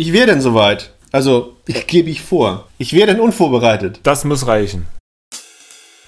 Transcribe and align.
Ich 0.00 0.12
wäre 0.12 0.26
denn 0.26 0.40
soweit. 0.40 0.90
Also, 1.10 1.56
ich 1.66 1.88
gebe 1.88 2.08
ich 2.08 2.22
vor. 2.22 2.68
Ich 2.78 2.92
wäre 2.92 3.08
denn 3.08 3.18
unvorbereitet. 3.18 3.98
Das 4.04 4.22
muss 4.22 4.46
reichen. 4.46 4.86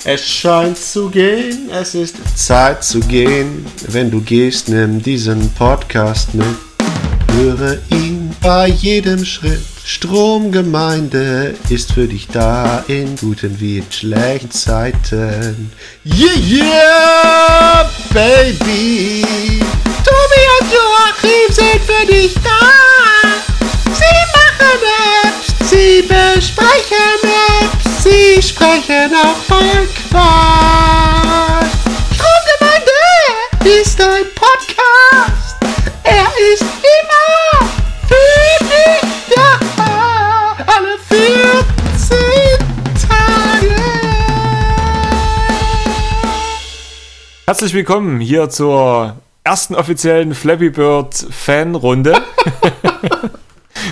Es 0.04 0.24
scheint 0.24 0.78
zu 0.78 1.10
gehen, 1.10 1.68
es 1.72 1.96
ist 1.96 2.14
Zeit 2.38 2.84
zu 2.84 3.00
gehen. 3.00 3.66
Wenn 3.88 4.08
du 4.12 4.20
gehst, 4.20 4.68
nimm 4.68 5.02
diesen 5.02 5.50
Podcast 5.54 6.34
mit. 6.34 6.46
Höre 7.32 7.78
ihn 7.90 8.32
bei 8.40 8.68
jedem 8.68 9.24
Schritt. 9.24 9.64
Stromgemeinde 9.84 11.56
ist 11.68 11.90
für 11.90 12.06
dich 12.06 12.28
da 12.28 12.84
in 12.86 13.16
guten 13.16 13.58
wie 13.58 13.78
in 13.78 13.90
schlechten 13.90 14.52
Zeiten. 14.52 15.72
Yeah, 16.04 16.36
yeah, 16.48 17.90
baby. 18.14 19.24
Tobi 20.04 20.42
und 20.60 20.72
Joachim 20.72 21.52
sind 21.52 21.80
für 21.84 22.06
dich 22.06 22.34
da. 22.34 23.19
Sie 24.00 24.18
machen 24.32 24.80
Apps, 25.26 25.70
sie 25.70 26.00
besprechen 26.02 27.20
Apps, 27.60 28.02
sie 28.04 28.40
sprechen 28.42 29.12
auch 29.14 29.48
mal 29.48 29.86
Quatsch. 30.08 31.76
Stromgemeinde 32.14 33.00
ist 33.80 34.00
ein 34.00 34.24
Podcast. 34.34 35.56
Er 36.04 36.26
ist 36.52 36.62
immer 36.62 37.68
für 38.08 38.64
dich 38.64 39.04
da. 39.36 39.50
Alle 40.66 40.96
14 41.08 42.58
Tage. 43.06 43.76
Herzlich 47.46 47.74
willkommen 47.74 48.20
hier 48.20 48.48
zur 48.48 49.16
ersten 49.44 49.74
offiziellen 49.74 50.34
Flappy 50.34 50.70
Bird 50.70 51.14
Fanrunde. 51.30 52.14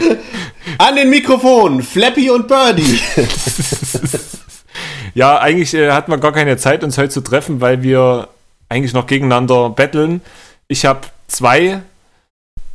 An 0.78 0.96
den 0.96 1.10
Mikrofonen, 1.10 1.82
Flappy 1.82 2.30
und 2.30 2.48
Birdie. 2.48 3.00
ja, 5.14 5.38
eigentlich 5.38 5.74
äh, 5.74 5.90
hatten 5.90 6.10
wir 6.10 6.18
gar 6.18 6.32
keine 6.32 6.56
Zeit, 6.56 6.84
uns 6.84 6.98
heute 6.98 7.10
zu 7.10 7.20
treffen, 7.20 7.60
weil 7.60 7.82
wir 7.82 8.28
eigentlich 8.68 8.92
noch 8.92 9.06
gegeneinander 9.06 9.70
betteln. 9.70 10.20
Ich 10.68 10.84
habe 10.84 11.00
zwei 11.26 11.82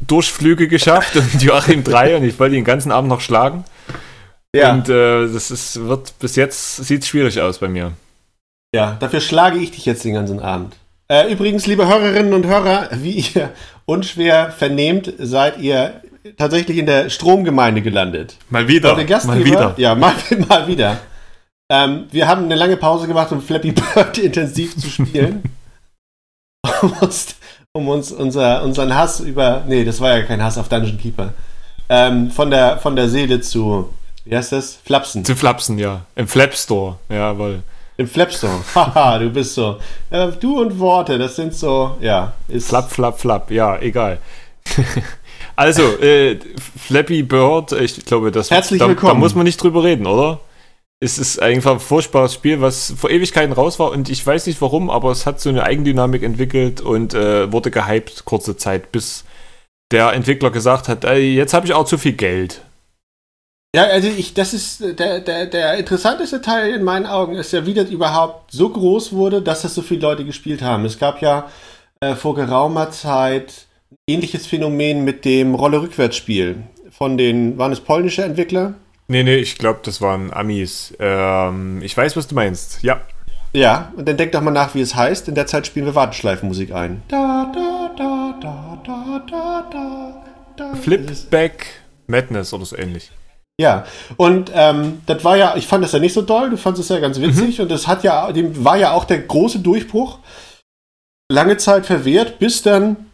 Durchflüge 0.02 0.68
geschafft 0.68 1.16
und 1.16 1.42
Joachim 1.42 1.84
drei 1.84 2.16
und 2.18 2.24
ich 2.24 2.40
wollte 2.40 2.56
den 2.56 2.66
ganzen 2.66 2.92
Abend 2.92 3.10
noch 3.10 3.22
schlagen. 3.22 3.64
Ja. 4.56 4.74
Und 4.74 4.90
äh, 4.90 5.28
das 5.32 5.52
ist, 5.52 5.88
wird 5.88 6.18
bis 6.20 6.36
jetzt 6.36 6.78
sieht 6.78 7.06
schwierig 7.06 7.40
aus 7.42 7.60
bei 7.60 7.68
mir. 7.68 7.94
Ja, 8.76 8.98
dafür 9.00 9.22
schlage 9.22 9.60
ich 9.60 9.72
dich 9.72 9.86
jetzt 9.86 10.04
den 10.04 10.14
ganzen 10.14 10.40
Abend. 10.40 10.76
Äh, 11.08 11.32
übrigens, 11.32 11.68
liebe 11.68 11.88
Hörerinnen 11.88 12.34
und 12.34 12.46
Hörer, 12.46 12.90
wie 12.92 13.26
ihr 13.34 13.52
unschwer 13.86 14.52
vernehmt, 14.52 15.14
seid 15.20 15.60
ihr 15.60 16.02
tatsächlich 16.38 16.78
in 16.78 16.86
der 16.86 17.10
Stromgemeinde 17.10 17.82
gelandet. 17.82 18.38
Mal 18.50 18.68
wieder. 18.68 18.96
Mal 18.96 19.46
wieder. 19.46 19.74
Ja, 19.78 19.96
mal, 19.96 20.14
mal 20.50 20.68
wieder. 20.68 21.00
Ähm, 21.70 22.06
wir 22.12 22.28
haben 22.28 22.46
eine 22.46 22.56
lange 22.56 22.78
Pause 22.78 23.08
gemacht, 23.08 23.32
um 23.32 23.42
Flappy 23.42 23.72
Bird 23.72 24.18
intensiv 24.20 24.76
zu 24.78 24.90
spielen. 24.90 25.44
um, 26.82 26.92
uns, 27.02 27.36
um 27.74 27.88
uns 27.88 28.12
unser, 28.12 28.64
unseren 28.64 28.96
Hass 28.96 29.20
über. 29.20 29.64
Nee, 29.68 29.84
das 29.84 30.00
war 30.00 30.18
ja 30.18 30.24
kein 30.24 30.44
Hass 30.44 30.58
auf 30.58 30.70
Dungeon 30.70 30.98
Keeper. 30.98 31.34
Ähm, 31.90 32.32
von, 32.32 32.50
der, 32.50 32.78
von 32.78 32.96
der 32.96 33.10
Seele 33.10 33.42
zu. 33.42 33.94
Wie 34.26 34.36
heißt 34.36 34.52
das? 34.52 34.80
Flapsen. 34.86 35.26
Zu 35.26 35.36
Flapsen, 35.36 35.78
ja. 35.78 36.06
Im 36.16 36.28
Flap 36.28 36.54
Store, 36.54 36.98
jawohl. 37.10 37.64
Im 37.98 38.08
Flapstore. 38.08 38.64
Haha, 38.76 39.20
du 39.20 39.30
bist 39.30 39.54
so. 39.54 39.78
Äh, 40.10 40.30
du 40.40 40.62
und 40.62 40.80
Worte, 40.80 41.18
das 41.18 41.36
sind 41.36 41.54
so. 41.54 41.98
Ja. 42.02 42.34
Ist 42.48 42.70
Flap, 42.70 42.90
flap, 42.92 43.20
flap, 43.20 43.52
ja, 43.52 43.78
egal. 43.80 44.18
Also, 45.56 45.84
äh, 46.00 46.40
Flappy 46.78 47.24
Bird, 47.24 47.72
ich 47.74 48.06
glaube, 48.06 48.32
das 48.32 48.52
Herzlich 48.52 48.80
da, 48.80 48.88
willkommen. 48.88 49.14
da 49.14 49.20
muss 49.20 49.36
man 49.36 49.46
nicht 49.46 49.62
drüber 49.62 49.84
reden, 49.84 50.08
oder? 50.08 50.40
Es 51.00 51.18
ist 51.18 51.42
einfach 51.42 51.74
ein 51.74 51.80
furchtbares 51.80 52.34
Spiel, 52.34 52.62
was 52.62 52.94
vor 52.98 53.10
Ewigkeiten 53.10 53.52
raus 53.52 53.78
war 53.78 53.92
und 53.92 54.10
ich 54.10 54.26
weiß 54.26 54.48
nicht 54.48 54.62
warum, 54.62 54.90
aber 54.90 55.12
es 55.12 55.26
hat 55.26 55.42
so 55.42 55.50
eine 55.50 55.64
Eigendynamik 55.64 56.24
entwickelt 56.24 56.80
und 56.80 57.14
äh, 57.14 57.52
wurde 57.52 57.72
gehypt 57.72 58.24
kurze 58.24 58.56
Zeit, 58.56 58.92
bis 58.94 59.26
der 59.92 60.14
Entwickler 60.14 60.50
gesagt 60.50 60.88
hat, 60.88 61.04
ey, 61.04 61.36
jetzt 61.36 61.54
habe 61.54 61.66
ich 61.66 61.74
auch 61.74 61.86
zu 61.86 61.98
viel 61.98 62.14
Geld. 62.14 62.62
Ja, 63.76 63.86
also 63.86 64.08
ich, 64.08 64.34
das 64.34 64.54
ist 64.54 65.00
der, 65.00 65.20
der, 65.20 65.48
der 65.48 65.78
interessanteste 65.78 66.42
Teil 66.42 66.74
in 66.76 66.84
meinen 66.84 67.08
Augen 67.08 67.36
ist 67.36 67.52
ja, 67.54 67.66
wie 67.66 67.74
das 67.74 67.90
überhaupt 67.90 68.52
so 68.52 68.70
groß 68.70 69.14
wurde, 69.14 69.42
dass 69.42 69.64
das 69.64 69.74
so 69.74 69.82
viele 69.82 70.02
Leute 70.02 70.26
gespielt 70.26 70.62
haben. 70.62 70.86
Es 70.86 71.00
gab 71.00 71.22
ja 71.22 71.50
äh, 72.00 72.16
vor 72.16 72.36
geraumer 72.36 72.92
Zeit 72.92 73.66
ähnliches 74.10 74.46
Phänomen 74.48 75.04
mit 75.04 75.24
dem 75.26 75.56
Rolle-Rückwärtsspiel 75.56 76.64
von 76.92 77.18
den, 77.18 77.58
waren 77.58 77.72
es 77.72 77.80
polnische 77.80 78.24
Entwickler? 78.24 78.76
Nee, 79.08 79.24
nee, 79.24 79.38
ich 79.38 79.58
glaube, 79.58 79.80
das 79.84 80.02
waren 80.02 80.32
Amis. 80.34 80.94
Ähm, 81.00 81.82
ich 81.82 81.96
weiß, 81.96 82.16
was 82.18 82.28
du 82.28 82.36
meinst. 82.36 82.84
Ja. 82.84 83.02
Ja, 83.54 83.94
und 83.96 84.08
dann 84.08 84.18
denk 84.18 84.32
doch 84.32 84.42
mal 84.42 84.52
nach, 84.52 84.74
wie 84.74 84.82
es 84.82 84.96
heißt. 84.96 85.28
In 85.28 85.36
der 85.36 85.46
Zeit 85.46 85.68
spielen 85.68 85.86
wir 85.86 85.96
Warteschleifenmusik 85.96 86.74
ein. 86.74 87.04
Da, 87.08 87.52
da, 87.54 87.94
da, 87.96 88.40
da, 88.42 88.82
da, 88.84 89.24
da, 89.30 89.70
da, 89.72 90.24
da. 90.58 90.76
Flipback 90.76 91.68
Madness 92.08 92.54
oder 92.54 92.66
so 92.66 92.76
ähnlich. 92.78 93.12
Ja, 93.62 93.86
und 94.18 94.52
ähm, 94.56 95.04
das 95.06 95.24
war 95.24 95.38
ja, 95.38 95.56
ich 95.56 95.68
fand 95.68 95.84
das 95.84 95.92
ja 95.92 96.00
nicht 96.00 96.14
so 96.14 96.24
doll, 96.24 96.50
du 96.50 96.58
fandest 96.58 96.90
es 96.90 96.96
ja 96.96 97.00
ganz 97.00 97.20
witzig 97.20 97.62
und 97.62 97.70
das 97.70 97.88
hat 97.88 98.04
ja, 98.04 98.32
dem 98.32 98.66
war 98.66 98.78
ja 98.78 98.92
auch 98.94 99.06
der 99.06 99.20
große 99.20 99.60
Durchbruch. 99.60 100.18
Lange 101.32 101.58
Zeit 101.58 101.86
verwehrt, 101.86 102.40
bis 102.40 102.64
dann 102.64 103.12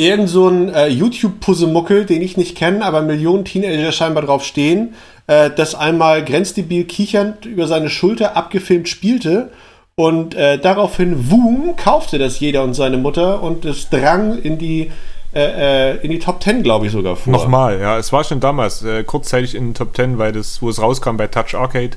irgend 0.00 0.28
so 0.28 0.48
ein 0.48 0.72
äh, 0.74 0.88
YouTube-Pussemuckel, 0.88 2.06
den 2.06 2.22
ich 2.22 2.36
nicht 2.36 2.56
kenne, 2.56 2.84
aber 2.84 3.02
Millionen 3.02 3.44
Teenager 3.44 3.92
scheinbar 3.92 4.24
drauf 4.24 4.44
stehen, 4.44 4.94
äh, 5.26 5.50
das 5.50 5.74
einmal 5.74 6.24
grenzdebil 6.24 6.84
kichernd 6.84 7.44
über 7.44 7.66
seine 7.66 7.90
Schulter 7.90 8.36
abgefilmt 8.36 8.88
spielte 8.88 9.50
und 9.94 10.34
äh, 10.34 10.58
daraufhin, 10.58 11.30
wum, 11.30 11.76
kaufte 11.76 12.18
das 12.18 12.40
jeder 12.40 12.64
und 12.64 12.74
seine 12.74 12.96
Mutter 12.96 13.42
und 13.42 13.64
es 13.66 13.90
drang 13.90 14.38
in 14.40 14.56
die 14.56 14.90
äh, 15.32 15.92
äh, 15.92 15.96
in 15.98 16.10
die 16.10 16.18
Top 16.18 16.42
10, 16.42 16.64
glaube 16.64 16.86
ich, 16.86 16.92
sogar 16.92 17.14
vor. 17.14 17.32
Nochmal, 17.32 17.78
ja. 17.78 17.98
Es 17.98 18.12
war 18.12 18.24
schon 18.24 18.40
damals 18.40 18.82
äh, 18.82 19.04
kurzzeitig 19.04 19.54
in 19.54 19.68
den 19.68 19.74
Top 19.74 19.94
10, 19.94 20.18
weil 20.18 20.32
das, 20.32 20.60
wo 20.60 20.68
es 20.68 20.80
rauskam 20.80 21.16
bei 21.16 21.28
Touch 21.28 21.54
Arcade, 21.54 21.96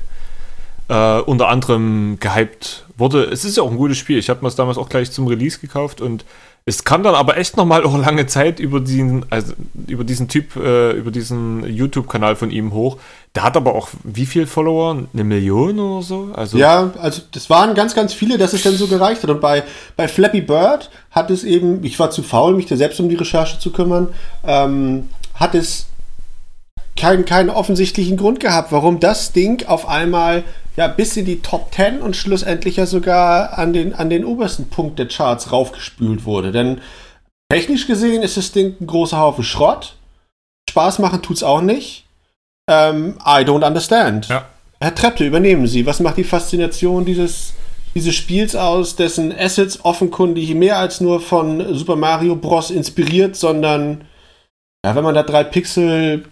unter 0.86 1.48
anderem 1.48 2.18
gehypt 2.20 2.84
wurde. 2.98 3.24
Es 3.24 3.46
ist 3.46 3.56
ja 3.56 3.62
auch 3.62 3.70
ein 3.70 3.78
gutes 3.78 3.96
Spiel. 3.96 4.18
Ich 4.18 4.28
habe 4.28 4.42
mir 4.42 4.48
es 4.48 4.54
damals 4.54 4.76
auch 4.76 4.90
gleich 4.90 5.10
zum 5.10 5.26
Release 5.26 5.58
gekauft 5.58 6.02
und 6.02 6.26
es 6.66 6.84
kam 6.84 7.02
dann 7.02 7.14
aber 7.14 7.36
echt 7.36 7.56
nochmal 7.56 7.84
auch 7.84 7.96
lange 7.98 8.26
Zeit 8.26 8.58
über 8.58 8.80
diesen, 8.80 9.26
also 9.30 9.52
über 9.86 10.04
diesen 10.04 10.28
Typ, 10.28 10.56
äh, 10.56 10.92
über 10.92 11.10
diesen 11.10 11.64
YouTube-Kanal 11.66 12.36
von 12.36 12.50
ihm 12.50 12.72
hoch. 12.72 12.98
Der 13.34 13.42
hat 13.42 13.56
aber 13.56 13.74
auch 13.74 13.88
wie 14.02 14.26
viel 14.26 14.46
Follower? 14.46 14.96
Eine 15.12 15.24
Million 15.24 15.78
oder 15.78 16.02
so? 16.02 16.28
Also 16.34 16.56
Ja, 16.56 16.92
also 17.00 17.22
das 17.32 17.50
waren 17.50 17.74
ganz, 17.74 17.94
ganz 17.94 18.14
viele, 18.14 18.38
dass 18.38 18.52
es 18.52 18.62
dann 18.62 18.76
so 18.76 18.86
gereicht 18.86 19.22
hat. 19.22 19.30
Und 19.30 19.40
bei, 19.40 19.64
bei 19.96 20.08
Flappy 20.08 20.40
Bird 20.40 20.90
hat 21.10 21.30
es 21.30 21.44
eben, 21.44 21.84
ich 21.84 21.98
war 21.98 22.10
zu 22.10 22.22
faul, 22.22 22.54
mich 22.54 22.66
da 22.66 22.76
selbst 22.76 23.00
um 23.00 23.08
die 23.08 23.16
Recherche 23.16 23.58
zu 23.58 23.70
kümmern, 23.70 24.08
ähm, 24.44 25.10
hat 25.34 25.54
es 25.54 25.86
keinen, 26.96 27.24
keinen 27.24 27.50
offensichtlichen 27.50 28.16
Grund 28.16 28.40
gehabt, 28.40 28.72
warum 28.72 29.00
das 29.00 29.32
Ding 29.32 29.66
auf 29.66 29.88
einmal 29.88 30.44
ja 30.76 30.88
bis 30.88 31.16
in 31.16 31.24
die 31.24 31.40
Top 31.40 31.72
10 31.74 32.00
und 32.00 32.16
schlussendlich 32.16 32.76
ja 32.76 32.86
sogar 32.86 33.58
an 33.58 33.72
den, 33.72 33.94
an 33.94 34.10
den 34.10 34.24
obersten 34.24 34.68
Punkt 34.68 34.98
der 34.98 35.08
Charts 35.08 35.52
raufgespült 35.52 36.24
wurde. 36.24 36.52
Denn 36.52 36.80
technisch 37.50 37.86
gesehen 37.86 38.22
ist 38.22 38.36
das 38.36 38.52
Ding 38.52 38.76
ein 38.80 38.86
großer 38.86 39.18
Haufen 39.18 39.44
Schrott. 39.44 39.96
Spaß 40.70 40.98
machen 40.98 41.22
tut's 41.22 41.42
auch 41.42 41.60
nicht. 41.60 42.06
Ähm, 42.68 43.18
I 43.20 43.44
don't 43.44 43.66
understand. 43.66 44.28
Ja. 44.28 44.46
Herr 44.80 44.94
Trepte, 44.94 45.24
übernehmen 45.24 45.66
Sie. 45.66 45.86
Was 45.86 46.00
macht 46.00 46.16
die 46.16 46.24
Faszination 46.24 47.04
dieses, 47.04 47.54
dieses 47.94 48.14
Spiels 48.14 48.56
aus, 48.56 48.96
dessen 48.96 49.32
Assets 49.36 49.84
offenkundig 49.84 50.54
mehr 50.54 50.78
als 50.78 51.00
nur 51.00 51.20
von 51.20 51.74
Super 51.74 51.96
Mario 51.96 52.36
Bros. 52.36 52.70
inspiriert, 52.70 53.36
sondern 53.36 54.04
ja, 54.84 54.94
wenn 54.94 55.04
man 55.04 55.14
da 55.14 55.22
drei 55.22 55.44
Pixel 55.44 56.24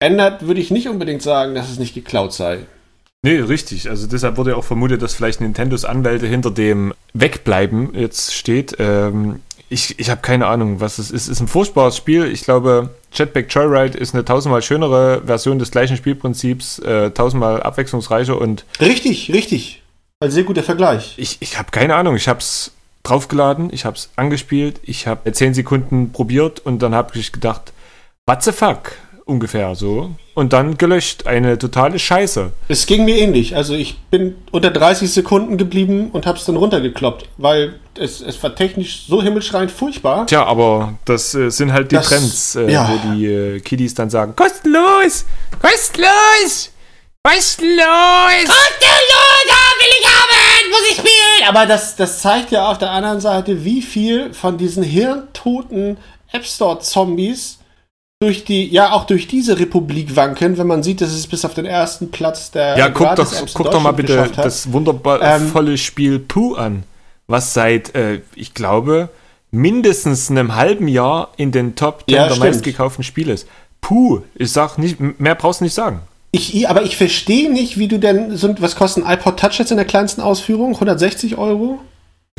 ändert, 0.00 0.46
würde 0.46 0.60
ich 0.60 0.70
nicht 0.70 0.88
unbedingt 0.88 1.22
sagen, 1.22 1.54
dass 1.54 1.70
es 1.70 1.78
nicht 1.78 1.94
geklaut 1.94 2.32
sei. 2.32 2.66
Nee, 3.22 3.36
richtig. 3.38 3.90
Also 3.90 4.06
deshalb 4.06 4.36
wurde 4.38 4.50
ja 4.50 4.56
auch 4.56 4.64
vermutet, 4.64 5.02
dass 5.02 5.14
vielleicht 5.14 5.40
Nintendos 5.40 5.84
Anwälte 5.84 6.26
hinter 6.26 6.50
dem 6.50 6.94
Wegbleiben 7.12 7.94
jetzt 7.94 8.34
steht. 8.34 8.76
Ähm, 8.78 9.40
ich 9.68 9.98
ich 9.98 10.08
habe 10.10 10.22
keine 10.22 10.46
Ahnung, 10.46 10.80
was 10.80 10.98
es 10.98 11.10
ist. 11.10 11.24
Es 11.24 11.28
ist 11.28 11.40
ein 11.40 11.48
furchtbares 11.48 11.96
Spiel. 11.96 12.24
Ich 12.26 12.42
glaube, 12.42 12.90
Jetpack 13.12 13.54
Joyride 13.54 13.98
ist 13.98 14.14
eine 14.14 14.24
tausendmal 14.24 14.62
schönere 14.62 15.22
Version 15.26 15.58
des 15.58 15.70
gleichen 15.70 15.96
Spielprinzips, 15.96 16.78
äh, 16.80 17.10
tausendmal 17.10 17.62
abwechslungsreicher 17.62 18.40
und 18.40 18.64
Richtig, 18.80 19.30
richtig. 19.32 19.82
Ein 20.20 20.30
sehr 20.30 20.44
guter 20.44 20.62
Vergleich. 20.62 21.14
ich, 21.18 21.38
ich 21.40 21.58
habe 21.58 21.70
keine 21.70 21.94
Ahnung. 21.96 22.16
Ich 22.16 22.28
habe 22.28 22.40
es 22.40 22.72
draufgeladen, 23.02 23.70
ich 23.72 23.84
habe 23.84 23.96
es 23.96 24.10
angespielt, 24.16 24.80
ich 24.82 25.06
habe 25.06 25.30
10 25.30 25.54
Sekunden 25.54 26.12
probiert 26.12 26.60
und 26.60 26.80
dann 26.80 26.94
habe 26.94 27.18
ich 27.18 27.32
gedacht, 27.32 27.72
what 28.26 28.42
the 28.42 28.52
fuck? 28.52 28.92
Ungefähr 29.30 29.74
so. 29.74 30.10
Und 30.34 30.52
dann 30.52 30.76
gelöscht. 30.76 31.26
Eine 31.26 31.58
totale 31.58 31.98
Scheiße. 31.98 32.52
Es 32.68 32.86
ging 32.86 33.04
mir 33.04 33.16
ähnlich. 33.18 33.54
Also 33.56 33.74
ich 33.74 33.98
bin 34.10 34.34
unter 34.50 34.70
30 34.70 35.10
Sekunden 35.12 35.56
geblieben 35.58 36.10
und 36.12 36.26
habe 36.26 36.38
es 36.38 36.44
dann 36.44 36.56
runtergekloppt, 36.56 37.26
weil 37.36 37.74
es, 37.98 38.20
es 38.20 38.42
war 38.42 38.54
technisch 38.54 39.04
so 39.06 39.22
himmelschreiend 39.22 39.70
furchtbar. 39.70 40.26
Tja, 40.26 40.44
aber 40.44 40.94
das 41.04 41.34
äh, 41.34 41.50
sind 41.50 41.72
halt 41.72 41.90
die 41.92 41.96
Das- 41.96 42.08
Trends, 42.08 42.56
äh, 42.56 42.70
ja. 42.70 42.88
wo 42.90 43.12
die 43.14 43.26
äh, 43.26 43.60
Kiddies 43.60 43.94
dann 43.94 44.10
sagen, 44.10 44.34
kostenlos, 44.36 45.24
kostenlos, 45.62 46.70
kostenlos. 47.22 47.80
will 49.78 49.94
ich 50.00 50.06
haben, 50.06 50.70
muss 50.70 50.80
ich 50.90 50.96
spielen. 50.96 51.48
Aber 51.48 51.66
das, 51.66 51.96
das 51.96 52.20
zeigt 52.20 52.50
ja 52.50 52.68
auf 52.70 52.78
der 52.78 52.90
anderen 52.90 53.20
Seite, 53.20 53.64
wie 53.64 53.82
viel 53.82 54.32
von 54.32 54.56
diesen 54.58 54.82
hirntoten 54.82 55.98
App 56.32 56.44
Store 56.46 56.78
Zombies 56.80 57.58
durch 58.22 58.44
die, 58.44 58.68
ja 58.68 58.92
auch 58.92 59.04
durch 59.04 59.28
diese 59.28 59.58
Republik 59.58 60.14
wanken, 60.14 60.58
wenn 60.58 60.66
man 60.66 60.82
sieht, 60.82 61.00
dass 61.00 61.10
es 61.10 61.26
bis 61.26 61.46
auf 61.46 61.54
den 61.54 61.64
ersten 61.64 62.10
Platz 62.10 62.50
der 62.50 62.76
Ja, 62.76 62.90
guck 62.90 63.16
doch, 63.16 63.32
guck 63.54 63.70
doch 63.70 63.80
mal 63.80 63.92
bitte 63.92 64.30
das 64.36 64.70
wundervolle 64.70 65.70
Ähm, 65.70 65.76
Spiel 65.78 66.18
Pooh 66.18 66.54
an, 66.54 66.82
was 67.28 67.54
seit, 67.54 67.94
äh, 67.94 68.20
ich 68.34 68.52
glaube, 68.52 69.08
mindestens 69.50 70.30
einem 70.30 70.54
halben 70.54 70.86
Jahr 70.86 71.30
in 71.38 71.50
den 71.50 71.76
Top 71.76 72.04
10 72.06 72.14
Ja, 72.14 72.28
der 72.28 72.36
meistgekauften 72.36 73.04
Spiele 73.04 73.32
ist. 73.32 73.48
Puh, 73.80 74.20
ich 74.34 74.52
sag 74.52 74.76
nicht, 74.76 75.00
mehr 75.00 75.34
brauchst 75.34 75.60
du 75.60 75.64
nicht 75.64 75.74
sagen. 75.74 76.00
Ich, 76.32 76.68
aber 76.68 76.82
ich 76.82 76.98
verstehe 76.98 77.50
nicht, 77.50 77.78
wie 77.78 77.88
du 77.88 77.98
denn, 77.98 78.36
so, 78.36 78.54
was 78.60 78.76
kostet 78.76 79.06
ein 79.06 79.14
iPod 79.14 79.40
Touch 79.40 79.58
jetzt 79.58 79.70
in 79.70 79.78
der 79.78 79.86
kleinsten 79.86 80.20
Ausführung? 80.20 80.74
160 80.74 81.38
Euro? 81.38 81.80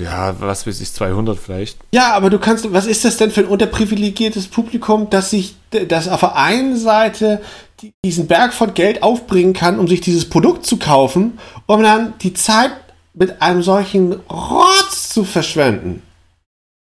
Ja, 0.03 0.35
was 0.39 0.65
weiß 0.65 0.81
ich, 0.81 0.91
200 0.91 1.37
vielleicht. 1.37 1.77
Ja, 1.93 2.13
aber 2.13 2.29
du 2.29 2.39
kannst, 2.39 2.71
was 2.73 2.87
ist 2.87 3.05
das 3.05 3.17
denn 3.17 3.31
für 3.31 3.41
ein 3.41 3.47
unterprivilegiertes 3.47 4.47
Publikum, 4.47 5.09
das 5.09 5.29
sich, 5.29 5.55
das 5.69 6.07
auf 6.07 6.21
der 6.21 6.35
einen 6.35 6.77
Seite 6.77 7.41
die, 7.81 7.93
diesen 8.03 8.27
Berg 8.27 8.53
von 8.53 8.73
Geld 8.73 9.03
aufbringen 9.03 9.53
kann, 9.53 9.79
um 9.79 9.87
sich 9.87 10.01
dieses 10.01 10.29
Produkt 10.29 10.65
zu 10.65 10.77
kaufen, 10.77 11.39
um 11.65 11.83
dann 11.83 12.13
die 12.21 12.33
Zeit 12.33 12.71
mit 13.13 13.41
einem 13.41 13.61
solchen 13.61 14.13
Rotz 14.29 15.09
zu 15.09 15.23
verschwenden. 15.23 16.01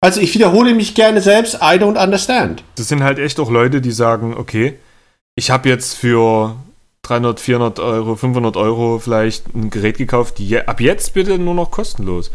Also 0.00 0.20
ich 0.20 0.35
wiederhole 0.35 0.75
mich 0.75 0.94
gerne 0.94 1.20
selbst, 1.20 1.55
I 1.55 1.76
don't 1.76 2.00
understand. 2.00 2.62
Das 2.76 2.88
sind 2.88 3.03
halt 3.03 3.19
echt 3.19 3.41
auch 3.41 3.50
Leute, 3.50 3.81
die 3.81 3.91
sagen, 3.91 4.35
okay, 4.37 4.79
ich 5.35 5.50
habe 5.50 5.69
jetzt 5.69 5.94
für 5.94 6.56
300, 7.03 7.41
400 7.41 7.81
Euro, 7.81 8.17
500 8.17 8.56
Euro 8.56 8.99
vielleicht 8.99 9.55
ein 9.55 9.70
Gerät 9.70 9.99
gekauft, 9.99 10.38
je, 10.38 10.61
ab 10.61 10.81
jetzt 10.81 11.15
bitte 11.15 11.38
nur 11.38 11.55
noch 11.55 11.70
kostenlos. 11.70 12.31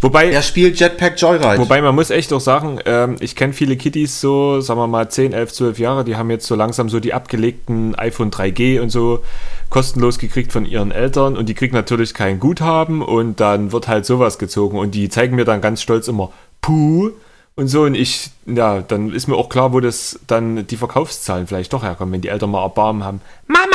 Wobei, 0.00 0.30
Er 0.30 0.42
spielt 0.42 0.78
Jetpack 0.78 1.20
Joyride. 1.20 1.58
Wobei 1.58 1.80
man 1.80 1.94
muss 1.94 2.10
echt 2.10 2.32
auch 2.32 2.40
sagen, 2.40 2.80
ähm, 2.84 3.16
ich 3.20 3.34
kenne 3.34 3.52
viele 3.52 3.76
Kiddies 3.76 4.20
so, 4.20 4.60
sagen 4.60 4.78
wir 4.78 4.86
mal 4.86 5.08
10, 5.08 5.32
11, 5.32 5.52
12 5.52 5.78
Jahre, 5.78 6.04
die 6.04 6.16
haben 6.16 6.30
jetzt 6.30 6.46
so 6.46 6.54
langsam 6.54 6.88
so 6.88 7.00
die 7.00 7.14
abgelegten 7.14 7.94
iPhone 7.94 8.30
3G 8.30 8.80
und 8.80 8.90
so 8.90 9.22
kostenlos 9.70 10.18
gekriegt 10.18 10.52
von 10.52 10.66
ihren 10.66 10.92
Eltern 10.92 11.36
und 11.36 11.48
die 11.48 11.54
kriegen 11.54 11.74
natürlich 11.74 12.14
kein 12.14 12.38
Guthaben 12.38 13.02
und 13.02 13.40
dann 13.40 13.72
wird 13.72 13.88
halt 13.88 14.06
sowas 14.06 14.38
gezogen 14.38 14.78
und 14.78 14.94
die 14.94 15.08
zeigen 15.08 15.34
mir 15.36 15.44
dann 15.44 15.60
ganz 15.60 15.82
stolz 15.82 16.08
immer 16.08 16.30
Puh 16.60 17.10
und 17.54 17.68
so 17.68 17.82
und 17.82 17.94
ich, 17.94 18.30
ja, 18.44 18.80
dann 18.82 19.12
ist 19.12 19.28
mir 19.28 19.36
auch 19.36 19.48
klar, 19.48 19.72
wo 19.72 19.80
das 19.80 20.20
dann 20.26 20.66
die 20.66 20.76
Verkaufszahlen 20.76 21.46
vielleicht 21.46 21.72
doch 21.72 21.82
herkommen, 21.82 22.12
wenn 22.12 22.20
die 22.20 22.28
Eltern 22.28 22.50
mal 22.50 22.62
Erbarmen 22.62 23.02
haben. 23.02 23.20
Mama! 23.46 23.66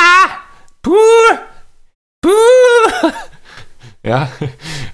Puh! 0.82 0.92
Puh! 2.20 2.30
Ja, 4.04 4.28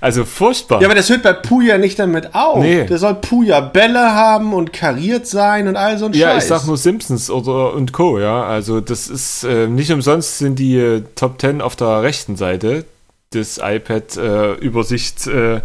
also 0.03 0.25
furchtbar. 0.27 0.83
ja, 0.83 0.87
aber 0.87 0.95
das 0.95 1.09
hört 1.09 1.23
bei 1.23 1.33
Puya 1.33 1.79
nicht 1.79 1.99
damit 1.99 2.35
auf. 2.35 2.59
Nee. 2.63 2.85
Der 2.85 2.99
soll 2.99 3.15
Puya 3.15 3.61
Bälle 3.61 4.15
haben 4.15 4.53
und 4.53 4.73
kariert 4.75 5.27
sein 5.27 5.67
und 5.67 5.77
all 5.77 5.97
so 5.97 6.05
ein 6.07 6.13
Ja, 6.13 6.33
Scheiß. 6.33 6.43
ich 6.45 6.49
sag 6.49 6.67
nur 6.67 6.77
Simpsons 6.77 7.31
oder 7.31 7.73
und 7.73 7.93
Co. 7.95 8.19
Ja, 8.19 8.45
also 8.45 8.81
das 8.81 9.09
ist 9.09 9.45
äh, 9.45 9.67
nicht 9.67 9.91
umsonst 9.93 10.39
sind 10.39 10.59
die 10.59 10.77
äh, 10.77 11.03
Top 11.15 11.41
10 11.41 11.63
auf 11.63 11.75
der 11.75 12.03
rechten 12.03 12.37
Seite 12.37 12.85
des 13.33 13.59
iPad 13.63 14.17
äh, 14.19 14.53
Übersicht 14.55 15.27
äh, 15.27 15.61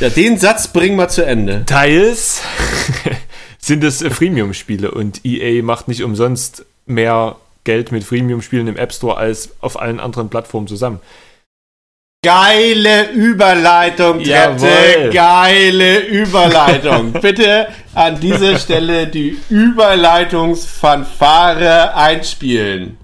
Ja, 0.00 0.08
den 0.08 0.38
Satz 0.38 0.68
bringen 0.68 0.96
wir 0.96 1.08
zu 1.08 1.24
Ende. 1.24 1.64
Teils 1.66 2.40
sind 3.58 3.84
es 3.84 4.02
Freemium-Spiele 4.02 4.90
und 4.90 5.20
EA 5.24 5.62
macht 5.62 5.88
nicht 5.88 6.02
umsonst 6.02 6.64
mehr 6.86 7.36
Geld 7.64 7.92
mit 7.92 8.04
Freemium-Spielen 8.04 8.68
im 8.68 8.76
App 8.76 8.92
Store 8.92 9.16
als 9.18 9.50
auf 9.60 9.78
allen 9.80 10.00
anderen 10.00 10.28
Plattformen 10.30 10.66
zusammen. 10.66 11.00
Geile 12.26 13.12
Überleitung, 13.12 14.20
Trette. 14.20 15.10
Geile 15.12 16.00
Überleitung. 16.06 17.12
Bitte 17.22 17.68
an 17.94 18.18
dieser 18.18 18.58
Stelle 18.58 19.06
die 19.06 19.38
Überleitungsfanfare 19.48 21.94
einspielen. 21.94 22.98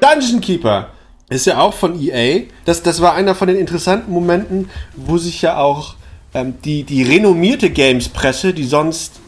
Dungeon 0.00 0.40
Keeper 0.40 0.90
ist 1.28 1.46
ja 1.46 1.58
auch 1.58 1.74
von 1.74 2.00
EA. 2.00 2.42
Das, 2.64 2.84
das 2.84 3.02
war 3.02 3.14
einer 3.14 3.34
von 3.34 3.48
den 3.48 3.56
interessanten 3.56 4.12
Momenten, 4.12 4.70
wo 4.94 5.18
sich 5.18 5.42
ja 5.42 5.56
auch 5.56 5.96
ähm, 6.32 6.54
die, 6.64 6.84
die 6.84 7.02
renommierte 7.02 7.70
Games-Presse, 7.70 8.54
die 8.54 8.62
sonst 8.62 9.18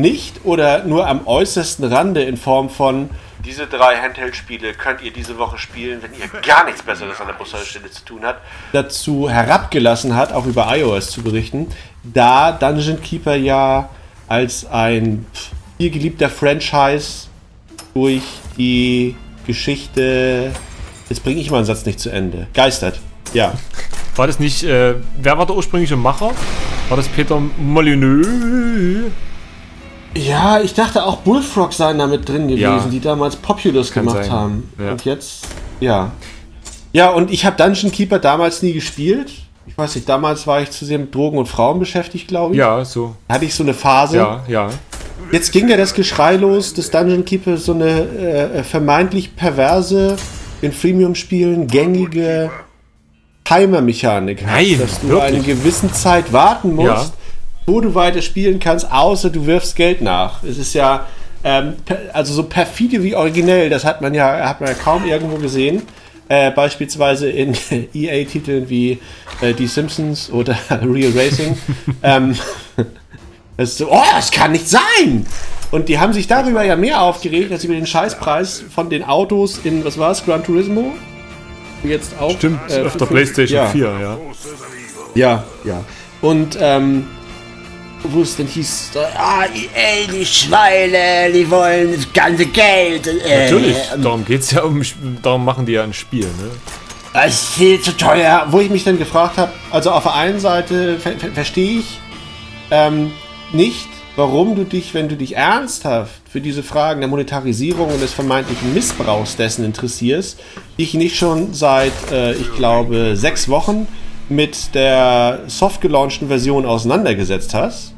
nicht 0.00 0.44
oder 0.44 0.84
nur 0.84 1.06
am 1.06 1.26
äußersten 1.26 1.84
Rande 1.84 2.22
in 2.22 2.36
Form 2.36 2.70
von 2.70 3.10
diese 3.44 3.66
drei 3.66 3.96
Handheld-Spiele 3.96 4.72
könnt 4.74 5.02
ihr 5.02 5.12
diese 5.12 5.38
Woche 5.38 5.56
spielen, 5.58 6.02
wenn 6.02 6.12
ihr 6.14 6.26
gar 6.40 6.64
nichts 6.64 6.82
Besseres 6.82 7.20
an 7.20 7.28
der 7.28 7.34
Bushaltestelle 7.34 7.90
zu 7.90 8.04
tun 8.04 8.20
habt, 8.24 8.40
dazu 8.72 9.30
herabgelassen 9.30 10.16
hat, 10.16 10.32
auch 10.32 10.46
über 10.46 10.66
iOS 10.76 11.10
zu 11.10 11.22
berichten, 11.22 11.68
da 12.02 12.50
Dungeon 12.50 13.00
Keeper 13.00 13.36
ja 13.36 13.88
als 14.26 14.66
ein 14.66 15.26
viel 15.78 15.90
geliebter 15.90 16.28
Franchise 16.28 17.28
durch 17.94 18.22
die 18.56 19.14
Geschichte, 19.46 20.50
jetzt 21.08 21.22
bringe 21.22 21.40
ich 21.40 21.50
mal 21.50 21.58
einen 21.58 21.66
Satz 21.66 21.86
nicht 21.86 22.00
zu 22.00 22.10
Ende, 22.10 22.48
geistert. 22.52 22.98
Ja, 23.32 23.54
War 24.16 24.26
das 24.26 24.40
nicht, 24.40 24.64
äh, 24.64 24.94
wer 25.20 25.38
war 25.38 25.46
der 25.46 25.56
ursprüngliche 25.56 25.96
Macher? 25.96 26.32
War 26.88 26.96
das 26.96 27.06
Peter 27.08 27.40
Molyneux? 27.58 29.12
Ja, 30.16 30.60
ich 30.60 30.74
dachte 30.74 31.04
auch 31.04 31.18
Bullfrog 31.18 31.72
seien 31.72 31.98
da 31.98 32.06
mit 32.06 32.28
drin 32.28 32.48
gewesen, 32.48 32.60
Ja. 32.62 32.84
die 32.90 33.00
damals 33.00 33.36
Populous 33.36 33.90
Kann 33.92 34.06
gemacht 34.06 34.24
sein. 34.24 34.32
haben. 34.32 34.72
Ja. 34.78 34.92
Und 34.92 35.04
jetzt, 35.04 35.46
ja. 35.80 36.12
Ja, 36.92 37.10
und 37.10 37.30
ich 37.30 37.44
habe 37.44 37.56
Dungeon 37.56 37.92
Keeper 37.92 38.18
damals 38.18 38.62
nie 38.62 38.72
gespielt. 38.72 39.30
Ich 39.66 39.76
weiß 39.76 39.96
nicht, 39.96 40.08
damals 40.08 40.46
war 40.46 40.60
ich 40.62 40.70
zu 40.70 40.84
sehr 40.84 40.98
mit 40.98 41.14
Drogen 41.14 41.38
und 41.38 41.46
Frauen 41.46 41.78
beschäftigt, 41.78 42.28
glaube 42.28 42.54
ich. 42.54 42.58
Ja, 42.58 42.84
so. 42.84 43.14
Hatte 43.28 43.44
ich 43.44 43.54
so 43.54 43.62
eine 43.64 43.74
Phase. 43.74 44.16
Ja, 44.18 44.44
ja. 44.48 44.68
Jetzt 45.32 45.50
ging 45.52 45.68
ja 45.68 45.76
das 45.76 45.92
Geschrei 45.92 46.36
los, 46.36 46.72
dass 46.72 46.90
Dungeon 46.90 47.24
Keeper 47.24 47.56
so 47.56 47.72
eine 47.74 48.00
äh, 48.02 48.62
vermeintlich 48.62 49.34
perverse, 49.34 50.16
in 50.62 50.72
Freemium-Spielen 50.72 51.66
gängige 51.66 52.50
Timer-Mechanik 53.44 54.42
hat. 54.44 54.52
Nein, 54.52 54.78
dass 54.80 55.00
du 55.00 55.08
wirklich? 55.08 55.34
eine 55.34 55.42
gewissen 55.42 55.92
Zeit 55.92 56.32
warten 56.32 56.74
musst, 56.74 56.86
Ja. 56.86 57.06
Wo 57.66 57.80
du 57.80 57.94
weiter 57.94 58.22
spielen 58.22 58.58
kannst, 58.60 58.90
außer 58.90 59.30
du 59.30 59.46
wirfst 59.46 59.76
Geld 59.76 60.00
nach. 60.00 60.42
Es 60.42 60.56
ist 60.56 60.72
ja, 60.74 61.06
ähm, 61.44 61.74
also 62.12 62.32
so 62.32 62.44
perfide 62.44 63.02
wie 63.02 63.14
originell, 63.14 63.68
das 63.68 63.84
hat 63.84 64.00
man 64.00 64.14
ja, 64.14 64.48
hat 64.48 64.60
man 64.60 64.70
ja 64.70 64.74
kaum 64.74 65.04
irgendwo 65.04 65.36
gesehen. 65.36 65.82
Äh, 66.28 66.50
beispielsweise 66.50 67.30
in 67.30 67.56
EA-Titeln 67.94 68.68
wie 68.68 68.98
äh, 69.40 69.52
Die 69.52 69.68
Simpsons 69.68 70.30
oder 70.30 70.58
Real 70.70 71.12
Racing. 71.14 71.56
ähm, 72.02 72.36
das 73.56 73.70
ist 73.70 73.78
so, 73.78 73.90
oh, 73.90 74.02
das 74.12 74.30
kann 74.30 74.52
nicht 74.52 74.68
sein! 74.68 75.26
Und 75.70 75.88
die 75.88 75.98
haben 75.98 76.12
sich 76.12 76.26
darüber 76.26 76.64
ja 76.64 76.76
mehr 76.76 77.00
aufgeregt, 77.00 77.52
als 77.52 77.64
über 77.64 77.74
den 77.74 77.86
Scheißpreis 77.86 78.64
von 78.74 78.90
den 78.90 79.04
Autos 79.04 79.60
in, 79.62 79.84
was 79.84 79.98
war 79.98 80.10
es, 80.10 80.24
Gran 80.24 80.44
Turismo? 80.44 80.92
Jetzt 81.82 82.18
auch. 82.20 82.32
Stimmt, 82.32 82.60
äh, 82.70 82.82
auf 82.82 82.96
der 82.96 83.06
PlayStation 83.06 83.58
ja. 83.58 83.66
4, 83.66 83.84
ja. 83.84 84.18
Ja, 85.14 85.44
ja. 85.64 85.84
Und, 86.22 86.58
ähm, 86.60 87.06
wo 88.04 88.22
es 88.22 88.36
denn 88.36 88.46
hieß, 88.46 88.90
ah, 89.16 89.44
EA, 89.44 90.10
die 90.12 90.24
Schweine, 90.26 91.32
die 91.32 91.50
wollen 91.50 91.94
das 91.94 92.12
ganze 92.12 92.46
Geld. 92.46 93.06
Äh, 93.06 93.44
Natürlich, 93.44 93.76
darum 94.02 94.24
geht's 94.24 94.50
ja 94.50 94.62
um, 94.62 94.82
darum 95.22 95.44
machen 95.44 95.66
die 95.66 95.72
ja 95.72 95.82
ein 95.82 95.92
Spiel, 95.92 96.26
ne? 96.26 96.50
Das 97.12 97.32
ist 97.32 97.44
viel 97.54 97.80
zu 97.80 97.96
teuer. 97.96 98.46
Wo 98.50 98.60
ich 98.60 98.68
mich 98.68 98.84
dann 98.84 98.98
gefragt 98.98 99.38
habe, 99.38 99.50
also 99.70 99.90
auf 99.90 100.02
der 100.02 100.14
einen 100.14 100.38
Seite 100.38 100.98
ver 100.98 101.12
ver 101.12 101.30
verstehe 101.32 101.78
ich 101.78 101.98
ähm, 102.70 103.10
nicht, 103.52 103.88
warum 104.16 104.54
du 104.54 104.64
dich, 104.64 104.92
wenn 104.92 105.08
du 105.08 105.16
dich 105.16 105.36
ernsthaft 105.36 106.20
für 106.30 106.42
diese 106.42 106.62
Fragen 106.62 107.00
der 107.00 107.08
Monetarisierung 107.08 107.88
und 107.90 108.02
des 108.02 108.12
vermeintlichen 108.12 108.74
Missbrauchs 108.74 109.36
dessen 109.36 109.64
interessierst, 109.64 110.38
dich 110.78 110.92
nicht 110.94 111.16
schon 111.16 111.54
seit, 111.54 111.92
äh, 112.12 112.32
ich 112.34 112.52
glaube, 112.54 113.16
sechs 113.16 113.48
Wochen 113.48 113.88
mit 114.28 114.74
der 114.74 115.40
soft 115.46 115.80
gelaunchten 115.80 116.28
Version 116.28 116.66
auseinandergesetzt 116.66 117.54
hast, 117.54 117.94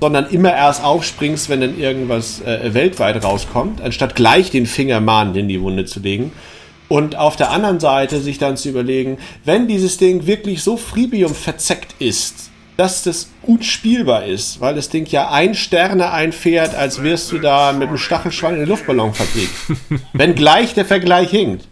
sondern 0.00 0.26
immer 0.26 0.52
erst 0.54 0.84
aufspringst, 0.84 1.48
wenn 1.48 1.60
dann 1.60 1.78
irgendwas 1.78 2.40
äh, 2.42 2.74
weltweit 2.74 3.22
rauskommt, 3.24 3.80
anstatt 3.80 4.14
gleich 4.14 4.50
den 4.50 4.66
Finger 4.66 5.00
mahnend 5.00 5.36
in 5.36 5.48
die 5.48 5.60
Wunde 5.60 5.84
zu 5.84 6.00
legen. 6.00 6.32
Und 6.88 7.16
auf 7.16 7.36
der 7.36 7.50
anderen 7.50 7.80
Seite 7.80 8.20
sich 8.20 8.38
dann 8.38 8.56
zu 8.56 8.68
überlegen, 8.68 9.18
wenn 9.44 9.66
dieses 9.66 9.96
Ding 9.96 10.26
wirklich 10.26 10.62
so 10.62 10.76
Freemium 10.76 11.34
verzeckt 11.34 11.96
ist, 11.98 12.50
dass 12.76 13.02
das 13.02 13.30
unspielbar 13.42 14.26
ist, 14.26 14.60
weil 14.60 14.74
das 14.74 14.90
Ding 14.90 15.06
ja 15.06 15.30
ein 15.30 15.54
Sterne 15.54 16.10
einfährt, 16.12 16.74
als 16.74 17.02
wärst 17.02 17.32
du 17.32 17.38
da 17.38 17.72
mit 17.72 17.88
einem 17.88 17.98
Stachelschwein 17.98 18.54
in 18.54 18.60
der 18.60 18.68
Luftballonfabrik. 18.68 19.48
Wenn 20.12 20.34
gleich 20.34 20.74
der 20.74 20.84
Vergleich 20.84 21.30
hinkt. 21.30 21.66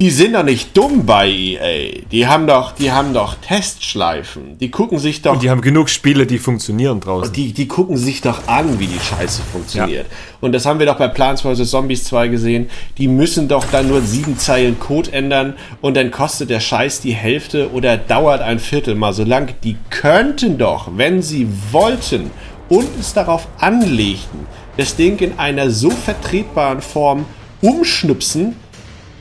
Die 0.00 0.08
sind 0.08 0.32
doch 0.32 0.44
nicht 0.44 0.74
dumm 0.74 1.04
bei 1.04 1.28
EA. 1.28 2.00
Die 2.10 2.26
haben 2.26 2.46
doch, 2.46 2.72
die 2.72 2.90
haben 2.90 3.12
doch 3.12 3.34
Testschleifen. 3.34 4.56
Die 4.56 4.70
gucken 4.70 4.98
sich 4.98 5.20
doch. 5.20 5.34
Und 5.34 5.42
die 5.42 5.50
haben 5.50 5.60
genug 5.60 5.90
Spiele, 5.90 6.26
die 6.26 6.38
funktionieren 6.38 7.00
draußen. 7.00 7.34
Die, 7.34 7.52
die 7.52 7.68
gucken 7.68 7.98
sich 7.98 8.22
doch 8.22 8.48
an, 8.48 8.80
wie 8.80 8.86
die 8.86 8.98
Scheiße 8.98 9.42
funktioniert. 9.52 10.06
Ja. 10.06 10.16
Und 10.40 10.52
das 10.52 10.64
haben 10.64 10.78
wir 10.78 10.86
doch 10.86 10.96
bei 10.96 11.08
Plants 11.08 11.42
vs. 11.42 11.68
Zombies 11.68 12.04
2 12.04 12.28
gesehen. 12.28 12.70
Die 12.96 13.08
müssen 13.08 13.46
doch 13.46 13.66
dann 13.70 13.88
nur 13.88 14.00
sieben 14.00 14.38
Zeilen 14.38 14.80
Code 14.80 15.12
ändern 15.12 15.52
und 15.82 15.98
dann 15.98 16.10
kostet 16.10 16.48
der 16.48 16.60
Scheiß 16.60 17.02
die 17.02 17.12
Hälfte 17.12 17.70
oder 17.70 17.98
dauert 17.98 18.40
ein 18.40 18.58
Viertel 18.58 18.94
mal 18.94 19.12
so 19.12 19.24
lang. 19.24 19.52
Die 19.64 19.76
könnten 19.90 20.56
doch, 20.56 20.88
wenn 20.96 21.20
sie 21.20 21.46
wollten 21.72 22.30
und 22.70 22.88
es 22.98 23.12
darauf 23.12 23.48
anlegten, 23.58 24.46
das 24.78 24.96
Ding 24.96 25.18
in 25.18 25.38
einer 25.38 25.68
so 25.68 25.90
vertretbaren 25.90 26.80
Form 26.80 27.26
umschnipsen, 27.60 28.56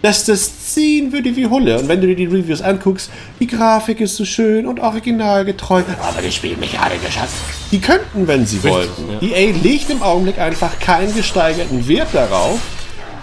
dass 0.02 0.26
das 0.26 0.74
ziehen 0.74 1.12
würde 1.12 1.36
wie 1.36 1.48
Hulle. 1.48 1.80
Und 1.80 1.88
wenn 1.88 2.02
du 2.02 2.08
dir 2.08 2.16
die 2.16 2.26
Reviews 2.26 2.62
anguckst, 2.62 3.10
die 3.40 3.48
Grafik 3.48 4.00
ist 4.00 4.16
so 4.16 4.26
schön 4.26 4.66
und 4.66 4.80
originalgetreu, 4.80 5.84
aber 6.02 6.22
die 6.22 6.32
Spielmechanik, 6.32 7.00
Schatz, 7.10 7.32
die 7.72 7.80
könnten, 7.80 8.28
wenn 8.28 8.46
sie 8.46 8.58
Richtig, 8.58 8.72
wollten. 8.72 9.26
Ja. 9.26 9.38
EA 9.38 9.54
legt 9.62 9.90
im 9.90 10.02
Augenblick 10.02 10.40
einfach 10.40 10.80
keinen 10.80 11.14
gesteigerten 11.14 11.88
Wert 11.88 12.10
darauf, 12.14 12.60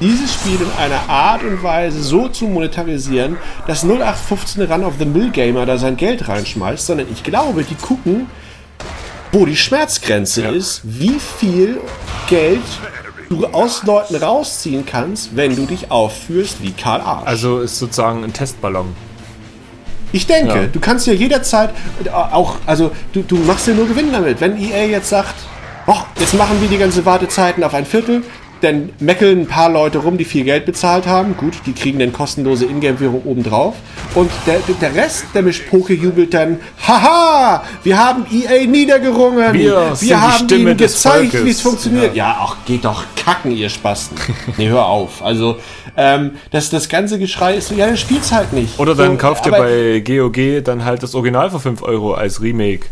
dieses 0.01 0.35
Spiel 0.35 0.61
in 0.61 0.71
einer 0.79 1.09
Art 1.09 1.43
und 1.43 1.63
Weise 1.63 2.03
so 2.03 2.29
zu 2.29 2.45
monetarisieren, 2.47 3.39
dass 3.67 3.83
0815 3.83 4.63
Run 4.65 4.85
of 4.85 4.95
the 4.99 5.07
Mill 5.07 5.31
Gamer 5.31 5.65
da 5.65 5.79
sein 5.79 5.97
Geld 5.97 6.29
reinschmeißt, 6.29 6.87
sondern 6.87 7.07
ich 7.11 7.23
glaube, 7.23 7.65
die 7.65 7.75
gucken, 7.75 8.27
wo 9.33 9.47
die 9.47 9.57
Schmerzgrenze 9.57 10.43
ja. 10.43 10.51
ist, 10.51 10.83
wie 10.85 11.17
viel 11.19 11.81
Geld 12.29 12.63
du 13.29 13.47
aus 13.47 13.83
Leuten 13.85 14.17
rausziehen 14.17 14.87
kannst, 14.87 15.37
wenn 15.37 15.57
du 15.57 15.67
dich 15.67 15.91
aufführst 15.91 16.63
wie 16.63 16.73
Karl 16.73 17.01
Arsch. 17.01 17.27
Also 17.27 17.61
ist 17.61 17.79
sozusagen 17.79 18.25
ein 18.25 18.33
Testballon. 18.33 18.95
Ich 20.13 20.27
denke, 20.27 20.55
ja. 20.55 20.67
du 20.67 20.81
kannst 20.81 21.07
ja 21.07 21.13
jederzeit 21.13 21.71
auch, 22.13 22.57
also 22.65 22.93
du, 23.13 23.23
du 23.23 23.37
machst 23.37 23.67
ja 23.67 23.75
nur 23.75 23.89
Gewinn 23.89 24.13
damit. 24.13 24.41
Wenn 24.41 24.57
EA 24.57 24.85
jetzt 24.87 25.09
sagt, 25.09 25.35
oh, 25.87 25.97
jetzt 26.19 26.35
machen 26.35 26.61
wir 26.61 26.69
die 26.69 26.79
ganze 26.79 27.05
Wartezeiten 27.05 27.63
auf 27.65 27.75
ein 27.75 27.85
Viertel, 27.85 28.23
dann 28.61 28.91
meckeln 28.99 29.43
ein 29.43 29.47
paar 29.47 29.71
Leute 29.71 29.99
rum, 29.99 30.19
die 30.19 30.25
viel 30.25 30.45
Geld 30.45 30.65
bezahlt 30.65 31.07
haben. 31.07 31.37
Gut, 31.37 31.55
die 31.67 31.73
kriegen 31.73 31.99
dann 31.99 32.13
kostenlose 32.13 32.65
Ingame-Währung 32.65 33.23
obendrauf. 33.25 33.75
Und 34.15 34.31
der, 34.47 34.61
der 34.81 34.95
Rest 34.95 35.27
der 35.35 35.43
Mischpoke 35.43 35.93
jubelt 35.95 36.33
dann, 36.33 36.59
haha, 36.87 37.65
wir 37.83 37.99
haben 37.99 38.27
EA 38.31 38.67
niedergerungen. 38.67 39.53
Wir, 39.53 39.93
wir 39.99 40.21
haben 40.21 40.49
ihnen 40.49 40.77
gezeigt, 40.77 41.45
wie 41.45 41.51
es 41.51 41.61
funktioniert. 41.61 42.15
Ja. 42.15 42.29
ja, 42.29 42.41
auch 42.41 42.57
geht 42.65 42.85
doch 42.85 43.05
kacken, 43.17 43.51
ihr 43.51 43.69
Spasten. 43.69 44.17
nee, 44.57 44.69
hör 44.69 44.87
auf. 44.87 45.23
Also, 45.23 45.59
ähm, 45.97 46.33
das, 46.51 46.71
das 46.71 46.89
ganze 46.89 47.19
Geschrei 47.19 47.57
ist 47.57 47.69
so, 47.69 47.75
ja, 47.75 47.87
dann 47.87 47.97
spielt's 47.97 48.33
halt 48.33 48.53
nicht. 48.53 48.79
Oder 48.79 48.95
dann 48.95 49.13
so, 49.13 49.19
kauft 49.19 49.47
ihr 49.47 49.53
bei 49.53 50.01
GOG 50.01 50.65
dann 50.65 50.85
halt 50.85 51.03
das 51.03 51.15
Original 51.15 51.51
für 51.51 51.61
5 51.61 51.83
Euro 51.83 52.15
als 52.15 52.41
Remake 52.41 52.87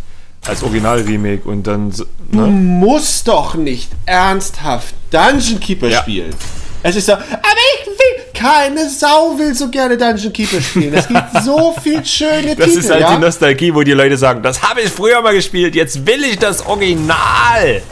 als 0.47 0.63
Original-Remake 0.63 1.49
und 1.49 1.67
dann. 1.67 1.89
Ne? 1.89 1.97
Du 2.31 2.47
musst 2.47 3.29
doch 3.29 3.55
nicht 3.55 3.91
ernsthaft 4.07 4.95
Dungeon 5.11 5.61
Keeper 5.61 5.89
ja. 5.89 6.01
spielen. 6.01 6.35
Es 6.83 6.97
ist 6.97 7.07
so, 7.07 7.13
aber 7.15 7.23
ich 7.23 7.87
will, 7.87 8.25
keine 8.35 8.91
Sau 8.91 9.39
will 9.39 9.55
so 9.55 9.71
gerne 9.71 9.97
Dungeon 9.97 10.33
Keeper 10.33 10.61
spielen. 10.61 10.93
Es 10.93 11.09
gibt 11.09 11.23
so 11.45 11.75
viel 11.83 12.05
schöne 12.05 12.55
Das 12.55 12.67
Titel, 12.67 12.79
ist 12.81 12.91
halt 12.91 13.01
ja? 13.01 13.15
die 13.15 13.23
Nostalgie, 13.23 13.75
wo 13.75 13.83
die 13.83 13.93
Leute 13.93 14.19
sagen, 14.19 14.43
das 14.43 14.63
habe 14.63 14.83
ich 14.83 14.91
früher 14.91 15.23
mal 15.23 15.35
gespielt, 15.35 15.75
jetzt 15.75 16.07
will 16.07 16.23
ich 16.25 16.39
das 16.39 16.67
Original 16.67 17.83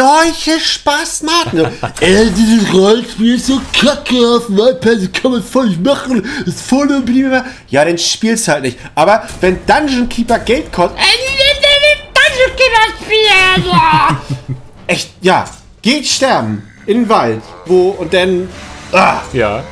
solche 0.00 0.58
Spaß 0.58 1.24
macht. 1.24 1.54
Ey, 2.00 2.30
dieses 2.30 2.72
Rollspiel 2.72 3.34
ist 3.34 3.46
so 3.46 3.60
kacke 3.72 4.16
auf 4.36 4.46
dem 4.46 4.58
iPad, 4.58 5.12
kann 5.12 5.32
man 5.32 5.42
voll 5.42 5.68
nicht 5.68 5.84
machen. 5.84 6.24
Ist 6.46 6.62
voll 6.62 6.90
und 6.90 7.08
Ja, 7.68 7.84
dann 7.84 7.98
spielst 7.98 8.48
halt 8.48 8.62
nicht. 8.62 8.78
Aber 8.94 9.24
wenn 9.40 9.58
Dungeon 9.66 10.08
Keeper 10.08 10.38
Geld 10.38 10.72
kostet. 10.72 10.98
Dungeon 10.98 12.56
Keeper 12.56 13.04
spielen! 13.04 13.70
Ja. 13.70 14.20
Echt, 14.86 15.10
ja. 15.20 15.44
Geht 15.82 16.06
sterben. 16.06 16.62
In 16.86 17.02
den 17.02 17.08
Wald. 17.08 17.42
Wo 17.66 17.90
und 17.90 18.12
dann. 18.12 18.48
Ah. 18.92 19.20
Ja. 19.32 19.62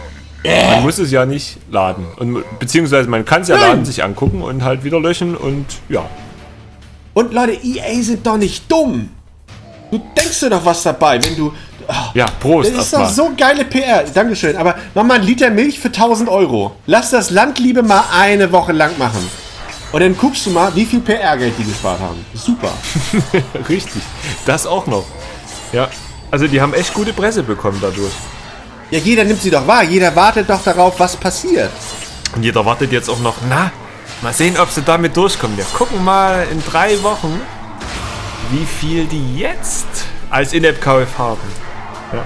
Äh. 0.45 0.75
Man 0.75 0.83
muss 0.83 0.99
es 0.99 1.11
ja 1.11 1.25
nicht 1.25 1.57
laden. 1.71 2.07
Und, 2.17 2.45
beziehungsweise 2.59 3.09
man 3.09 3.25
kann 3.25 3.43
es 3.43 3.49
ja 3.49 3.57
Nein. 3.57 3.69
laden, 3.69 3.85
sich 3.85 4.05
angucken 4.05 4.43
und 4.43 4.63
halt 4.63 4.85
wieder 4.85 5.01
löschen 5.01 5.37
und 5.37 5.67
ja. 5.89 6.09
Und 7.15 7.33
Leute, 7.33 7.53
EA 7.53 8.03
sind 8.03 8.27
doch 8.27 8.37
nicht 8.37 8.71
dumm. 8.71 9.11
Du 9.91 9.99
denkst 10.17 10.41
dir 10.41 10.51
doch 10.51 10.65
was 10.65 10.83
dabei, 10.83 11.23
wenn 11.23 11.37
du. 11.37 11.53
Oh, 11.89 11.93
ja, 12.13 12.27
Prost. 12.41 12.71
Das 12.75 12.85
ist 12.85 12.93
doch 12.93 13.09
so 13.09 13.31
geile 13.37 13.65
PR. 13.65 14.05
Dankeschön. 14.05 14.57
Aber 14.57 14.75
mach 14.95 15.05
mal 15.05 15.15
einen 15.15 15.25
Liter 15.25 15.49
Milch 15.49 15.81
für 15.81 15.89
1000 15.89 16.29
Euro. 16.29 16.77
Lass 16.87 17.11
das 17.11 17.31
Landliebe 17.31 17.83
mal 17.83 18.05
eine 18.13 18.53
Woche 18.53 18.73
lang 18.73 18.99
machen. 18.99 19.29
Und 19.91 20.01
dann 20.01 20.17
guckst 20.17 20.45
du 20.45 20.51
mal, 20.51 20.75
wie 20.75 20.85
viel 20.85 21.01
PR-Geld 21.01 21.55
die 21.59 21.65
gespart 21.65 21.99
haben. 22.01 22.25
Super. 22.35 22.73
Richtig. 23.69 24.03
Das 24.45 24.67
auch 24.67 24.87
noch. 24.87 25.05
Ja. 25.73 25.89
Also 26.31 26.47
die 26.47 26.61
haben 26.61 26.75
echt 26.75 26.93
gute 26.93 27.15
Presse 27.15 27.43
bekommen 27.43 27.79
dadurch. 27.81 28.13
Ja, 28.91 28.99
jeder 28.99 29.25
nimmt 29.25 29.41
sie 29.41 29.51
doch 29.51 29.67
wahr. 29.67 29.83
Jeder 29.85 30.15
wartet 30.15 30.51
doch 30.51 30.63
darauf, 30.63 31.01
was 31.01 31.17
passiert. 31.17 31.71
Und 32.35 32.43
jeder 32.43 32.65
wartet 32.67 32.93
jetzt 32.93 33.09
auch 33.09 33.21
noch, 33.21 33.37
na, 33.49 33.73
mal 34.21 34.35
sehen, 34.35 34.57
ob 34.59 34.71
sie 34.71 34.83
damit 34.83 35.17
durchkommen. 35.17 35.57
Wir 35.57 35.65
gucken 35.65 36.05
mal 36.05 36.47
in 36.51 36.63
drei 36.63 37.03
Wochen, 37.03 37.41
wie 38.51 38.65
viel 38.65 39.07
die 39.07 39.39
jetzt 39.39 39.87
als 40.31 40.53
In-App-Kauf 40.53 41.19
haben. 41.19 41.41
Ja. 42.13 42.25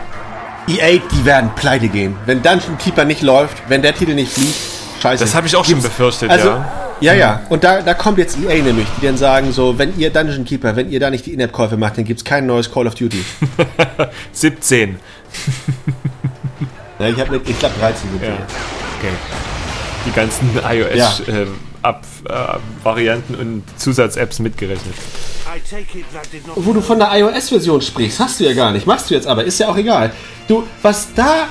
EA, 0.68 0.98
die 0.98 1.24
werden 1.24 1.50
pleite 1.56 1.88
gehen. 1.88 2.16
Wenn 2.26 2.42
Dungeon 2.42 2.78
Keeper 2.78 3.04
nicht 3.04 3.22
läuft, 3.22 3.62
wenn 3.68 3.82
der 3.82 3.94
Titel 3.94 4.14
nicht 4.14 4.32
fliegt, 4.32 4.54
scheiße. 5.00 5.24
Das 5.24 5.34
habe 5.34 5.46
ich 5.46 5.56
auch 5.56 5.64
schon 5.64 5.82
befürchtet, 5.82 6.30
also, 6.30 6.48
ja. 6.48 6.82
Ja, 7.00 7.14
ja. 7.14 7.42
Und 7.48 7.64
da, 7.64 7.82
da 7.82 7.94
kommt 7.94 8.18
jetzt 8.18 8.38
EA 8.38 8.62
nämlich, 8.62 8.86
die 9.00 9.06
dann 9.06 9.16
sagen 9.16 9.52
so, 9.52 9.76
wenn 9.76 9.98
ihr 9.98 10.10
Dungeon 10.10 10.44
Keeper, 10.44 10.76
wenn 10.76 10.88
ihr 10.90 11.00
da 11.00 11.10
nicht 11.10 11.26
die 11.26 11.32
In-App-Käufe 11.32 11.76
macht, 11.76 11.98
dann 11.98 12.04
gibt 12.04 12.20
es 12.20 12.24
kein 12.24 12.46
neues 12.46 12.70
Call 12.70 12.86
of 12.86 12.94
Duty. 12.94 13.24
17. 14.32 14.96
ja, 17.00 17.08
ich 17.08 17.18
habe 17.18 17.40
ich 17.44 17.58
glaube 17.58 17.74
13 17.80 18.10
sind 18.10 18.22
ja. 18.22 18.28
Okay. 18.98 19.12
Die 20.06 20.12
ganzen 20.12 20.48
iOS-Varianten 20.56 21.32
ja. 21.32 21.42
äh, 21.42 21.46
und 21.82 23.62
Zusatz-Apps 23.76 24.38
mitgerechnet. 24.38 24.94
Wo 26.56 26.72
du 26.72 26.80
von 26.80 26.98
der 26.98 27.10
iOS-Version 27.18 27.82
sprichst, 27.82 28.20
hast 28.20 28.40
du 28.40 28.44
ja 28.44 28.54
gar 28.54 28.72
nicht. 28.72 28.86
Machst 28.86 29.10
du 29.10 29.14
jetzt 29.14 29.26
aber, 29.26 29.44
ist 29.44 29.58
ja 29.58 29.68
auch 29.68 29.76
egal. 29.76 30.12
Du, 30.48 30.64
was 30.80 31.08
da 31.14 31.48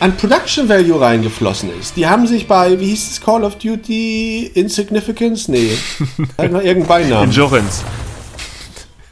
an 0.00 0.16
Production 0.16 0.68
Value 0.68 1.00
reingeflossen 1.00 1.70
ist, 1.78 1.96
die 1.96 2.06
haben 2.06 2.26
sich 2.26 2.46
bei, 2.46 2.78
wie 2.80 2.86
hieß 2.86 3.10
es, 3.12 3.20
Call 3.20 3.44
of 3.44 3.56
Duty 3.56 4.50
Insignificance? 4.54 5.48
Nee. 5.48 5.70
Mal 6.36 6.46
irgendeinen 6.46 6.86
Beinamen. 6.86 7.24
Insurance. 7.24 7.82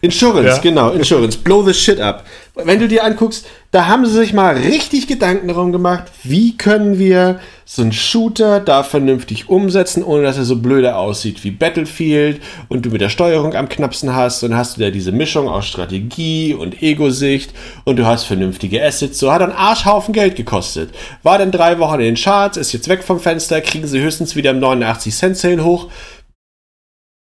Insurance, 0.05 0.49
ja. 0.49 0.59
genau, 0.59 0.91
Insurance. 0.91 1.39
Blow 1.39 1.65
the 1.65 1.73
shit 1.73 1.99
up. 1.99 2.25
Wenn 2.55 2.79
du 2.79 2.87
dir 2.87 3.05
anguckst, 3.05 3.47
da 3.71 3.87
haben 3.89 4.05
sie 4.07 4.13
sich 4.13 4.33
mal 4.33 4.55
richtig 4.55 5.09
Gedanken 5.09 5.49
darum 5.49 5.73
gemacht, 5.73 6.05
wie 6.23 6.57
können 6.57 6.99
wir 6.99 7.41
so 7.65 7.83
einen 7.83 7.93
Shooter 7.93 8.61
da 8.61 8.83
vernünftig 8.83 9.49
umsetzen, 9.49 10.05
ohne 10.05 10.23
dass 10.23 10.37
er 10.37 10.45
so 10.45 10.57
blöde 10.57 10.95
aussieht 10.95 11.43
wie 11.43 11.51
Battlefield 11.51 12.41
und 12.69 12.85
du 12.85 12.91
mit 12.91 13.01
der 13.01 13.09
Steuerung 13.09 13.55
am 13.55 13.69
knappsten 13.69 14.15
hast. 14.15 14.43
Dann 14.43 14.55
hast 14.55 14.77
du 14.77 14.83
da 14.83 14.91
diese 14.91 15.11
Mischung 15.11 15.49
aus 15.49 15.67
Strategie 15.67 16.55
und 16.55 16.83
Ego-Sicht 16.83 17.55
und 17.85 17.99
du 17.99 18.07
hast 18.07 18.25
vernünftige 18.25 18.85
Assets. 18.85 19.19
So 19.19 19.33
hat 19.33 19.41
ein 19.41 19.51
Arschhaufen 19.51 20.13
Geld 20.13 20.37
gekostet. 20.37 20.95
War 21.23 21.39
dann 21.39 21.51
drei 21.51 21.79
Wochen 21.79 21.95
in 21.95 22.15
den 22.15 22.15
Charts, 22.17 22.59
ist 22.59 22.73
jetzt 22.73 22.89
weg 22.89 23.03
vom 23.03 23.19
Fenster, 23.19 23.61
kriegen 23.63 23.89
sie 23.89 24.01
höchstens 24.01 24.37
wieder 24.37 24.51
im 24.51 24.61
89 24.61 25.15
Cent 25.15 25.37
Sale 25.39 25.65
hoch. 25.65 25.89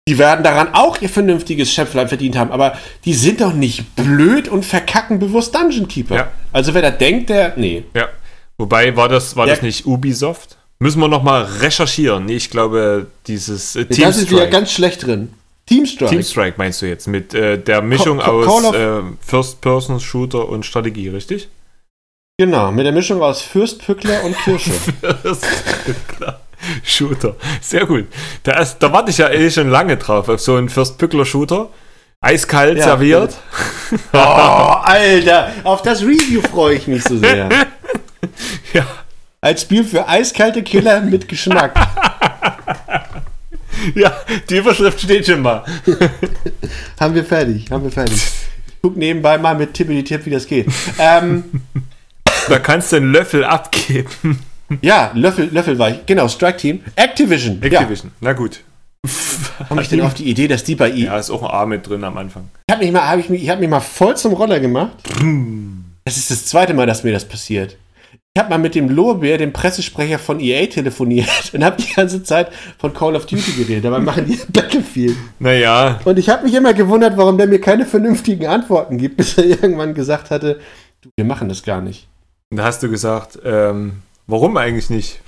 Die 0.07 0.17
werden 0.17 0.43
daran 0.43 0.73
auch 0.73 1.01
ihr 1.01 1.07
vernünftiges 1.07 1.71
Schöpflein 1.71 2.09
verdient 2.09 2.35
haben, 2.35 2.51
aber 2.51 2.77
die 3.05 3.13
sind 3.13 3.39
doch 3.39 3.53
nicht 3.53 3.95
blöd 3.95 4.49
und 4.49 4.65
verkacken 4.65 5.17
bewusst 5.19 5.55
Dungeon 5.55 5.87
Keeper. 5.87 6.15
Ja. 6.15 6.31
Also 6.51 6.73
wer 6.73 6.81
da 6.81 6.91
denkt, 6.91 7.29
der. 7.29 7.53
Nee. 7.55 7.85
Ja. 7.93 8.09
Wobei, 8.57 8.95
war 8.97 9.07
das, 9.07 9.35
war 9.35 9.47
ja. 9.47 9.53
das 9.53 9.61
nicht 9.61 9.85
Ubisoft? 9.85 10.57
Müssen 10.79 10.99
wir 10.99 11.07
nochmal 11.07 11.43
recherchieren. 11.43 12.25
Nee, 12.25 12.35
ich 12.35 12.49
glaube, 12.49 13.07
dieses 13.27 13.77
äh, 13.77 13.85
Team 13.85 14.03
Das 14.03 14.17
ist 14.17 14.29
wieder 14.29 14.47
ganz 14.47 14.73
schlecht 14.73 15.05
drin. 15.05 15.33
Team 15.65 15.85
Strike. 15.85 16.11
Team 16.11 16.23
Strike 16.23 16.55
meinst 16.57 16.81
du 16.81 16.85
jetzt 16.87 17.07
mit 17.07 17.33
äh, 17.33 17.57
der 17.57 17.81
Mischung 17.81 18.19
Call, 18.19 18.43
Call 18.43 18.65
aus 18.65 18.75
äh, 18.75 19.01
First-Person-Shooter 19.21 20.49
und 20.49 20.65
Strategie, 20.65 21.07
richtig? 21.07 21.47
Genau, 22.37 22.73
mit 22.73 22.85
der 22.85 22.91
Mischung 22.91 23.21
aus 23.21 23.41
Fürstpückler 23.41 24.25
und 24.25 24.35
Kirsche. 24.39 24.71
Fürstpückler. 25.21 26.41
Shooter. 26.83 27.35
Sehr 27.61 27.85
gut. 27.85 28.07
Da, 28.43 28.59
ist, 28.59 28.79
da 28.79 28.91
warte 28.91 29.11
ich 29.11 29.17
ja 29.17 29.29
eh 29.29 29.49
schon 29.49 29.69
lange 29.69 29.97
drauf, 29.97 30.29
auf 30.29 30.39
so 30.39 30.55
einen 30.55 30.69
First 30.69 30.97
Pückler 30.97 31.25
Shooter. 31.25 31.69
Eiskalt 32.21 32.77
ja, 32.77 32.85
serviert. 32.85 33.35
Oh, 34.13 34.17
Alter, 34.17 35.51
auf 35.65 35.81
das 35.81 36.01
Review 36.01 36.41
freue 36.41 36.75
ich 36.75 36.87
mich 36.87 37.03
so 37.03 37.17
sehr. 37.17 37.49
ja. 38.73 38.87
Als 39.41 39.63
Spiel 39.63 39.83
für 39.83 40.07
eiskalte 40.07 40.63
Killer 40.63 41.01
mit 41.01 41.27
Geschmack. 41.27 41.75
ja, 43.95 44.13
die 44.49 44.57
Überschrift 44.57 45.01
steht 45.01 45.25
schon 45.25 45.41
mal. 45.41 45.65
haben 46.99 47.13
wir 47.13 47.25
fertig, 47.25 47.69
haben 47.69 47.83
wir 47.83 47.91
fertig. 47.91 48.23
Ich 48.67 48.75
guck 48.81 48.95
nebenbei 48.95 49.37
mal 49.37 49.55
mit 49.55 49.73
Tippity 49.73 50.05
Tipp, 50.05 50.25
wie 50.25 50.29
das 50.29 50.47
geht. 50.47 50.67
Ähm, 50.97 51.43
da 52.47 52.59
kannst 52.59 52.93
du 52.93 52.95
einen 52.95 53.11
Löffel 53.11 53.43
abgeben. 53.43 54.39
Ja, 54.81 55.11
Löffel, 55.13 55.49
Löffel 55.51 55.77
war 55.77 55.89
ich. 55.89 56.05
Genau, 56.05 56.27
Strike 56.27 56.57
Team. 56.57 56.81
Activision. 56.95 57.61
Activision, 57.61 58.11
ja. 58.13 58.17
na 58.21 58.33
gut. 58.33 58.61
Komme 59.67 59.81
ich 59.81 59.89
denn 59.89 60.01
auf 60.01 60.13
die 60.13 60.29
Idee, 60.29 60.47
dass 60.47 60.63
die 60.63 60.75
bei 60.75 60.89
ihr. 60.89 61.05
Ja, 61.05 61.17
ist 61.17 61.29
auch 61.29 61.43
ein 61.43 61.51
A 61.51 61.65
mit 61.65 61.87
drin 61.87 62.03
am 62.03 62.17
Anfang. 62.17 62.49
Ich 62.67 62.73
habe 62.73 62.83
mich, 62.83 62.93
mal, 62.93 63.07
hab 63.07 63.19
ich 63.19 63.29
mich, 63.29 63.49
hab 63.49 63.59
mich 63.59 63.69
mal 63.69 63.81
voll 63.81 64.15
zum 64.15 64.33
Roller 64.33 64.59
gemacht. 64.59 64.93
Das 66.05 66.17
ist 66.17 66.31
das 66.31 66.45
zweite 66.45 66.73
Mal, 66.73 66.87
dass 66.87 67.03
mir 67.03 67.11
das 67.11 67.25
passiert. 67.25 67.77
Ich 68.35 68.39
habe 68.39 68.49
mal 68.49 68.57
mit 68.57 68.73
dem 68.73 68.89
Lorbeer, 68.89 69.37
dem 69.37 69.53
Pressesprecher 69.53 70.17
von 70.17 70.39
EA, 70.39 70.65
telefoniert 70.65 71.29
und 71.53 71.63
habe 71.63 71.79
die 71.79 71.93
ganze 71.93 72.23
Zeit 72.23 72.51
von 72.79 72.91
Call 72.91 73.15
of 73.15 73.27
Duty 73.27 73.51
geredet. 73.51 73.85
Dabei 73.85 73.99
machen 73.99 74.25
die 74.25 74.39
Battlefield. 74.51 75.15
Naja. 75.37 75.99
Und 76.03 76.17
ich 76.17 76.29
habe 76.29 76.45
mich 76.45 76.53
immer 76.55 76.73
gewundert, 76.73 77.15
warum 77.15 77.37
der 77.37 77.45
mir 77.45 77.61
keine 77.61 77.85
vernünftigen 77.85 78.47
Antworten 78.47 78.97
gibt, 78.97 79.17
bis 79.17 79.37
er 79.37 79.45
irgendwann 79.45 79.93
gesagt 79.93 80.31
hatte, 80.31 80.59
du, 81.01 81.09
wir 81.15 81.25
machen 81.25 81.47
das 81.47 81.61
gar 81.61 81.81
nicht. 81.81 82.07
Und 82.49 82.57
da 82.57 82.63
hast 82.63 82.81
du 82.81 82.89
gesagt, 82.89 83.37
ähm, 83.45 84.01
warum 84.27 84.57
eigentlich 84.57 84.89
nicht? 84.89 85.21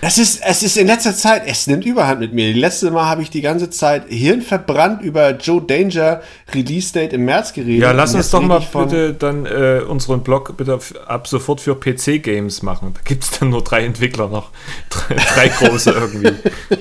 Das 0.00 0.18
ist, 0.18 0.40
es 0.44 0.62
ist 0.62 0.76
in 0.76 0.86
letzter 0.86 1.14
Zeit, 1.14 1.42
es 1.46 1.66
nimmt 1.66 1.84
Überhand 1.84 2.20
mit 2.20 2.32
mir. 2.32 2.52
Die 2.52 2.58
letzte 2.58 2.90
Mal 2.90 3.06
habe 3.06 3.22
ich 3.22 3.30
die 3.30 3.40
ganze 3.40 3.70
Zeit 3.70 4.04
hirnverbrannt 4.08 5.02
über 5.02 5.30
Joe 5.36 5.62
Danger 5.62 6.22
Release 6.54 6.92
Date 6.92 7.12
im 7.12 7.24
März 7.24 7.52
geredet. 7.52 7.80
Ja, 7.80 7.92
lass 7.92 8.14
uns 8.14 8.30
doch 8.30 8.42
mal 8.42 8.60
bitte 8.60 9.14
dann 9.14 9.46
äh, 9.46 9.82
unseren 9.86 10.22
Blog 10.22 10.56
bitte 10.56 10.78
ab 11.06 11.26
sofort 11.26 11.60
für 11.60 11.74
PC-Games 11.74 12.62
machen. 12.62 12.92
Da 12.94 13.00
gibt 13.04 13.24
es 13.24 13.38
dann 13.38 13.50
nur 13.50 13.62
drei 13.62 13.84
Entwickler 13.84 14.28
noch. 14.28 14.50
Drei, 14.90 15.14
drei 15.14 15.48
große 15.48 15.90
irgendwie. 15.92 16.32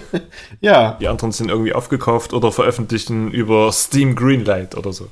ja. 0.62 0.98
Die 1.00 1.08
anderen 1.08 1.32
sind 1.32 1.50
irgendwie 1.50 1.74
aufgekauft 1.74 2.34
oder 2.34 2.52
veröffentlichen 2.52 3.32
über 3.32 3.72
Steam 3.72 4.16
Greenlight 4.16 4.76
oder 4.76 4.94
so. 4.94 5.08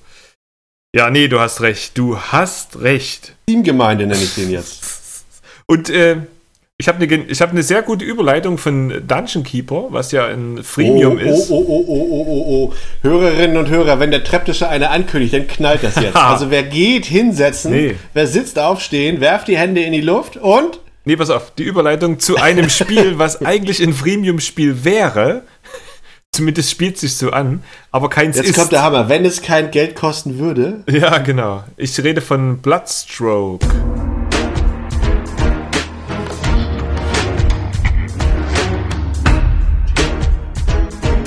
Ja, 0.95 1.09
nee, 1.09 1.27
du 1.27 1.39
hast 1.39 1.61
recht. 1.61 1.97
Du 1.97 2.17
hast 2.17 2.81
recht. 2.81 3.35
Steam-Gemeinde 3.49 4.07
nenne 4.07 4.21
ich 4.21 4.35
den 4.35 4.49
jetzt. 4.49 4.83
Und 5.67 5.89
äh, 5.89 6.17
ich 6.79 6.87
habe 6.87 7.03
eine 7.03 7.25
hab 7.27 7.53
ne 7.53 7.63
sehr 7.63 7.81
gute 7.81 8.05
Überleitung 8.05 8.59
von 8.59 9.01
Dungeon 9.07 9.43
Keeper, 9.43 9.87
was 9.89 10.11
ja 10.11 10.27
ein 10.27 10.63
Freemium 10.63 11.17
oh, 11.17 11.19
ist. 11.19 11.49
Oh, 11.49 11.65
oh, 11.67 11.85
oh, 11.87 12.07
oh, 12.09 12.25
oh, 12.27 12.71
oh. 12.71 12.73
Hörerinnen 13.01 13.57
und 13.57 13.69
Hörer, 13.69 13.99
wenn 13.99 14.11
der 14.11 14.23
Trepptische 14.23 14.69
eine 14.69 14.91
ankündigt, 14.91 15.33
dann 15.33 15.47
knallt 15.47 15.83
das 15.83 15.95
jetzt. 15.95 16.15
also 16.15 16.51
wer 16.51 16.61
geht, 16.61 17.05
hinsetzen, 17.05 17.71
nee. 17.71 17.95
wer 18.13 18.27
sitzt, 18.27 18.59
aufstehen, 18.59 19.21
werft 19.21 19.47
die 19.47 19.57
Hände 19.57 19.81
in 19.81 19.91
die 19.91 20.01
Luft 20.01 20.37
und... 20.37 20.79
Nee, 21.03 21.15
pass 21.15 21.31
auf, 21.31 21.51
die 21.55 21.63
Überleitung 21.63 22.19
zu 22.19 22.35
einem 22.35 22.69
Spiel, 22.69 23.17
was 23.17 23.41
eigentlich 23.45 23.81
ein 23.81 23.93
Freemium-Spiel 23.93 24.83
wäre. 24.83 25.43
Zumindest 26.31 26.69
spielt 26.69 26.99
sich 26.99 27.15
so 27.15 27.31
an, 27.31 27.63
aber 27.91 28.09
keins 28.09 28.37
Jetzt 28.37 28.51
ist. 28.51 28.55
kommt 28.55 28.71
der 28.71 28.83
Hammer, 28.83 29.09
wenn 29.09 29.25
es 29.25 29.41
kein 29.41 29.71
Geld 29.71 29.95
kosten 29.95 30.37
würde. 30.37 30.83
Ja, 30.87 31.17
genau. 31.17 31.63
Ich 31.75 31.97
rede 32.03 32.21
von 32.21 32.59
Bloodstroke. 32.59 33.65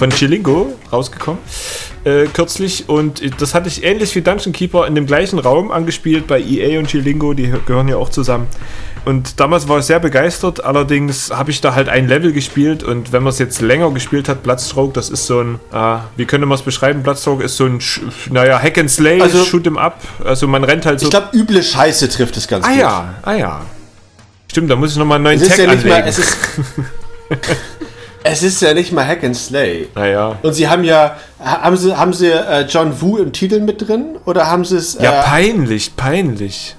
Von 0.00 0.10
Chilingo 0.10 0.72
rausgekommen. 0.90 1.38
Äh, 2.04 2.24
kürzlich 2.32 2.88
und 2.88 3.20
das 3.42 3.52
hatte 3.52 3.68
ich 3.68 3.84
ähnlich 3.84 4.14
wie 4.16 4.22
Dungeon 4.22 4.54
Keeper 4.54 4.86
in 4.86 4.94
dem 4.94 5.04
gleichen 5.04 5.38
Raum 5.38 5.70
angespielt 5.70 6.26
bei 6.26 6.40
EA 6.40 6.78
und 6.78 6.88
Chilingo, 6.88 7.34
die 7.34 7.52
gehören 7.66 7.86
ja 7.86 7.96
auch 7.96 8.08
zusammen. 8.08 8.46
Und 9.04 9.40
damals 9.40 9.68
war 9.68 9.78
ich 9.78 9.84
sehr 9.84 10.00
begeistert, 10.00 10.64
allerdings 10.64 11.30
habe 11.30 11.50
ich 11.50 11.60
da 11.60 11.74
halt 11.74 11.90
ein 11.90 12.08
Level 12.08 12.32
gespielt 12.32 12.82
und 12.82 13.12
wenn 13.12 13.22
man 13.22 13.30
es 13.30 13.38
jetzt 13.38 13.60
länger 13.60 13.90
gespielt 13.90 14.26
hat, 14.30 14.42
Bloodstroke, 14.42 14.94
das 14.94 15.10
ist 15.10 15.26
so 15.26 15.40
ein, 15.40 15.60
äh, 15.70 15.98
wie 16.16 16.24
könnte 16.24 16.46
man 16.46 16.56
es 16.56 16.62
beschreiben? 16.62 17.02
Bloodstroke 17.02 17.44
ist 17.44 17.58
so 17.58 17.66
ein, 17.66 17.80
naja, 18.30 18.58
Hack 18.58 18.78
and 18.78 18.90
Slay, 18.90 19.20
also, 19.20 19.44
Shoot 19.44 19.66
'em 19.66 19.76
Up, 19.76 20.00
also 20.24 20.48
man 20.48 20.64
rennt 20.64 20.86
halt 20.86 21.00
so. 21.00 21.06
Ich 21.06 21.10
glaube, 21.10 21.36
üble 21.36 21.62
Scheiße 21.62 22.08
trifft 22.08 22.38
es 22.38 22.48
ganz 22.48 22.64
ah, 22.64 22.70
gut. 22.70 22.78
Ah 22.78 22.80
ja, 22.80 23.14
ah 23.22 23.34
ja. 23.34 23.60
Stimmt, 24.50 24.70
da 24.70 24.76
muss 24.76 24.92
ich 24.92 24.96
nochmal 24.96 25.16
einen 25.16 25.24
neuen 25.24 25.46
Tag 25.46 25.58
ja 25.58 25.68
anlegen. 25.68 25.88
Mal, 25.90 26.04
Es 26.06 26.18
ist 26.18 26.38
ja 28.60 28.74
nicht 28.74 28.92
mal 28.92 29.06
Hack 29.06 29.24
and 29.24 29.36
Slay. 29.36 29.88
Naja. 29.94 30.38
Und 30.42 30.52
sie 30.52 30.68
haben 30.68 30.84
ja, 30.84 31.16
haben 31.38 31.76
sie, 31.76 31.96
haben 31.96 32.12
sie 32.12 32.30
äh, 32.30 32.66
John 32.68 33.00
Woo 33.00 33.16
im 33.16 33.32
Titel 33.32 33.60
mit 33.60 33.86
drin? 33.86 34.18
Oder 34.26 34.50
haben 34.50 34.64
sie 34.64 34.76
es. 34.76 34.96
Äh 34.96 35.04
ja, 35.04 35.22
peinlich, 35.22 35.96
peinlich. 35.96 36.76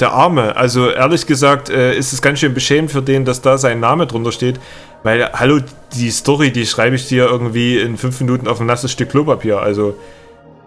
Der 0.00 0.12
Arme. 0.12 0.56
Also 0.56 0.90
ehrlich 0.90 1.26
gesagt 1.26 1.70
äh, 1.70 1.94
ist 1.96 2.12
es 2.12 2.22
ganz 2.22 2.38
schön 2.38 2.54
beschämend 2.54 2.90
für 2.90 3.02
den, 3.02 3.24
dass 3.24 3.42
da 3.42 3.58
sein 3.58 3.80
Name 3.80 4.06
drunter 4.06 4.32
steht. 4.32 4.60
Weil, 5.02 5.30
hallo, 5.32 5.60
die 5.94 6.10
Story, 6.10 6.52
die 6.52 6.66
schreibe 6.66 6.96
ich 6.96 7.06
dir 7.06 7.26
irgendwie 7.26 7.78
in 7.78 7.96
fünf 7.96 8.20
Minuten 8.20 8.48
auf 8.48 8.60
ein 8.60 8.66
nasses 8.66 8.90
Stück 8.90 9.10
Klopapier. 9.10 9.60
Also, 9.60 9.94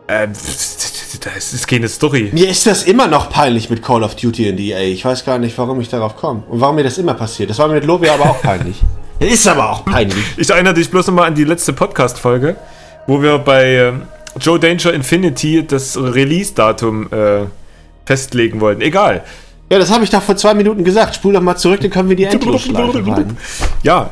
ähm, 0.08 0.32
das 1.24 1.54
ist 1.54 1.67
keine 1.67 1.88
Story. 1.88 2.30
Mir 2.32 2.50
ist 2.50 2.65
das 2.65 2.84
immer 2.84 3.08
noch 3.08 3.30
peinlich 3.30 3.69
mit 3.69 3.82
Call 3.82 4.04
of 4.04 4.15
Duty 4.15 4.50
in 4.50 4.58
EA. 4.58 4.80
Ich 4.82 5.04
weiß 5.04 5.26
gar 5.26 5.38
nicht, 5.38 5.58
warum 5.58 5.82
ich 5.82 5.89
darauf 5.89 6.15
komme. 6.15 6.43
Und 6.50 6.62
warum 6.62 6.76
mir 6.76 6.84
das 6.84 6.98
immer 6.98 7.13
passiert. 7.13 7.50
Das 7.50 7.60
war 7.60 7.67
mir 7.67 7.76
mit 7.76 7.86
Lobby 7.86 8.10
aber 8.10 8.30
auch 8.30 8.41
peinlich. 8.41 8.78
Ist 9.21 9.47
aber 9.47 9.69
auch 9.69 9.86
peinlich. 9.86 10.17
Ich 10.38 10.49
erinnere 10.49 10.73
dich 10.73 10.89
bloß 10.89 11.07
nochmal 11.07 11.27
an 11.27 11.36
die 11.36 11.43
letzte 11.43 11.73
Podcast-Folge, 11.73 12.55
wo 13.05 13.21
wir 13.21 13.38
bei 13.38 13.75
äh, 13.75 13.93
Joe 14.39 14.60
Danger 14.60 14.93
Infinity 14.93 15.65
das 15.65 15.95
Release-Datum 15.95 17.12
äh, 17.12 17.45
festlegen 18.05 18.60
wollten. 18.62 18.81
Egal. 18.81 19.23
Ja, 19.69 19.79
das 19.79 19.91
habe 19.91 20.03
ich 20.03 20.10
doch 20.10 20.21
vor 20.21 20.36
zwei 20.36 20.53
Minuten 20.53 20.84
gesagt. 20.84 21.15
Spul 21.15 21.34
doch 21.34 21.41
mal 21.41 21.55
zurück, 21.55 21.81
dann 21.81 21.91
können 21.91 22.10
wir 22.10 22.15
die 22.15 22.23
Endlosschleife 22.25 23.05
rein. 23.07 23.38
Ja. 23.84 24.10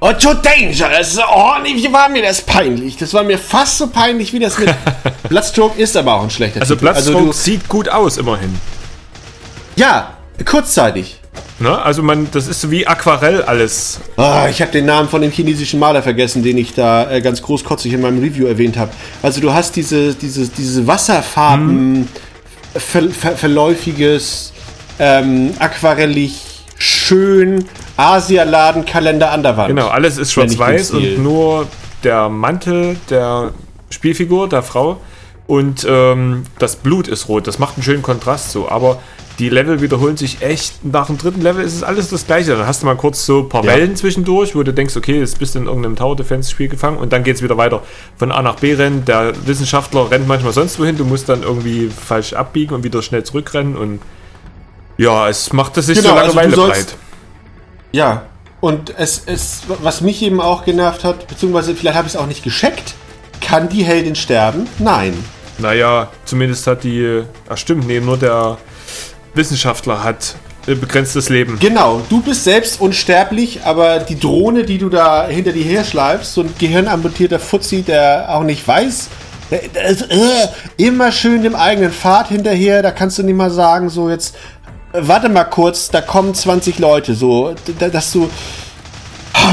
Oh, 0.00 0.10
Joe 0.18 0.34
Danger, 0.36 0.88
das 0.90 1.14
ist, 1.14 1.20
oh, 1.20 1.54
wie 1.64 1.92
war 1.92 2.08
mir 2.08 2.22
das 2.22 2.40
peinlich. 2.40 2.96
Das 2.96 3.12
war 3.14 3.22
mir 3.22 3.38
fast 3.38 3.78
so 3.78 3.88
peinlich, 3.88 4.32
wie 4.32 4.38
das 4.38 4.58
mit 4.58 4.74
Bloodstroke 5.28 5.80
ist 5.80 5.96
aber 5.96 6.14
auch 6.14 6.24
ein 6.24 6.30
schlechter 6.30 6.60
Also 6.60 6.74
Titel. 6.74 6.86
Bloodstroke 6.86 7.18
also, 7.18 7.32
sieht 7.32 7.68
gut 7.68 7.88
aus, 7.88 8.16
immerhin. 8.16 8.58
Ja, 9.76 10.14
kurzzeitig. 10.44 11.20
Ne? 11.58 11.80
Also 11.80 12.02
man, 12.02 12.28
das 12.32 12.48
ist 12.48 12.70
wie 12.70 12.86
Aquarell 12.86 13.42
alles. 13.42 14.00
Oh, 14.16 14.46
ich 14.50 14.60
habe 14.60 14.72
den 14.72 14.84
Namen 14.84 15.08
von 15.08 15.22
dem 15.22 15.30
chinesischen 15.30 15.78
Maler 15.78 16.02
vergessen, 16.02 16.42
den 16.42 16.58
ich 16.58 16.74
da 16.74 17.10
äh, 17.10 17.20
ganz 17.20 17.40
großkotzig 17.40 17.92
in 17.92 18.00
meinem 18.00 18.20
Review 18.20 18.46
erwähnt 18.46 18.76
habe. 18.76 18.90
Also 19.22 19.40
du 19.40 19.52
hast 19.52 19.76
diese, 19.76 20.14
diese, 20.14 20.48
diese 20.48 20.86
Wasserfarben, 20.86 21.96
hm. 21.96 22.08
ver, 22.74 23.10
ver, 23.10 23.36
verläufiges, 23.36 24.52
ähm, 24.98 25.54
aquarellig, 25.58 26.64
schön, 26.78 27.66
Asialaden-Kalender 27.96 29.30
an 29.30 29.42
der 29.42 29.56
Wand. 29.56 29.68
Genau, 29.68 29.88
alles 29.88 30.18
ist 30.18 30.32
schwarz-weiß 30.32 30.90
und 30.90 31.22
nur 31.22 31.68
der 32.02 32.28
Mantel 32.28 32.96
der 33.08 33.52
Spielfigur, 33.90 34.48
der 34.48 34.64
Frau 34.64 35.00
und 35.46 35.86
ähm, 35.88 36.44
das 36.58 36.76
Blut 36.76 37.08
ist 37.08 37.28
rot. 37.28 37.46
Das 37.46 37.58
macht 37.58 37.76
einen 37.76 37.84
schönen 37.84 38.02
Kontrast 38.02 38.50
so, 38.50 38.68
aber 38.68 39.00
die 39.42 39.48
Level 39.48 39.80
wiederholen 39.80 40.16
sich 40.16 40.40
echt. 40.40 40.84
Nach 40.84 41.06
dem 41.06 41.18
dritten 41.18 41.40
Level 41.40 41.64
ist 41.64 41.74
es 41.74 41.82
alles 41.82 42.08
das 42.10 42.26
Gleiche. 42.26 42.56
Dann 42.56 42.64
hast 42.64 42.82
du 42.82 42.86
mal 42.86 42.94
kurz 42.94 43.26
so 43.26 43.40
ein 43.40 43.48
paar 43.48 43.64
ja. 43.64 43.72
Wellen 43.72 43.96
zwischendurch, 43.96 44.54
wo 44.54 44.62
du 44.62 44.72
denkst, 44.72 44.96
okay, 44.96 45.18
jetzt 45.18 45.40
bist 45.40 45.56
du 45.56 45.58
in 45.58 45.66
irgendeinem 45.66 45.96
Tower 45.96 46.14
Defense 46.14 46.48
Spiel 46.48 46.68
gefangen 46.68 46.96
und 46.96 47.12
dann 47.12 47.24
geht 47.24 47.34
es 47.34 47.42
wieder 47.42 47.56
weiter 47.56 47.82
von 48.16 48.30
A 48.30 48.40
nach 48.40 48.54
B 48.54 48.74
rennen. 48.74 49.04
Der 49.04 49.32
Wissenschaftler 49.44 50.12
rennt 50.12 50.28
manchmal 50.28 50.52
sonst 50.52 50.78
wohin. 50.78 50.96
Du 50.96 51.04
musst 51.04 51.28
dann 51.28 51.42
irgendwie 51.42 51.88
falsch 51.88 52.34
abbiegen 52.34 52.72
und 52.72 52.84
wieder 52.84 53.02
schnell 53.02 53.24
zurückrennen 53.24 53.76
und 53.76 54.00
ja, 54.96 55.28
es 55.28 55.52
macht 55.52 55.76
es 55.76 55.86
sich 55.86 55.98
genau, 55.98 56.10
so 56.10 56.14
Langeweile 56.14 56.48
also 56.50 56.66
breit. 56.68 56.96
Ja, 57.90 58.26
und 58.60 58.94
es, 58.96 59.24
es, 59.26 59.62
was 59.82 60.02
mich 60.02 60.22
eben 60.22 60.40
auch 60.40 60.64
genervt 60.64 61.02
hat, 61.02 61.26
beziehungsweise 61.26 61.74
vielleicht 61.74 61.96
habe 61.96 62.06
ich 62.06 62.14
es 62.14 62.20
auch 62.20 62.28
nicht 62.28 62.44
gescheckt, 62.44 62.94
kann 63.40 63.68
die 63.68 63.82
Heldin 63.82 64.14
sterben? 64.14 64.68
Nein. 64.78 65.14
Naja, 65.58 66.10
zumindest 66.26 66.64
hat 66.68 66.84
die. 66.84 67.24
Ach 67.48 67.56
stimmt, 67.56 67.88
nee, 67.88 67.98
nur 67.98 68.18
der 68.18 68.56
Wissenschaftler 69.34 70.02
hat 70.04 70.36
begrenztes 70.66 71.28
Leben. 71.28 71.58
Genau, 71.58 72.02
du 72.08 72.20
bist 72.20 72.44
selbst 72.44 72.80
unsterblich, 72.80 73.64
aber 73.64 73.98
die 73.98 74.18
Drohne, 74.18 74.64
die 74.64 74.78
du 74.78 74.88
da 74.88 75.26
hinter 75.26 75.52
dir 75.52 75.64
her 75.64 75.84
schleifst, 75.84 76.34
so 76.34 76.42
ein 76.42 76.54
gehirnamputierter 76.58 77.40
Fuzzi, 77.40 77.82
der 77.82 78.26
auch 78.28 78.44
nicht 78.44 78.66
weiß, 78.66 79.08
ist, 79.90 80.02
äh, 80.10 80.48
immer 80.76 81.12
schön 81.12 81.42
dem 81.42 81.54
eigenen 81.54 81.92
Pfad 81.92 82.28
hinterher, 82.28 82.82
da 82.82 82.90
kannst 82.90 83.18
du 83.18 83.22
nicht 83.22 83.36
mal 83.36 83.50
sagen, 83.50 83.88
so 83.88 84.08
jetzt, 84.08 84.36
äh, 84.92 85.00
warte 85.00 85.28
mal 85.28 85.44
kurz, 85.44 85.90
da 85.90 86.00
kommen 86.00 86.34
20 86.34 86.78
Leute, 86.78 87.14
so, 87.14 87.54
dass 87.78 88.12
du 88.12 88.30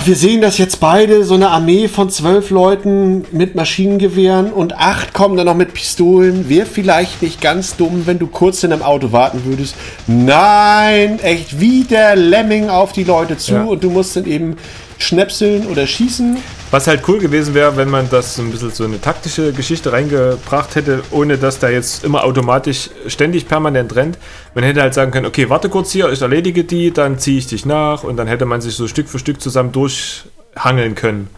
Wir 0.06 0.16
sehen 0.16 0.42
das 0.42 0.58
jetzt 0.58 0.80
beide, 0.80 1.24
so 1.24 1.34
eine 1.34 1.50
Armee 1.50 1.88
von 1.88 2.10
zwölf 2.10 2.50
Leuten 2.52 3.26
mit 3.32 3.56
Maschinengewehren 3.56 4.52
und 4.52 4.78
acht 4.78 5.14
kommen 5.14 5.36
dann 5.36 5.46
noch 5.46 5.56
mit 5.56 5.74
Pistolen. 5.74 6.48
Wäre 6.48 6.66
vielleicht 6.66 7.22
nicht 7.22 7.42
ganz 7.42 7.76
dumm, 7.76 8.04
wenn 8.06 8.18
du 8.18 8.28
kurz 8.28 8.64
in 8.64 8.72
einem 8.72 8.82
Auto 8.82 9.12
warten 9.12 9.44
würdest. 9.46 9.76
Nein, 10.08 11.20
echt 11.20 11.60
wie 11.60 11.84
der 11.84 12.16
Lemming 12.16 12.70
auf 12.70 12.94
die 12.94 13.04
Leute 13.04 13.38
zu 13.38 13.54
ja. 13.54 13.64
und 13.64 13.84
du 13.84 13.90
musst 13.90 14.16
dann 14.16 14.26
eben 14.26 14.58
schnäpseln 15.00 15.66
oder 15.68 15.88
schießen. 15.88 16.38
Was 16.72 16.86
halt 16.86 17.02
cool 17.08 17.18
gewesen 17.18 17.56
wäre, 17.56 17.76
wenn 17.78 17.90
man 17.90 18.08
das 18.10 18.36
so 18.36 18.44
ein 18.44 18.52
bisschen 18.52 18.70
so 18.70 18.84
eine 18.84 19.02
taktische 19.02 19.54
Geschichte 19.54 19.92
reingebracht 19.92 20.76
hätte, 20.76 21.02
ohne 21.10 21.38
dass 21.38 21.58
da 21.58 21.70
jetzt 21.70 22.04
immer 22.04 22.24
automatisch 22.24 22.92
ständig 23.08 23.48
permanent 23.48 23.96
rennt. 23.96 24.20
Man 24.54 24.64
hätte 24.64 24.82
halt 24.82 24.94
sagen 24.94 25.12
können, 25.12 25.26
okay, 25.26 25.50
warte 25.50 25.70
kurz 25.70 25.92
hier, 25.92 26.12
ich 26.12 26.22
erledige 26.22 26.64
die, 26.64 26.92
dann 26.92 27.18
ziehe 27.18 27.40
ich 27.40 27.48
dich 27.48 27.66
nach 27.66 28.04
und 28.04 28.18
dann 28.18 28.28
hätte 28.28 28.46
man 28.46 28.62
sich 28.62 28.76
so 28.76 28.88
Stück 28.88 29.10
für 29.10 29.18
Stück 29.18 29.42
zusammen 29.42 29.72
durchhangeln 29.72 30.94
können. 30.94 31.30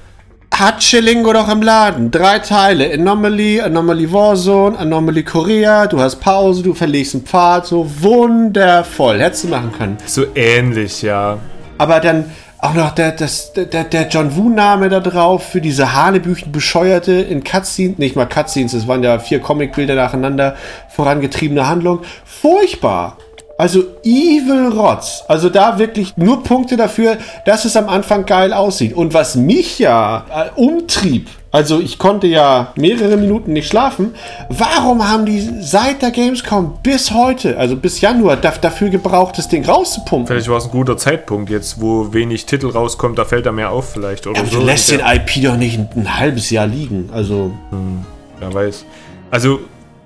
hat 0.53 0.79
Chillingo 0.79 1.31
doch 1.31 1.47
im 1.47 1.61
Laden. 1.61 2.11
Drei 2.11 2.39
Teile. 2.39 2.91
Anomaly, 2.93 3.61
Anomaly 3.61 4.11
Warzone, 4.11 4.77
Anomaly 4.77 5.23
Korea. 5.23 5.87
Du 5.87 5.99
hast 5.99 6.17
Pause, 6.19 6.61
du 6.61 6.73
verlegst 6.73 7.15
einen 7.15 7.23
Pfad. 7.23 7.67
So 7.67 7.89
wundervoll. 7.99 9.19
Hättest 9.19 9.45
du 9.45 9.47
machen 9.47 9.71
können. 9.77 9.97
So 10.05 10.25
ähnlich, 10.35 11.01
ja. 11.01 11.37
Aber 11.77 11.99
dann 11.99 12.25
auch 12.61 12.75
noch 12.75 12.91
der, 12.91 13.11
das, 13.11 13.53
der, 13.53 13.83
der 13.83 14.07
John 14.07 14.35
Woo-Name 14.35 14.89
da 14.89 14.99
drauf 14.99 15.43
für 15.43 15.61
diese 15.61 15.93
Hanebüchen 15.93 16.51
bescheuerte 16.51 17.13
in 17.13 17.43
Cutscenes, 17.43 17.97
nicht 17.97 18.15
mal 18.15 18.27
Cutscenes, 18.27 18.73
es 18.73 18.87
waren 18.87 19.03
ja 19.03 19.17
vier 19.17 19.39
Comicbilder 19.39 19.95
nacheinander, 19.95 20.55
vorangetriebene 20.89 21.67
Handlung. 21.67 22.01
Furchtbar. 22.23 23.17
Also 23.57 23.83
Evil 24.03 24.69
Rotz. 24.75 25.23
Also 25.27 25.49
da 25.49 25.77
wirklich 25.79 26.17
nur 26.17 26.43
Punkte 26.43 26.77
dafür, 26.77 27.17
dass 27.45 27.65
es 27.65 27.75
am 27.75 27.89
Anfang 27.89 28.25
geil 28.25 28.53
aussieht. 28.53 28.93
Und 28.93 29.13
was 29.13 29.35
mich 29.35 29.79
ja 29.79 30.25
äh, 30.33 30.59
umtrieb, 30.59 31.29
also 31.51 31.79
ich 31.79 31.97
konnte 31.97 32.27
ja 32.27 32.73
mehrere 32.77 33.17
Minuten 33.17 33.53
nicht 33.53 33.67
schlafen, 33.67 34.15
warum 34.49 35.07
haben 35.07 35.25
die 35.25 35.41
seit 35.61 36.01
der 36.01 36.11
Gamescom 36.11 36.79
bis 36.81 37.11
heute, 37.11 37.57
also 37.57 37.75
bis 37.75 37.99
Januar, 37.99 38.37
dafür 38.37 38.89
gebraucht, 38.89 39.37
das 39.37 39.49
Ding 39.49 39.65
rauszupumpen? 39.65 40.27
Vielleicht 40.27 40.49
war 40.49 40.57
es 40.57 40.65
ein 40.65 40.71
guter 40.71 40.97
Zeitpunkt 40.97 41.49
jetzt, 41.49 41.81
wo 41.81 42.13
wenig 42.13 42.45
Titel 42.45 42.69
rauskommt, 42.69 43.17
da 43.17 43.25
fällt 43.25 43.45
er 43.45 43.51
mehr 43.51 43.71
auf 43.71 43.91
vielleicht. 43.91 44.27
Oder 44.27 44.37
ja, 44.37 44.41
aber 44.43 44.51
so. 44.51 44.59
du 44.59 44.65
lässt 44.65 44.91
den 44.91 45.01
IP 45.01 45.43
doch 45.43 45.57
nicht 45.57 45.77
ein, 45.77 45.89
ein 45.95 46.19
halbes 46.19 46.49
Jahr 46.49 46.67
liegen. 46.67 47.09
Also. 47.11 47.51
Hm, 47.71 48.05
wer 48.39 48.53
weiß. 48.53 48.85
Also 49.29 49.59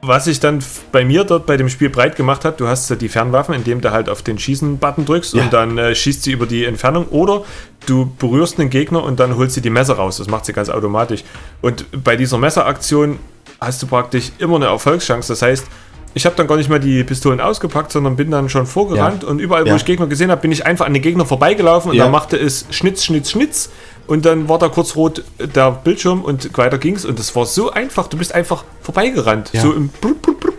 was 0.08 0.26
sich 0.26 0.40
dann 0.40 0.64
bei 0.92 1.06
mir 1.06 1.24
dort 1.24 1.46
bei 1.46 1.58
dem 1.58 1.70
Spiel 1.70 1.90
breit 1.90 2.16
gemacht 2.16 2.46
hat, 2.46 2.60
du 2.60 2.68
hast 2.68 2.90
die 3.02 3.10
Fernwaffen, 3.10 3.54
indem 3.54 3.82
du 3.82 3.92
halt 3.92 4.10
auf 4.10 4.22
den 4.22 4.40
Schießen-Button 4.40 5.06
drückst 5.06 5.34
ja. 5.34 5.44
und 5.44 5.54
dann 5.54 5.78
äh, 5.78 5.96
schießt 5.96 6.24
sie 6.24 6.32
über 6.32 6.46
die 6.46 6.66
Entfernung 6.66 7.08
oder 7.08 7.44
du 7.86 8.12
berührst 8.18 8.60
einen 8.60 8.70
Gegner 8.70 9.04
und 9.04 9.20
dann 9.20 9.38
holst 9.38 9.56
sie 9.56 9.62
die 9.62 9.70
Messer 9.70 9.96
raus. 9.96 10.18
Das 10.18 10.28
macht 10.28 10.46
sie 10.46 10.54
ganz 10.54 10.70
automatisch. 10.70 11.24
Und 11.62 11.86
bei 12.04 12.16
dieser 12.16 12.38
Messeraktion 12.38 13.20
hast 13.60 13.82
du 13.82 13.88
praktisch 13.88 14.32
immer 14.38 14.56
eine 14.56 14.66
Erfolgschance. 14.66 15.32
Das 15.32 15.42
heißt, 15.42 15.66
ich 16.14 16.26
habe 16.26 16.36
dann 16.36 16.48
gar 16.48 16.56
nicht 16.56 16.70
mehr 16.70 16.80
die 16.80 17.04
Pistolen 17.04 17.42
ausgepackt, 17.42 17.92
sondern 17.92 18.16
bin 18.16 18.32
dann 18.32 18.48
schon 18.48 18.66
vorgerannt 18.66 19.24
ja. 19.24 19.30
und 19.30 19.40
überall, 19.40 19.66
wo 19.66 19.70
ja. 19.70 19.76
ich 19.76 19.84
Gegner 19.84 20.08
gesehen 20.08 20.32
habe, 20.32 20.42
bin 20.42 20.52
ich 20.52 20.66
einfach 20.66 20.86
an 20.86 20.94
den 20.94 21.02
Gegner 21.02 21.26
vorbeigelaufen 21.26 21.92
und 21.92 21.98
dann 21.98 22.12
machte 22.12 22.38
es 22.38 22.66
Schnitz, 22.72 23.04
Schnitz, 23.04 23.32
Schnitz 23.32 23.70
und 24.08 24.26
dann 24.26 24.50
war 24.50 24.60
da 24.60 24.70
kurz 24.70 24.96
rot 24.96 25.24
der 25.40 25.72
Bildschirm 25.72 26.24
und 26.24 26.58
weiter 26.58 26.78
ging's 26.78 27.06
und 27.06 27.20
das 27.20 27.36
war 27.36 27.46
so 27.46 27.72
einfach. 27.72 28.08
Du 28.08 28.18
bist 28.18 28.34
einfach 28.34 28.64
vorbeigerannt. 28.82 29.52
Ja. 29.54 29.62
So 29.62 29.74
im 29.74 29.90
Blub, 29.90 30.22
Blub, 30.22 30.40
Blub. 30.40 30.56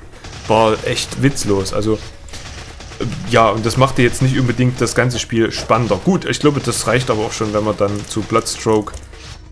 War 0.49 0.77
echt 0.85 1.23
witzlos. 1.23 1.73
Also 1.73 1.95
äh, 1.95 3.05
ja, 3.31 3.51
und 3.51 3.65
das 3.65 3.77
machte 3.77 4.03
jetzt 4.03 4.23
nicht 4.23 4.39
unbedingt 4.39 4.81
das 4.81 4.95
ganze 4.95 5.19
Spiel 5.19 5.53
spannender. 5.53 6.01
Gut, 6.05 6.25
ich 6.25 6.41
glaube, 6.41 6.61
das 6.61 6.87
reicht 6.87 7.11
aber 7.11 7.23
auch 7.23 7.33
schon, 7.33 7.53
wenn 7.53 7.65
wir 7.65 7.75
dann 7.75 7.93
zu 8.09 8.21
Bloodstroke 8.23 8.93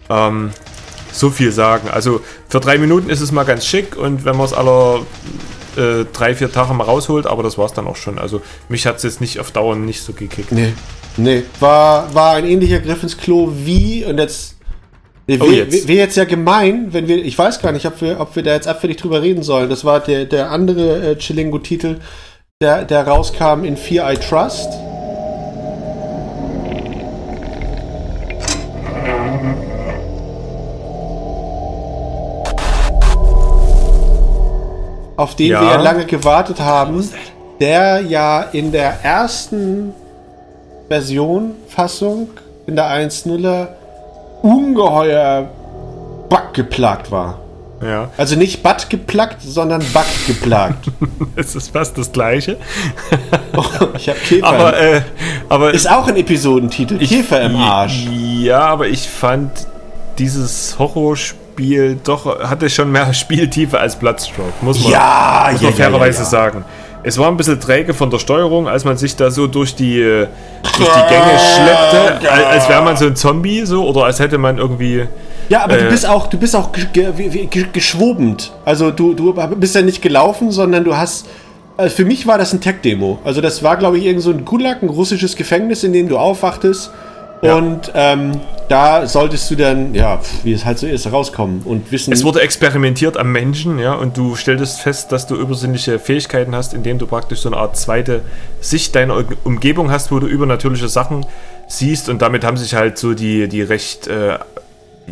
ähm, 0.09 0.51
so 1.13 1.31
viel 1.31 1.53
sagen. 1.53 1.89
Also 1.89 2.21
für 2.49 2.61
drei 2.61 2.79
Minuten 2.79 3.09
ist 3.09 3.21
es 3.21 3.33
mal 3.33 3.45
ganz 3.45 3.65
schick 3.67 3.97
und 3.97 4.25
wenn 4.25 4.37
man 4.37 4.47
es 4.47 4.53
aller 4.53 5.01
äh, 5.77 6.05
drei, 6.13 6.35
vier 6.35 6.51
Tage 6.51 6.75
mal 6.75 6.85
rausholt, 6.85 7.27
aber 7.27 7.43
das 7.43 7.59
war 7.59 7.67
es 7.67 7.73
dann 7.73 7.87
auch 7.87 7.97
schon. 7.97 8.19
Also 8.19 8.43
mich 8.69 8.87
hat 8.87 8.97
es 8.97 9.03
jetzt 9.03 9.21
nicht 9.21 9.41
auf 9.41 9.51
Dauer 9.51 9.77
nicht 9.77 10.03
so 10.03 10.13
gekickt. 10.13 10.53
Nee, 10.53 10.73
nee. 11.17 11.43
War, 11.61 12.15
war 12.15 12.35
ein 12.35 12.45
ähnlicher 12.45 12.81
Griff 12.81 13.03
ins 13.03 13.17
Klo 13.17 13.53
wie, 13.55 14.05
und 14.05 14.19
jetzt 14.19 14.55
Wäre 15.27 15.45
oh, 15.45 15.51
jetzt. 15.51 15.89
Wär 15.89 15.97
jetzt 15.97 16.17
ja 16.17 16.25
gemein, 16.25 16.89
wenn 16.91 17.09
wir, 17.09 17.25
ich 17.25 17.39
weiß 17.39 17.61
gar 17.63 17.73
nicht, 17.73 17.87
ob 17.87 18.01
wir, 18.03 18.21
ob 18.21 18.37
wir 18.37 18.43
da 18.43 18.53
jetzt 18.53 18.69
abfällig 18.69 18.99
drüber 18.99 19.23
reden 19.23 19.43
sollen. 19.43 19.71
Das 19.71 19.85
war 19.85 20.01
der, 20.01 20.27
der 20.27 20.51
andere 20.51 21.13
äh, 21.13 21.17
Chilingo-Titel, 21.17 21.97
der, 22.61 22.85
der 22.85 23.07
rauskam 23.07 23.65
in 23.65 23.77
Fear 23.77 24.13
I 24.13 24.17
Trust. 24.17 24.69
Auf 35.17 35.37
den 35.37 35.49
ja. 35.49 35.61
wir 35.61 35.79
lange 35.79 36.05
gewartet 36.05 36.61
haben, 36.61 37.09
der 37.61 38.01
ja 38.01 38.43
in 38.43 38.73
der 38.73 39.05
ersten 39.05 39.93
Version, 40.89 41.53
Fassung, 41.69 42.29
in 42.67 42.77
der 42.77 42.87
1.0er, 42.87 43.69
ungeheuer 44.43 45.49
Bug 46.29 46.55
geplagt 46.55 47.11
war. 47.11 47.39
Ja. 47.83 48.11
Also 48.17 48.37
nicht 48.37 48.63
Bug 48.63 48.89
geplagt, 48.89 49.43
sondern 49.43 49.81
Bug 49.93 50.05
geplagt. 50.27 50.91
es 51.37 51.55
ist 51.55 51.71
fast 51.71 51.99
das 51.99 52.13
gleiche. 52.13 52.57
oh, 53.57 53.65
ich 53.97 54.09
habe 54.09 54.19
Käfer. 54.19 54.47
Aber, 54.47 54.79
äh, 54.81 55.03
aber 55.49 55.75
ist 55.75 55.91
auch 55.91 56.09
ein 56.09 56.17
Episodentitel. 56.17 56.97
Ich, 57.01 57.11
Käfer 57.11 57.43
im 57.43 57.57
Arsch. 57.57 58.07
Ja, 58.41 58.61
aber 58.61 58.89
ich 58.89 59.09
fand 59.09 59.51
dieses 60.19 60.79
Horrorspiel 60.79 61.44
Spiel 61.55 62.01
doch 62.03 62.41
hatte 62.41 62.69
schon 62.69 62.91
mehr 62.91 63.15
Spieltiefe 63.15 63.79
als 63.79 63.95
Bloodstroke, 63.95 64.53
muss 64.61 64.83
man, 64.83 64.91
ja, 64.93 65.49
muss 65.53 65.63
man 65.63 65.71
ja, 65.71 65.77
fairerweise 65.77 66.19
ja, 66.21 66.25
sagen. 66.25 66.65
Es 67.05 67.17
war 67.17 67.29
ein 67.29 67.37
bisschen 67.37 67.61
träge 67.61 67.95
von 67.95 68.11
der 68.11 68.19
Steuerung, 68.19 68.67
als 68.67 68.85
man 68.85 68.97
sich 68.97 69.15
da 69.15 69.31
so 69.31 69.47
durch 69.47 69.77
die, 69.77 70.01
durch 70.01 70.89
die 70.89 71.09
Gänge 71.09 71.39
schleppte, 71.55 72.31
als 72.31 72.69
wäre 72.69 72.83
man 72.83 72.97
so 72.97 73.07
ein 73.07 73.15
Zombie 73.15 73.65
so 73.67 73.87
oder 73.87 74.07
als 74.07 74.19
hätte 74.19 74.37
man 74.37 74.59
irgendwie. 74.59 75.07
Ja, 75.49 75.63
aber 75.63 75.79
äh, 75.79 75.85
du 75.85 75.91
bist 75.91 76.09
auch, 76.09 76.27
du 76.27 76.39
bist 76.39 76.57
auch 76.57 76.71
geschwobend. 77.73 78.53
Also 78.65 78.91
du, 78.91 79.15
du 79.15 79.33
bist 79.57 79.77
ja 79.77 79.83
nicht 79.83 80.03
gelaufen, 80.03 80.51
sondern 80.51 80.83
du 80.83 80.97
hast. 80.97 81.27
Also 81.77 81.95
für 81.95 82.05
mich 82.05 82.27
war 82.27 82.39
das 82.39 82.53
ein 82.53 82.61
Tech-Demo. 82.61 83.19
Also 83.23 83.41
das 83.41 83.63
war, 83.63 83.77
glaube 83.77 83.99
ich, 83.99 84.07
irgend 84.07 84.23
so 84.23 84.31
ein 84.31 84.45
Gulag, 84.45 84.83
ein 84.83 84.89
russisches 84.89 85.37
Gefängnis, 85.37 85.85
in 85.85 85.93
dem 85.93 86.09
du 86.09 86.19
aufwachtest 86.19 86.91
ja. 87.45 87.57
Und 87.57 87.93
ähm, 87.95 88.41
da 88.69 89.07
solltest 89.07 89.51
du 89.51 89.57
dann, 89.57 89.95
ja, 89.95 90.21
wie 90.43 90.53
es 90.53 90.65
halt 90.65 90.79
so 90.79 90.87
ist, 90.87 91.11
rauskommen 91.11 91.63
und 91.65 91.93
wissen. 91.93 92.13
Es 92.13 92.25
wurde 92.25 92.41
experimentiert 92.41 93.17
am 93.17 93.33
Menschen, 93.33 93.79
ja, 93.79 93.95
und 93.95 94.17
du 94.17 94.35
stelltest 94.37 94.81
fest, 94.81 95.13
dass 95.13 95.27
du 95.27 95.37
übersinnliche 95.37 95.99
Fähigkeiten 95.99 96.55
hast, 96.55 96.75
indem 96.75 96.99
du 96.99 97.07
praktisch 97.07 97.41
so 97.41 97.49
eine 97.49 97.59
Art 97.59 97.77
zweite 97.77 98.23
Sicht 98.61 98.95
deiner 98.95 99.25
Umgebung 99.45 99.91
hast, 99.91 100.11
wo 100.11 100.19
du 100.19 100.27
übernatürliche 100.27 100.89
Sachen 100.89 101.27
siehst 101.69 102.09
und 102.09 102.23
damit 102.23 102.45
haben 102.45 102.57
sich 102.57 102.75
halt 102.75 102.99
so 102.99 103.15
die, 103.15 103.49
die 103.49 103.63
recht, 103.63 104.07
äh, 104.07 104.39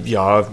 ja, 0.05 0.47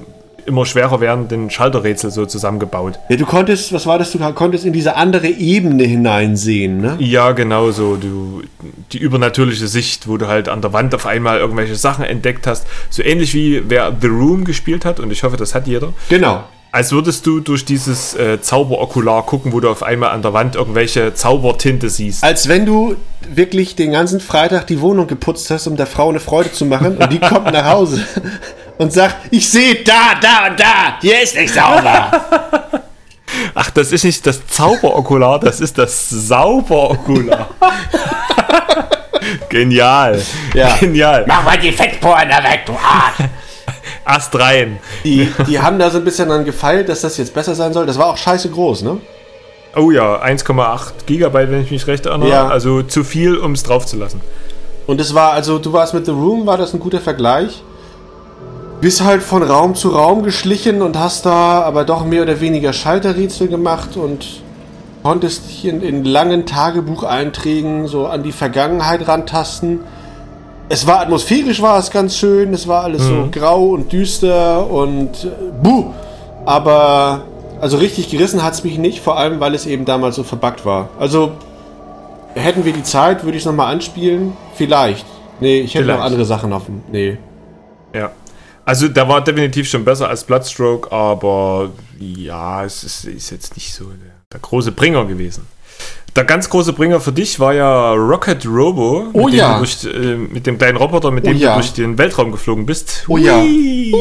immer 0.45 0.65
schwerer 0.65 1.02
werdenden 1.02 1.49
Schalterrätsel 1.49 2.12
so 2.12 2.25
zusammengebaut. 2.25 2.99
Ja, 3.10 3.15
du 3.15 3.25
konntest, 3.25 3.73
was 3.73 3.86
war 3.86 3.99
das, 3.99 4.12
du 4.12 4.19
konntest 4.34 4.65
in 4.65 4.73
diese 4.73 4.95
andere 4.95 5.28
Ebene 5.28 5.84
hineinsehen, 5.84 6.82
ne? 6.82 6.95
Ja, 6.99 7.32
genau 7.32 7.71
so. 7.71 7.95
Du, 7.95 8.43
die 8.91 8.97
übernatürliche 8.97 9.67
Sicht, 9.67 10.08
wo 10.08 10.17
du 10.17 10.28
halt 10.28 10.49
an 10.49 10.62
der 10.62 10.73
Wand 10.73 10.93
auf 10.95 11.06
einmal 11.06 11.39
irgendwelche 11.39 11.75
Sachen 11.75 12.04
entdeckt 12.04 12.47
hast. 12.47 12.65
So 12.89 13.04
ähnlich 13.04 13.34
wie 13.34 13.63
wer 13.67 13.95
The 13.99 14.08
Room 14.08 14.43
gespielt 14.43 14.86
hat 14.86 14.99
und 14.99 15.12
ich 15.12 15.23
hoffe, 15.23 15.38
das 15.38 15.56
hat 15.56 15.67
jeder. 15.67 15.93
Genau. 16.10 16.43
Als 16.71 16.91
würdest 16.91 17.25
du 17.25 17.39
durch 17.39 17.65
dieses 17.65 18.13
äh, 18.15 18.41
Zauberokular 18.41 19.25
gucken, 19.25 19.54
wo 19.54 19.60
du 19.60 19.69
auf 19.69 19.82
einmal 19.82 20.12
an 20.12 20.21
der 20.21 20.34
Wand 20.34 20.56
irgendwelche 20.56 21.15
Zaubertinte 21.15 21.89
siehst. 21.89 22.23
Als 22.23 22.47
wenn 22.47 22.67
du 22.67 22.95
wirklich 23.28 23.75
den 23.75 23.91
ganzen 23.91 24.19
Freitag 24.19 24.67
die 24.67 24.80
Wohnung 24.80 25.08
geputzt 25.08 25.49
hast, 25.49 25.65
um 25.65 25.78
der 25.78 25.88
Frau 25.88 26.10
eine 26.10 26.19
Freude 26.19 26.52
zu 26.52 26.65
machen 26.65 26.97
und 26.97 27.12
die 27.12 27.19
kommt 27.19 27.52
nach 27.52 27.65
Hause 27.65 28.06
und 28.80 28.94
sagt, 28.94 29.28
ich 29.30 29.48
sehe 29.48 29.76
da, 29.84 30.15
da 30.20 30.48
und 30.48 30.60
da, 30.60 30.98
hier 31.02 31.22
ist 31.22 31.36
nicht 31.36 31.54
sauber. 31.54 32.10
Ach, 33.54 33.70
das 33.72 33.92
ist 33.92 34.06
nicht 34.06 34.26
das 34.26 34.48
Zauberokular, 34.48 35.39
das 35.39 35.60
ist 35.60 35.78
das 35.78 36.10
Sauberokular. 36.10 37.50
Genial. 39.50 40.22
Ja. 40.54 40.78
Genial. 40.78 41.26
Mach 41.28 41.44
mal 41.44 41.58
die 41.60 41.74
Fettporen 41.74 42.30
da 42.30 42.42
weg, 42.42 42.62
du 42.65 42.72
Arsch. 42.72 43.30
Ast 44.06 44.39
rein. 44.39 44.80
Die, 45.04 45.32
die 45.46 45.60
haben 45.60 45.78
da 45.78 45.89
so 45.89 45.98
ein 45.98 46.06
bisschen 46.06 46.30
dann 46.30 46.46
gefeilt, 46.46 46.88
dass 46.88 47.02
das 47.02 47.18
jetzt 47.18 47.34
besser 47.34 47.56
sein 47.56 47.74
soll. 47.74 47.86
Das 47.86 48.00
war 48.00 48.08
auch 48.08 48.18
scheiße 48.18 48.50
groß, 48.50 48.84
ne? 48.84 48.98
Oh 49.76 49.92
ja, 49.92 50.24
1,8 50.24 51.06
Gigabyte, 51.06 51.52
wenn 51.52 51.62
ich 51.63 51.70
mich 51.70 51.86
recht 51.86 52.06
erinnere. 52.06 52.30
Ja. 52.30 52.48
Also 52.48 52.82
zu 52.82 53.04
viel, 53.04 53.38
um 53.38 53.52
es 53.52 53.63
drauf 53.63 53.86
zu 53.86 53.98
lassen. 53.98 54.22
Und 54.88 55.02
es 55.02 55.13
war, 55.13 55.34
also 55.34 55.60
du 55.60 55.74
warst 55.74 55.94
mit 55.94 56.06
The 56.06 56.12
Room, 56.12 56.48
war 56.48 56.58
das 56.58 56.74
ein 56.74 56.80
guter 56.80 57.02
Vergleich? 57.02 57.62
Bist 58.82 59.04
halt 59.04 59.22
von 59.22 59.44
Raum 59.44 59.76
zu 59.76 59.89
Raum 59.89 60.24
geschlichen 60.24 60.82
und 60.82 60.98
hast 60.98 61.26
da 61.26 61.62
aber 61.62 61.84
doch 61.84 62.06
mehr 62.06 62.24
oder 62.24 62.39
weniger 62.39 62.74
Schalterrätsel 62.74 63.48
gemacht 63.48 63.98
und 63.98 64.42
konntest 65.04 65.50
dich 65.50 65.65
in, 65.65 65.82
in 65.82 66.06
langen 66.06 66.46
Tagebucheinträgen 66.46 67.88
so 67.88 68.08
an 68.08 68.24
die 68.24 68.32
Vergangenheit 68.32 69.08
rantasten. 69.08 69.82
Es 70.70 70.86
war 70.86 71.02
atmosphärisch, 71.02 71.62
war 71.62 71.80
es 71.80 71.89
ganz 71.89 72.18
schön, 72.18 72.54
es 72.54 72.68
war 72.68 72.84
alles 72.84 73.04
mhm. 73.04 73.08
so 73.08 73.39
grau 73.39 73.70
und 73.70 73.92
düster 73.92 74.70
und 74.70 75.26
äh, 75.26 75.30
buh. 75.63 75.86
Aber 76.46 77.24
also 77.60 77.78
richtig 77.78 78.10
gerissen 78.10 78.44
hat 78.44 78.54
es 78.54 78.63
mich 78.63 78.78
nicht, 78.78 79.02
vor 79.02 79.18
allem 79.18 79.39
weil 79.39 79.56
es 79.56 79.65
eben 79.65 79.86
damals 79.86 80.15
so 80.15 80.24
verbuggt 80.24 80.65
war. 80.65 80.89
Also 81.00 81.32
hätten 82.36 82.65
wir 82.65 82.74
die 82.74 82.84
Zeit, 82.84 83.24
würde 83.24 83.38
ich 83.38 83.44
es 83.44 83.48
nochmal 83.48 83.74
anspielen? 83.74 84.34
Vielleicht. 84.56 85.06
Nee, 85.39 85.60
ich 85.60 85.74
hätte 85.74 85.86
Vielleicht. 85.86 86.00
noch 86.00 86.06
andere 86.06 86.26
Sachen 86.26 86.54
offen. 86.54 86.84
Nee. 86.92 87.18
Ja. 87.94 88.12
Also 88.70 88.88
der 88.88 89.10
war 89.10 89.24
definitiv 89.24 89.68
schon 89.68 89.84
besser 89.84 90.10
als 90.10 90.24
Bloodstroke, 90.24 90.92
aber 90.92 91.72
ja, 92.00 92.64
es 92.64 92.84
ist, 92.84 93.04
ist 93.06 93.32
jetzt 93.32 93.56
nicht 93.56 93.74
so 93.74 93.86
der, 93.86 94.14
der, 94.32 94.40
große 94.40 94.72
Bringer 94.72 95.06
gewesen. 95.06 95.48
Der 96.16 96.24
ganz 96.24 96.48
große 96.52 96.74
Bringer 96.74 97.00
für 97.00 97.12
dich 97.12 97.40
war 97.40 97.52
ja 97.52 97.94
Rocket 97.94 98.46
Robo. 98.46 99.08
Oh 99.14 99.26
mit 99.26 99.34
ja. 99.34 99.58
Dem 99.58 99.66
du 99.66 99.90
durch, 99.90 99.96
äh, 99.96 100.16
mit 100.18 100.46
dem 100.46 100.60
kleinen 100.60 100.78
Roboter, 100.78 101.10
mit 101.10 101.24
Oh 101.24 101.30
dem 101.30 101.38
ja. 101.38 101.56
du 101.56 101.62
durch 101.62 101.74
den 101.74 101.98
Weltraum 101.98 102.32
geflogen 102.32 102.68
bist. 102.68 103.06
Oh 103.08 103.18
ja. 103.18 103.42
Hui. 103.42 103.92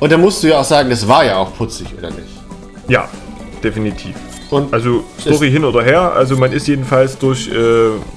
Und 0.00 0.10
da 0.10 0.16
musst 0.16 0.42
du 0.42 0.48
ja 0.48 0.60
auch 0.60 0.64
sagen, 0.64 0.88
das 0.88 1.06
war 1.06 1.26
ja 1.26 1.36
auch 1.36 1.54
putzig, 1.54 1.88
oder 1.98 2.08
nicht? 2.08 2.31
Ja, 2.92 3.08
definitiv. 3.64 4.14
Und 4.50 4.74
Also 4.74 5.02
Story 5.18 5.50
hin 5.50 5.64
oder 5.64 5.82
her. 5.82 6.12
Also 6.14 6.36
man 6.36 6.52
ist 6.52 6.68
jedenfalls 6.68 7.16
durch, 7.16 7.48
äh, 7.48 7.54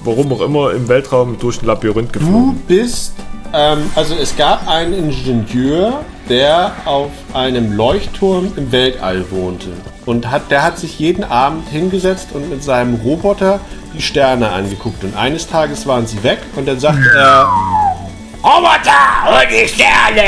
warum 0.04 0.30
auch 0.34 0.42
immer, 0.42 0.72
im 0.72 0.86
Weltraum 0.86 1.38
durch 1.38 1.62
ein 1.62 1.66
Labyrinth 1.66 2.14
du 2.14 2.18
geflogen. 2.18 2.62
bist, 2.68 3.14
ähm, 3.54 3.90
also 3.94 4.14
es 4.14 4.36
gab 4.36 4.68
einen 4.68 4.92
Ingenieur, 4.92 6.00
der 6.28 6.72
auf 6.84 7.10
einem 7.32 7.72
Leuchtturm 7.72 8.52
im 8.56 8.70
Weltall 8.70 9.24
wohnte. 9.30 9.68
Und 10.04 10.30
hat, 10.30 10.50
der 10.50 10.62
hat 10.62 10.78
sich 10.78 10.98
jeden 10.98 11.24
Abend 11.24 11.66
hingesetzt 11.70 12.28
und 12.34 12.50
mit 12.50 12.62
seinem 12.62 12.96
Roboter 12.96 13.60
die 13.94 14.02
Sterne 14.02 14.50
angeguckt. 14.50 15.04
Und 15.04 15.16
eines 15.16 15.46
Tages 15.46 15.86
waren 15.86 16.06
sie 16.06 16.22
weg 16.22 16.40
und 16.54 16.68
dann 16.68 16.78
sagte 16.78 17.08
er, 17.16 17.48
Roboter 18.46 19.42
und 19.42 19.50
die 19.50 19.66
Sterne! 19.66 20.22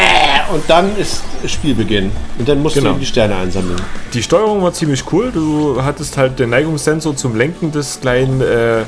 Und 0.52 0.64
dann 0.68 0.96
ist 0.96 1.22
Spielbeginn. 1.46 2.10
Und 2.36 2.48
dann 2.48 2.60
musst 2.60 2.74
Genau. 2.74 2.88
du 2.88 2.90
eben 2.94 3.00
die 3.00 3.06
Sterne 3.06 3.36
einsammeln. 3.36 3.80
Die 4.12 4.24
Steuerung 4.24 4.60
war 4.60 4.72
ziemlich 4.72 5.04
cool. 5.12 5.30
Du 5.30 5.80
hattest 5.84 6.16
halt 6.16 6.36
den 6.40 6.50
Neigungssensor 6.50 7.14
zum 7.14 7.36
Lenken 7.36 7.70
des 7.70 8.00
kleinen 8.00 8.40
äh, 8.40 8.82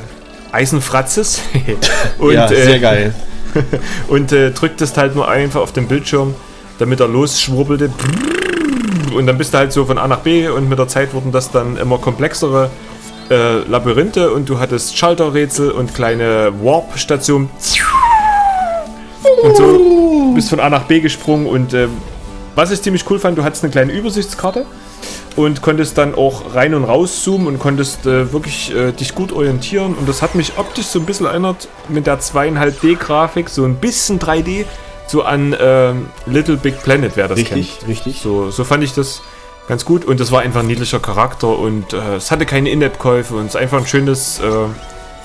Eisenfratzes. 0.50 1.42
und, 2.18 2.32
ja, 2.32 2.48
sehr 2.48 2.74
äh, 2.74 2.78
geil. 2.80 3.14
und 4.08 4.32
äh, 4.32 4.50
drücktest 4.50 4.96
halt 4.96 5.14
nur 5.14 5.28
einfach 5.28 5.60
auf 5.60 5.72
den 5.72 5.86
Bildschirm, 5.86 6.34
damit 6.80 6.98
er 6.98 7.06
losschwurbelte. 7.06 7.92
Und 9.14 9.28
dann 9.28 9.38
bist 9.38 9.54
du 9.54 9.58
halt 9.58 9.72
so 9.72 9.84
von 9.84 9.98
A 9.98 10.08
nach 10.08 10.20
B 10.20 10.48
und 10.48 10.68
mit 10.68 10.78
der 10.80 10.88
Zeit 10.88 11.14
wurden 11.14 11.30
das 11.30 11.52
dann 11.52 11.76
immer 11.76 11.98
komplexere 11.98 12.68
äh, 13.30 13.58
Labyrinthe 13.58 14.32
und 14.32 14.48
du 14.48 14.58
hattest 14.58 14.98
Schalterrätsel 14.98 15.70
und 15.70 15.94
kleine 15.94 16.52
Warp-Stationen. 16.64 17.48
Und 19.42 19.56
so 19.56 20.32
bist 20.34 20.50
von 20.50 20.60
A 20.60 20.70
nach 20.70 20.84
B 20.84 21.00
gesprungen 21.00 21.46
und 21.46 21.74
äh, 21.74 21.88
was 22.54 22.70
ich 22.70 22.82
ziemlich 22.82 23.08
cool 23.10 23.18
fand, 23.18 23.38
du 23.38 23.44
hattest 23.44 23.62
eine 23.64 23.70
kleine 23.70 23.92
Übersichtskarte 23.92 24.66
und 25.36 25.62
konntest 25.62 25.96
dann 25.98 26.14
auch 26.14 26.54
rein 26.54 26.74
und 26.74 26.84
raus 26.84 27.22
zoomen 27.22 27.46
und 27.46 27.58
konntest 27.58 28.06
äh, 28.06 28.32
wirklich 28.32 28.74
äh, 28.74 28.92
dich 28.92 29.14
gut 29.14 29.32
orientieren. 29.32 29.94
Und 29.94 30.08
das 30.08 30.20
hat 30.22 30.34
mich 30.34 30.58
optisch 30.58 30.86
so 30.86 30.98
ein 30.98 31.06
bisschen 31.06 31.26
erinnert 31.26 31.68
mit 31.88 32.06
der 32.06 32.20
2,5D-Grafik, 32.20 33.48
so 33.48 33.64
ein 33.64 33.76
bisschen 33.76 34.18
3D, 34.18 34.64
so 35.06 35.22
an 35.22 35.56
ähm, 35.58 36.06
Little 36.26 36.56
Big 36.56 36.82
Planet, 36.82 37.12
wer 37.14 37.28
das 37.28 37.38
Richtig, 37.38 37.78
kennt. 37.78 37.88
richtig. 37.88 38.20
So, 38.20 38.50
so 38.50 38.64
fand 38.64 38.84
ich 38.84 38.94
das 38.94 39.22
ganz 39.68 39.84
gut 39.84 40.04
und 40.04 40.18
das 40.18 40.32
war 40.32 40.40
einfach 40.42 40.60
ein 40.60 40.66
niedlicher 40.66 40.98
Charakter 40.98 41.56
und 41.58 41.92
äh, 41.92 42.16
es 42.16 42.30
hatte 42.30 42.44
keine 42.46 42.70
In-App-Käufe 42.70 43.34
und 43.34 43.46
es 43.46 43.54
ist 43.54 43.60
einfach 43.60 43.78
ein 43.78 43.86
schönes 43.86 44.40
äh, 44.40 44.42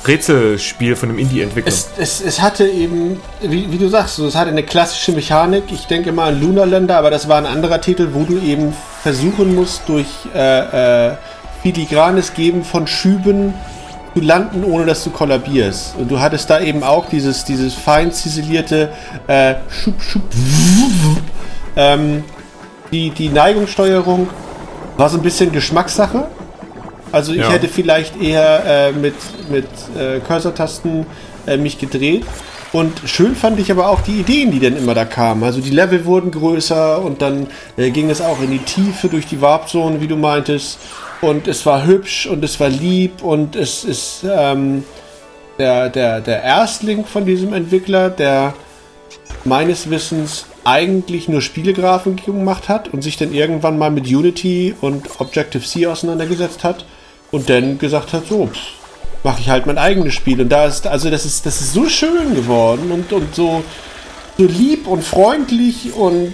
Rätselspiel 0.07 0.95
von 0.95 1.09
einem 1.09 1.19
Indie-Entwickler. 1.19 1.71
Es, 1.71 1.89
es, 1.97 2.21
es 2.21 2.41
hatte 2.41 2.67
eben, 2.67 3.19
wie, 3.41 3.71
wie 3.71 3.77
du 3.77 3.89
sagst, 3.89 4.19
es 4.19 4.35
hatte 4.35 4.51
eine 4.51 4.63
klassische 4.63 5.11
Mechanik. 5.11 5.63
Ich 5.71 5.87
denke 5.87 6.11
mal 6.11 6.33
an 6.33 6.41
Lunarländer, 6.41 6.97
aber 6.97 7.09
das 7.09 7.27
war 7.27 7.37
ein 7.37 7.45
anderer 7.45 7.81
Titel, 7.81 8.09
wo 8.13 8.23
du 8.23 8.39
eben 8.39 8.73
versuchen 9.01 9.55
musst, 9.55 9.83
durch 9.87 10.07
äh, 10.33 11.09
äh, 11.09 11.15
filigranes 11.61 12.33
Geben 12.33 12.63
von 12.63 12.87
Schüben 12.87 13.53
zu 14.13 14.21
landen, 14.21 14.63
ohne 14.63 14.85
dass 14.85 15.03
du 15.03 15.09
kollabierst. 15.09 15.95
Und 15.97 16.09
du 16.09 16.19
hattest 16.19 16.49
da 16.49 16.59
eben 16.59 16.83
auch 16.83 17.09
dieses, 17.09 17.43
dieses 17.43 17.73
fein 17.73 18.11
ziselierte 18.11 18.89
äh, 19.27 19.55
Schub, 19.69 20.01
Schub, 20.01 20.23
ähm, 21.75 22.23
die, 22.91 23.09
die 23.09 23.29
Neigungssteuerung 23.29 24.29
war 24.97 25.09
so 25.09 25.17
ein 25.17 25.23
bisschen 25.23 25.51
Geschmackssache. 25.51 26.27
Also 27.11 27.31
ich 27.31 27.39
Ja. 27.39 27.49
hätte 27.49 27.67
vielleicht 27.67 28.21
eher 28.21 28.63
äh, 28.65 28.91
mit, 28.91 29.15
mit 29.49 29.67
äh, 29.97 30.19
Cursor-Tasten 30.19 31.05
äh, 31.47 31.57
mich 31.57 31.77
gedreht. 31.77 32.25
Und 32.73 32.91
schön 33.05 33.35
fand 33.35 33.57
ich 33.59 33.71
aber 33.71 33.87
auch 33.87 34.01
die 34.01 34.19
Ideen, 34.19 34.51
die 34.51 34.59
dann 34.59 34.75
immer 34.75 34.93
da 34.93 35.05
kamen. 35.05 35.43
Also 35.43 35.61
die 35.61 35.69
Level 35.69 36.03
wurden 36.05 36.31
größer 36.31 37.01
und 37.01 37.21
dann 37.21 37.47
äh, 37.77 37.89
ging 37.89 38.09
es 38.09 38.19
auch 38.19 38.41
in 38.41 38.51
die 38.51 38.59
Tiefe 38.59 39.07
durch 39.07 39.27
die 39.27 39.39
Warp-Zone, 39.39 40.01
wie 40.01 40.07
du 40.07 40.17
meintest. 40.17 40.79
Und 41.21 41.47
es 41.47 41.65
war 41.65 41.85
hübsch 41.85 42.25
und 42.27 42.43
es 42.43 42.59
war 42.59 42.67
lieb 42.67 43.23
und 43.23 43.55
es 43.55 43.85
ist 43.85 44.25
ähm, 44.29 44.83
der, 45.57 45.89
der, 45.89 46.19
der 46.19 46.43
Erstling 46.43 47.05
von 47.05 47.25
diesem 47.25 47.53
Entwickler, 47.53 48.09
der 48.09 48.53
meines 49.45 49.89
Wissens 49.89 50.45
eigentlich 50.65 51.29
nur 51.29 51.41
Spielegrafik 51.41 52.25
gemacht 52.25 52.67
hat 52.67 52.91
und 52.93 53.03
sich 53.03 53.15
dann 53.15 53.33
irgendwann 53.33 53.77
mal 53.77 53.91
mit 53.91 54.07
Unity 54.07 54.75
und 54.81 55.21
Objective-C 55.21 55.87
auseinandergesetzt 55.87 56.63
hat 56.65 56.85
und 57.35 57.49
dann 57.49 57.77
gesagt 57.77 58.13
hat, 58.13 58.27
so, 58.27 58.49
mache 59.23 59.41
ich 59.41 59.49
halt 59.49 59.65
mein 59.65 59.77
eigenes 59.77 60.13
Spiel. 60.13 60.39
Und 60.41 60.49
da 60.49 60.65
ist, 60.65 60.87
also 60.87 61.09
das 61.09 61.25
ist, 61.25 61.45
das 61.45 61.61
ist 61.61 61.73
so 61.73 61.87
schön 61.89 62.33
geworden 62.35 62.91
und, 62.91 63.11
und 63.11 63.35
so, 63.35 63.63
so 64.37 64.43
lieb 64.45 64.87
und 64.87 65.03
freundlich 65.03 65.93
und 65.93 66.33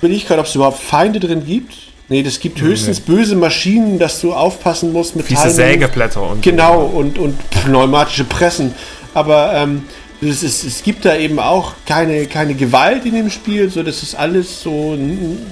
bin 0.00 0.12
ich 0.12 0.26
gerade, 0.26 0.40
ob 0.40 0.46
es 0.46 0.54
überhaupt 0.54 0.78
Feinde 0.80 1.20
drin 1.20 1.44
gibt. 1.44 1.74
Nee, 2.10 2.22
das 2.22 2.40
gibt 2.40 2.60
höchstens 2.60 3.00
böse 3.00 3.36
Maschinen, 3.36 3.98
dass 3.98 4.20
du 4.20 4.32
aufpassen 4.32 4.92
musst 4.92 5.14
mit 5.14 5.26
Fiese 5.26 5.42
Teilen- 5.42 5.54
Sägeblätter 5.54 6.22
und 6.22 6.42
Genau, 6.42 6.82
und, 6.82 7.18
und 7.18 7.36
pneumatische 7.50 8.24
Pressen. 8.24 8.74
Aber 9.12 9.52
ähm, 9.54 9.82
es, 10.22 10.42
ist, 10.42 10.64
es 10.64 10.82
gibt 10.82 11.04
da 11.04 11.16
eben 11.16 11.38
auch 11.38 11.72
keine, 11.84 12.26
keine 12.26 12.54
Gewalt 12.54 13.04
in 13.04 13.14
dem 13.14 13.30
Spiel, 13.30 13.70
so 13.70 13.82
das 13.82 14.02
ist 14.02 14.14
alles 14.14 14.62
so 14.62 14.96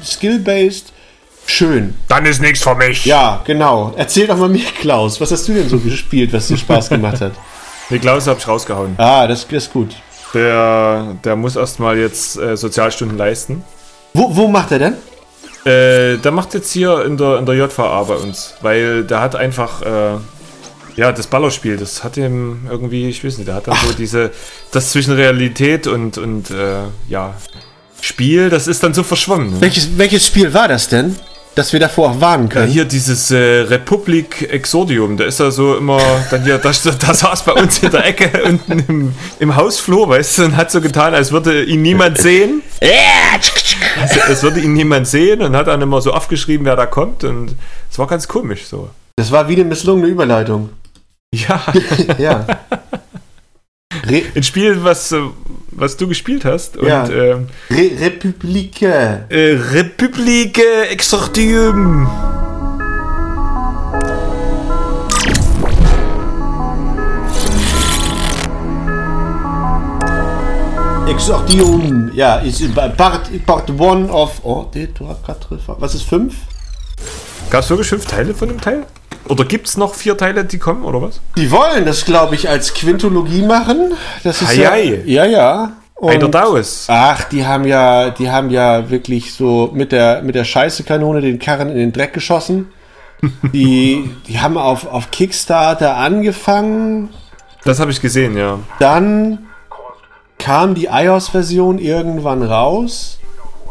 skill-based. 0.04 0.92
Schön. 1.46 1.94
Dann 2.08 2.26
ist 2.26 2.40
nichts 2.40 2.62
für 2.62 2.74
mich. 2.74 3.04
Ja, 3.04 3.40
genau. 3.44 3.94
Erzähl 3.96 4.26
doch 4.26 4.36
mal 4.36 4.48
mir, 4.48 4.64
Klaus, 4.80 5.20
was 5.20 5.30
hast 5.30 5.46
du 5.48 5.54
denn 5.54 5.68
so 5.68 5.78
gespielt, 5.78 6.32
was 6.32 6.48
dir 6.48 6.56
Spaß 6.56 6.88
gemacht 6.90 7.20
hat? 7.20 7.32
Den 7.90 8.00
Klaus 8.00 8.26
habe 8.26 8.38
ich 8.40 8.48
rausgehauen. 8.48 8.94
Ah, 8.98 9.26
das, 9.26 9.46
das 9.46 9.64
ist 9.64 9.72
gut. 9.72 9.94
Der, 10.34 11.16
der 11.22 11.36
muss 11.36 11.54
erstmal 11.54 11.96
jetzt 11.96 12.36
äh, 12.36 12.56
Sozialstunden 12.56 13.16
leisten. 13.16 13.64
Wo, 14.12 14.34
wo 14.34 14.48
macht 14.48 14.72
er 14.72 14.78
denn? 14.80 14.94
Äh, 15.64 16.18
der 16.18 16.32
macht 16.32 16.54
jetzt 16.54 16.72
hier 16.72 17.04
in 17.04 17.16
der, 17.16 17.38
in 17.38 17.46
der 17.46 17.54
JVA 17.54 18.02
bei 18.02 18.14
uns, 18.14 18.54
weil 18.60 19.04
der 19.04 19.20
hat 19.20 19.36
einfach, 19.36 19.82
äh, 19.82 20.18
ja, 20.96 21.12
das 21.12 21.28
Ballerspiel, 21.28 21.76
das 21.76 22.02
hat 22.02 22.16
ihm 22.16 22.66
irgendwie, 22.68 23.08
ich 23.08 23.24
weiß 23.24 23.38
nicht, 23.38 23.48
der 23.48 23.56
hat 23.56 23.68
dann 23.68 23.76
so 23.86 23.92
diese, 23.92 24.32
das 24.72 24.90
zwischen 24.90 25.14
Realität 25.14 25.86
und, 25.86 26.18
und 26.18 26.50
äh, 26.50 26.82
ja, 27.08 27.34
Spiel, 28.00 28.50
das 28.50 28.68
ist 28.68 28.82
dann 28.82 28.94
so 28.94 29.02
verschwommen. 29.02 29.54
Ne? 29.54 29.60
Welches, 29.60 29.96
welches 29.96 30.26
Spiel 30.26 30.52
war 30.52 30.68
das 30.68 30.88
denn? 30.88 31.16
Dass 31.56 31.72
wir 31.72 31.80
davor 31.80 32.10
auch 32.10 32.20
warnen 32.20 32.44
Ja, 32.48 32.52
können. 32.52 32.70
hier 32.70 32.84
dieses 32.84 33.30
äh, 33.32 33.36
Republik 33.62 34.42
Exordium, 34.52 35.16
da 35.16 35.24
ist 35.24 35.40
er 35.40 35.50
so 35.50 35.74
immer, 35.76 35.98
dann 36.30 36.44
hier, 36.44 36.58
da, 36.58 36.70
da 36.70 37.14
saß 37.14 37.44
bei 37.44 37.52
uns 37.54 37.78
in 37.78 37.90
der 37.90 38.04
Ecke 38.04 38.42
unten 38.48 38.78
im, 38.86 39.14
im 39.40 39.56
Hausflur, 39.56 40.08
weißt 40.08 40.38
du, 40.38 40.44
und 40.44 40.56
hat 40.56 40.70
so 40.70 40.80
getan, 40.82 41.14
als 41.14 41.32
würde 41.32 41.64
ihn 41.64 41.80
niemand 41.82 42.18
sehen. 42.18 42.62
Also, 44.00 44.20
es 44.30 44.42
würde 44.42 44.60
ihn 44.60 44.74
niemand 44.74 45.08
sehen 45.08 45.40
und 45.42 45.56
hat 45.56 45.66
dann 45.68 45.80
immer 45.80 46.00
so 46.02 46.12
aufgeschrieben, 46.12 46.66
wer 46.66 46.76
da 46.76 46.86
kommt 46.86 47.24
und 47.24 47.54
es 47.90 47.98
war 47.98 48.06
ganz 48.06 48.28
komisch 48.28 48.66
so. 48.66 48.90
Das 49.16 49.30
war 49.32 49.48
wie 49.48 49.54
eine 49.54 49.64
misslungene 49.64 50.08
Überleitung. 50.08 50.68
Ja, 51.34 51.64
Ja. 52.18 52.46
Re 54.06 54.22
ein 54.34 54.42
Spiel, 54.42 54.84
was, 54.84 55.10
äh, 55.12 55.20
was 55.76 55.96
du 55.96 56.08
gespielt 56.08 56.44
hast 56.44 56.76
und 56.76 56.88
Ja. 56.88 57.08
ähm, 57.08 57.48
Re 57.70 57.90
Republike. 58.00 59.26
äh, 59.28 59.56
Republik 59.72 60.60
Exordium. 60.90 62.08
Exordium, 71.08 72.10
ja, 72.14 72.36
ist 72.36 72.62
Part, 72.74 73.30
Part 73.46 73.70
1 73.70 74.10
of. 74.10 74.40
Oh, 74.42 74.66
2, 74.72 74.88
3, 74.92 75.14
4, 75.64 75.76
was 75.78 75.94
ist 75.94 76.02
5? 76.02 76.34
Gab 77.48 77.62
es 77.62 77.70
wirklich 77.70 77.88
fünf 77.88 78.04
Teile 78.06 78.34
von 78.34 78.48
dem 78.48 78.60
Teil? 78.60 78.84
Oder 79.28 79.44
gibt 79.44 79.66
es 79.68 79.76
noch 79.76 79.94
vier 79.94 80.16
Teile, 80.16 80.44
die 80.44 80.58
kommen, 80.58 80.84
oder 80.84 81.02
was? 81.02 81.20
Die 81.36 81.50
wollen 81.50 81.84
das, 81.84 82.04
glaube 82.04 82.34
ich, 82.34 82.48
als 82.48 82.74
Quintologie 82.74 83.42
machen. 83.42 83.94
Das 84.24 84.42
ist 84.42 84.54
ja, 84.56 84.74
ja, 84.76 85.24
ja. 85.24 85.72
Und- 85.94 86.10
Einer 86.12 86.28
Daus. 86.28 86.86
Ach, 86.88 87.24
die 87.24 87.46
haben 87.46 87.64
ja, 87.64 88.10
die 88.10 88.30
haben 88.30 88.50
ja 88.50 88.90
wirklich 88.90 89.32
so 89.34 89.70
mit 89.72 89.92
der 89.92 90.22
mit 90.22 90.34
der 90.34 90.44
Scheißekanone 90.44 91.20
den 91.22 91.38
Karren 91.38 91.70
in 91.70 91.76
den 91.76 91.92
Dreck 91.92 92.12
geschossen. 92.12 92.68
Die, 93.54 94.10
die 94.28 94.40
haben 94.40 94.58
auf, 94.58 94.86
auf 94.86 95.10
Kickstarter 95.10 95.96
angefangen, 95.96 97.08
Das 97.64 97.80
habe 97.80 97.90
ich 97.90 98.02
gesehen, 98.02 98.36
ja. 98.36 98.58
dann 98.78 99.46
kam 100.38 100.74
die 100.74 100.88
iOS-Version 100.92 101.78
irgendwann 101.78 102.42
raus 102.42 103.18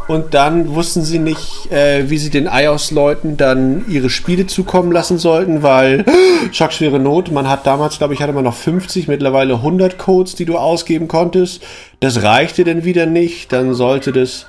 und 0.07 0.33
dann 0.33 0.75
wussten 0.75 1.03
sie 1.03 1.19
nicht, 1.19 1.71
äh, 1.71 2.09
wie 2.09 2.17
sie 2.17 2.29
den 2.29 2.47
iOS-Leuten 2.51 3.37
dann 3.37 3.85
ihre 3.87 4.09
Spiele 4.09 4.45
zukommen 4.45 4.91
lassen 4.91 5.17
sollten, 5.17 5.63
weil 5.63 6.05
schockschwere 6.51 6.99
Not, 6.99 7.31
man 7.31 7.49
hat 7.49 7.65
damals, 7.65 7.97
glaube 7.97 8.13
ich, 8.13 8.21
hatte 8.21 8.33
man 8.33 8.43
noch 8.43 8.55
50, 8.55 9.07
mittlerweile 9.07 9.55
100 9.55 9.97
Codes, 9.97 10.35
die 10.35 10.45
du 10.45 10.57
ausgeben 10.57 11.07
konntest. 11.07 11.63
Das 11.99 12.21
reichte 12.21 12.63
dann 12.63 12.83
wieder 12.83 13.05
nicht, 13.05 13.51
dann 13.51 13.73
sollte 13.73 14.11
das 14.11 14.45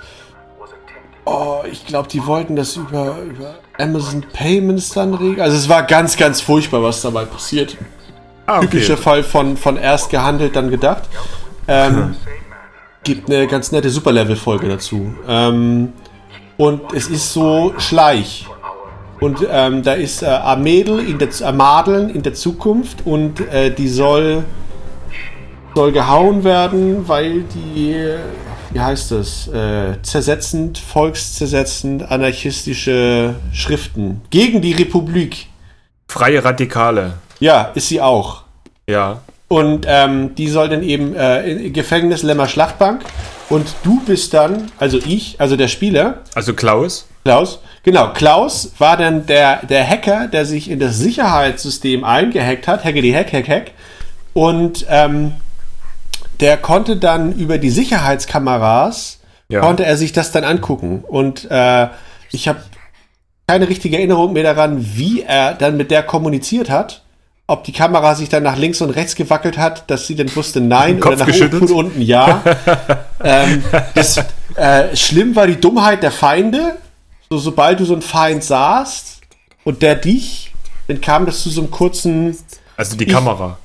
Oh, 1.29 1.65
ich 1.69 1.85
glaube, 1.85 2.09
die 2.09 2.25
wollten 2.25 2.55
das 2.55 2.77
über, 2.77 3.17
über 3.21 3.57
Amazon 3.81 4.25
Payments 4.33 4.91
dann 4.91 5.13
regeln. 5.13 5.41
Also 5.41 5.57
es 5.57 5.69
war 5.69 5.83
ganz, 5.83 6.17
ganz 6.17 6.41
furchtbar, 6.41 6.85
was 6.85 7.03
dabei 7.03 7.25
passiert. 7.25 7.77
Ah, 8.47 8.59
okay. 8.59 8.69
Typischer 8.69 8.97
Fall 8.97 9.25
von, 9.25 9.57
von 9.57 9.77
erst 9.77 10.11
gehandelt, 10.11 10.55
dann 10.55 10.71
gedacht. 10.71 11.03
Ähm, 11.67 12.15
gibt 13.07 13.31
eine 13.31 13.47
ganz 13.47 13.71
nette 13.71 13.89
Superlevel-Folge 13.89 14.69
dazu. 14.69 15.15
Ähm, 15.29 15.93
und 16.57 16.93
es 16.93 17.07
ist 17.07 17.33
so 17.33 17.73
Schleich. 17.79 18.47
Und 19.21 19.47
ähm, 19.49 19.85
da 19.85 19.93
ist 19.93 20.23
äh, 20.23 20.27
Amadel 20.27 20.99
in 20.99 21.19
der, 21.19 21.29
Amadeln 21.43 22.11
in 22.11 22.23
der 22.23 22.35
Zukunft 22.35 23.07
und 23.07 23.41
äh, 23.41 23.71
die 23.71 23.89
soll, 23.89 24.43
soll 25.75 25.93
gehauen 25.93 26.43
werden, 26.43 27.09
weil 27.09 27.45
die 27.45 27.95
wie 28.73 28.81
heißt 28.81 29.13
das, 29.13 29.49
äh, 29.49 30.03
zersetzend, 30.03 30.77
volkszersetzend, 30.77 32.11
anarchistische 32.11 33.37
Schriften 33.53 34.21
gegen 34.31 34.61
die 34.61 34.73
Republik. 34.73 35.47
Freie 36.09 36.45
Radikale. 36.45 37.15
Ja, 37.39 37.71
ist 37.75 37.89
sie 37.89 38.01
auch. 38.01 38.43
Ja. 38.89 39.23
Und 39.49 39.87
ähm, 39.89 40.35
die 40.35 40.49
soll 40.49 40.69
dann 40.69 40.83
eben 40.83 41.15
äh, 41.15 41.49
in 41.49 41.73
Gefängnis 41.73 42.23
Lämmer 42.23 42.49
Schlachtbank. 42.49 43.03
Und 43.49 43.75
du 43.85 44.01
bist 44.05 44.35
dann, 44.35 44.71
also 44.79 44.99
ich, 44.99 45.37
also 45.41 45.57
der 45.57 45.69
Spieler. 45.69 46.23
Also 46.35 46.55
Klaus. 46.55 47.07
Klaus, 47.25 47.61
genau. 47.83 48.13
Klaus 48.13 48.73
war 48.79 48.97
dann 48.97 49.27
der, 49.27 49.65
der 49.67 49.89
Hacker, 49.89 50.29
der 50.29 50.47
sich 50.47 50.71
in 50.71 50.81
das 50.81 50.99
Sicherheitssystem 50.99 52.05
eingehackt 52.05 52.67
hat. 52.67 52.85
Hacke 52.85 53.03
die 53.03 53.15
Hack, 53.15 53.33
Hack, 53.33 53.49
Hack. 53.49 53.71
Und 54.33 54.87
ähm, 54.89 55.33
der 56.41 56.57
konnte 56.57 56.97
dann 56.97 57.33
über 57.33 57.59
die 57.59 57.71
Sicherheitskameras, 57.71 59.21
ja. 59.49 59.61
konnte 59.61 59.85
er 59.85 59.97
sich 59.97 60.13
das 60.13 60.33
dann 60.33 60.45
angucken. 60.45 61.03
Und 61.07 61.51
äh, 61.51 61.89
ich 62.33 62.49
habe 62.49 62.61
keine 63.47 63.69
richtige 63.69 63.97
Erinnerung 63.97 64.33
mehr 64.33 64.43
daran, 64.43 64.85
wie 64.95 65.23
er 65.23 65.55
dann 65.55 65.77
mit 65.77 65.91
der 65.91 66.03
kommuniziert 66.03 66.69
hat. 66.69 67.03
Ob 67.49 67.63
die 67.63 67.73
Kamera 67.73 68.17
sich 68.17 68.29
dann 68.29 68.43
nach 68.43 68.57
links 68.57 68.81
und 68.81 68.91
rechts 68.91 69.15
gewackelt 69.15 69.57
hat, 69.57 69.89
dass 69.89 70.07
sie 70.07 70.17
dann 70.17 70.35
wusste 70.35 70.61
nein 70.61 71.01
oder 71.01 71.17
nach 71.17 71.29
oben 71.29 71.61
und 71.61 71.71
unten 71.71 72.03
ja. 72.03 72.43
ähm, 73.23 73.63
das, 73.95 74.19
äh, 74.57 74.97
schlimm 74.97 75.37
war 75.37 75.47
die 75.47 75.61
Dummheit 75.61 76.03
der 76.03 76.11
Feinde. 76.11 76.77
So, 77.31 77.39
sobald 77.39 77.81
du 77.81 77.85
so 77.85 77.93
einen 77.93 78.03
Feind 78.03 78.43
sahst 78.43 79.21
und 79.65 79.83
der 79.83 79.95
dich, 79.95 80.53
dann 80.89 81.01
kam 81.01 81.27
das 81.27 81.43
zu 81.43 81.51
so 81.51 81.61
einem 81.61 81.71
kurzen. 81.71 82.37
Also 82.77 82.97
die 82.97 83.05
ich, 83.05 83.13
Kamera. 83.13 83.59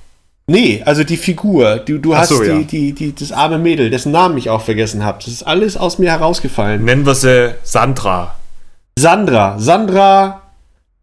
Nee, 0.47 0.81
also 0.85 1.03
die 1.03 1.17
Figur. 1.17 1.77
Du, 1.77 1.97
du 1.97 2.15
hast 2.15 2.29
so, 2.29 2.43
die, 2.43 2.49
ja. 2.49 2.59
die, 2.59 2.93
die, 2.93 3.15
das 3.15 3.31
arme 3.31 3.57
Mädel, 3.57 3.89
dessen 3.89 4.11
Namen 4.11 4.37
ich 4.37 4.49
auch 4.49 4.61
vergessen 4.61 5.03
habe. 5.03 5.19
Das 5.23 5.31
ist 5.31 5.43
alles 5.43 5.77
aus 5.77 5.97
mir 5.97 6.11
herausgefallen. 6.11 6.83
Nennen 6.83 7.05
wir 7.05 7.15
sie 7.15 7.55
Sandra. 7.63 8.35
Sandra. 8.97 9.59
Sandra 9.59 10.40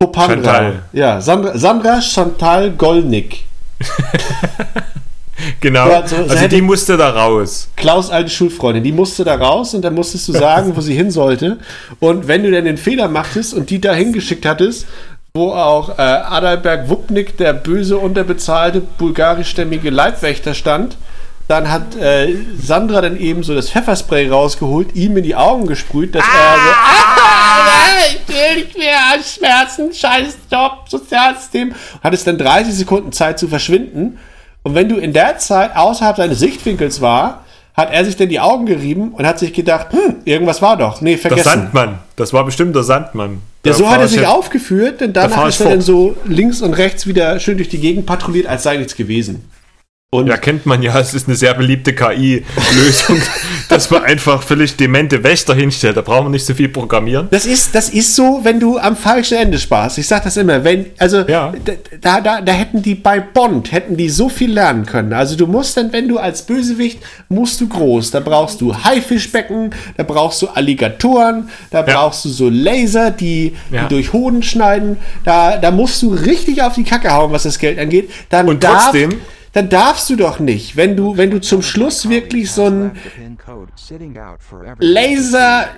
Popandra. 0.00 0.52
Chantal. 0.52 0.82
Ja, 0.92 1.20
Sandra, 1.20 1.58
Sandra 1.58 2.00
Chantal 2.00 2.70
Golnick. 2.70 3.44
genau. 5.60 5.88
Ja, 5.88 6.06
so, 6.06 6.16
also 6.16 6.46
die 6.46 6.62
musste 6.62 6.96
da 6.96 7.10
raus. 7.10 7.68
Klaus 7.74 8.08
alte 8.08 8.30
Schulfreundin, 8.30 8.84
die 8.84 8.92
musste 8.92 9.24
da 9.24 9.34
raus 9.34 9.74
und 9.74 9.82
dann 9.82 9.94
musstest 9.94 10.28
du 10.28 10.32
sagen, 10.32 10.72
wo 10.76 10.80
sie 10.80 10.94
hin 10.94 11.10
sollte. 11.10 11.58
Und 11.98 12.28
wenn 12.28 12.44
du 12.44 12.50
dann 12.52 12.64
den 12.64 12.78
Fehler 12.78 13.08
machtest 13.08 13.54
und 13.54 13.70
die 13.70 13.80
da 13.80 13.92
hingeschickt 13.92 14.46
hattest, 14.46 14.86
wo 15.34 15.50
auch 15.50 15.98
äh, 15.98 16.02
Adalberg 16.02 16.88
Wupnik, 16.88 17.36
der 17.36 17.52
böse, 17.52 17.98
unterbezahlte 17.98 18.80
bulgarischstämmige 18.80 19.90
Leibwächter 19.90 20.54
stand. 20.54 20.96
Dann 21.48 21.72
hat 21.72 21.96
äh, 21.96 22.36
Sandra 22.60 23.00
dann 23.00 23.16
eben 23.16 23.42
so 23.42 23.54
das 23.54 23.70
Pfefferspray 23.70 24.28
rausgeholt, 24.28 24.94
ihm 24.94 25.16
in 25.16 25.24
die 25.24 25.34
Augen 25.34 25.66
gesprüht, 25.66 26.14
dass 26.14 26.22
ah! 26.22 26.26
er 26.26 26.54
so, 26.54 26.70
ah, 26.70 27.68
ich 28.10 28.28
will 28.28 28.64
nicht 28.64 28.78
mehr, 28.78 28.98
Schmerzen, 29.22 29.92
scheiß 29.92 30.36
Job, 30.50 30.88
Sozialsystem. 30.88 31.74
Hat 32.02 32.14
es 32.14 32.24
dann 32.24 32.38
30 32.38 32.74
Sekunden 32.74 33.12
Zeit 33.12 33.38
zu 33.38 33.48
verschwinden. 33.48 34.18
Und 34.62 34.74
wenn 34.74 34.88
du 34.88 34.96
in 34.96 35.12
der 35.12 35.38
Zeit 35.38 35.76
außerhalb 35.76 36.16
seines 36.16 36.38
Sichtwinkels 36.38 37.00
war, 37.00 37.44
hat 37.74 37.92
er 37.92 38.04
sich 38.04 38.16
denn 38.16 38.28
die 38.28 38.40
Augen 38.40 38.66
gerieben 38.66 39.12
und 39.12 39.24
hat 39.24 39.38
sich 39.38 39.52
gedacht, 39.52 39.92
hm, 39.92 40.16
irgendwas 40.24 40.60
war 40.60 40.76
doch. 40.76 41.00
Nee, 41.00 41.16
vergessen. 41.16 41.44
Der 41.44 41.52
Sandmann. 41.52 41.98
Das 42.16 42.32
war 42.32 42.44
bestimmt 42.44 42.74
der 42.74 42.82
Sandmann. 42.82 43.40
Ja, 43.64 43.72
so 43.72 43.88
hat 43.88 44.00
er 44.00 44.08
sich 44.08 44.26
aufgeführt, 44.26 45.00
denn 45.00 45.12
danach 45.12 45.46
ist 45.46 45.60
er 45.60 45.70
dann 45.70 45.80
so 45.80 46.16
links 46.24 46.60
und 46.60 46.74
rechts 46.74 47.06
wieder 47.06 47.38
schön 47.38 47.56
durch 47.56 47.68
die 47.68 47.78
Gegend 47.78 48.06
patrouilliert, 48.06 48.46
als 48.46 48.64
sei 48.64 48.78
nichts 48.78 48.96
gewesen. 48.96 49.48
Und 50.10 50.26
ja, 50.26 50.38
kennt 50.38 50.64
man 50.64 50.80
ja, 50.80 50.98
es 50.98 51.12
ist 51.12 51.28
eine 51.28 51.36
sehr 51.36 51.52
beliebte 51.52 51.94
KI-Lösung, 51.94 53.20
dass 53.68 53.90
man 53.90 54.04
einfach 54.04 54.42
völlig 54.42 54.74
demente 54.74 55.22
Wächter 55.22 55.54
hinstellt. 55.54 55.98
Da 55.98 56.00
braucht 56.00 56.22
man 56.22 56.32
nicht 56.32 56.46
so 56.46 56.54
viel 56.54 56.70
programmieren. 56.70 57.28
Das 57.30 57.44
ist, 57.44 57.74
das 57.74 57.90
ist 57.90 58.16
so, 58.16 58.40
wenn 58.42 58.58
du 58.58 58.78
am 58.78 58.96
falschen 58.96 59.36
Ende 59.36 59.58
sparst. 59.58 59.98
Ich 59.98 60.06
sag 60.06 60.24
das 60.24 60.38
immer, 60.38 60.64
wenn, 60.64 60.86
also 60.96 61.28
ja. 61.28 61.52
da, 62.00 62.22
da, 62.22 62.40
da 62.40 62.52
hätten 62.52 62.80
die 62.80 62.94
bei 62.94 63.20
Bond, 63.20 63.70
hätten 63.70 63.98
die 63.98 64.08
so 64.08 64.30
viel 64.30 64.50
lernen 64.50 64.86
können. 64.86 65.12
Also 65.12 65.36
du 65.36 65.46
musst 65.46 65.76
dann, 65.76 65.92
wenn 65.92 66.08
du 66.08 66.16
als 66.16 66.40
Bösewicht, 66.40 67.00
musst 67.28 67.60
du 67.60 67.68
groß. 67.68 68.10
Da 68.10 68.20
brauchst 68.20 68.62
du 68.62 68.74
Haifischbecken, 68.74 69.74
da 69.98 70.04
brauchst 70.04 70.40
du 70.40 70.46
Alligatoren, 70.46 71.50
da 71.70 71.84
ja. 71.86 71.94
brauchst 71.94 72.24
du 72.24 72.30
so 72.30 72.48
Laser, 72.48 73.10
die, 73.10 73.54
ja. 73.70 73.82
die 73.82 73.88
durch 73.94 74.14
Hoden 74.14 74.42
schneiden. 74.42 74.96
Da, 75.26 75.58
da 75.58 75.70
musst 75.70 76.00
du 76.00 76.14
richtig 76.14 76.62
auf 76.62 76.76
die 76.76 76.84
Kacke 76.84 77.12
hauen, 77.12 77.30
was 77.30 77.42
das 77.42 77.58
Geld 77.58 77.78
angeht. 77.78 78.10
Dann 78.30 78.48
Und 78.48 78.64
trotzdem 78.64 79.20
dann 79.52 79.68
darfst 79.68 80.10
du 80.10 80.16
doch 80.16 80.38
nicht, 80.38 80.76
wenn 80.76 80.96
du, 80.96 81.16
wenn 81.16 81.30
du 81.30 81.40
zum 81.40 81.62
Schluss 81.62 82.08
wirklich 82.08 82.50
so 82.50 82.66
ein 82.66 82.92
Laser 84.78 85.68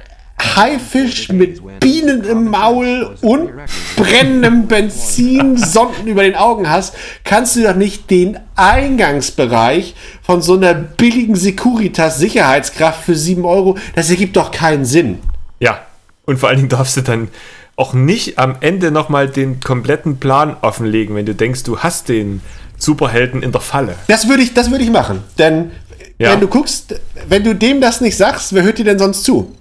Haifisch 0.56 1.28
mit 1.30 1.60
Bienen 1.80 2.24
im 2.24 2.44
Maul 2.48 3.14
und 3.20 3.50
brennendem 3.96 4.66
Benzin, 4.66 5.56
Sonden 5.56 6.06
über 6.06 6.22
den 6.22 6.34
Augen 6.34 6.68
hast, 6.68 6.94
kannst 7.24 7.56
du 7.56 7.62
doch 7.62 7.74
nicht 7.74 8.10
den 8.10 8.38
Eingangsbereich 8.56 9.94
von 10.22 10.40
so 10.40 10.54
einer 10.54 10.74
billigen 10.74 11.36
Securitas 11.36 12.18
Sicherheitskraft 12.18 13.04
für 13.04 13.14
7 13.14 13.44
Euro, 13.44 13.76
das 13.94 14.10
ergibt 14.10 14.36
doch 14.36 14.50
keinen 14.50 14.84
Sinn. 14.84 15.18
Ja, 15.58 15.82
und 16.24 16.38
vor 16.38 16.48
allen 16.48 16.58
Dingen 16.58 16.68
darfst 16.70 16.96
du 16.96 17.02
dann 17.02 17.28
auch 17.76 17.92
nicht 17.94 18.38
am 18.38 18.56
Ende 18.60 18.90
nochmal 18.90 19.28
den 19.28 19.60
kompletten 19.60 20.18
Plan 20.18 20.56
offenlegen, 20.60 21.16
wenn 21.16 21.26
du 21.26 21.34
denkst, 21.34 21.64
du 21.64 21.78
hast 21.78 22.08
den 22.08 22.42
Superhelden 22.80 23.42
in 23.42 23.52
der 23.52 23.60
Falle. 23.60 23.94
Das 24.08 24.28
würde 24.28 24.42
ich, 24.42 24.54
das 24.54 24.70
ich 24.84 24.90
machen. 24.90 25.22
Denn 25.38 25.70
ja. 26.18 26.32
wenn 26.32 26.40
du 26.40 26.48
guckst, 26.48 26.94
wenn 27.28 27.44
du 27.44 27.54
dem 27.54 27.80
das 27.80 28.00
nicht 28.00 28.16
sagst, 28.16 28.54
wer 28.54 28.62
hört 28.62 28.78
dir 28.78 28.84
denn 28.84 28.98
sonst 28.98 29.24
zu? 29.24 29.54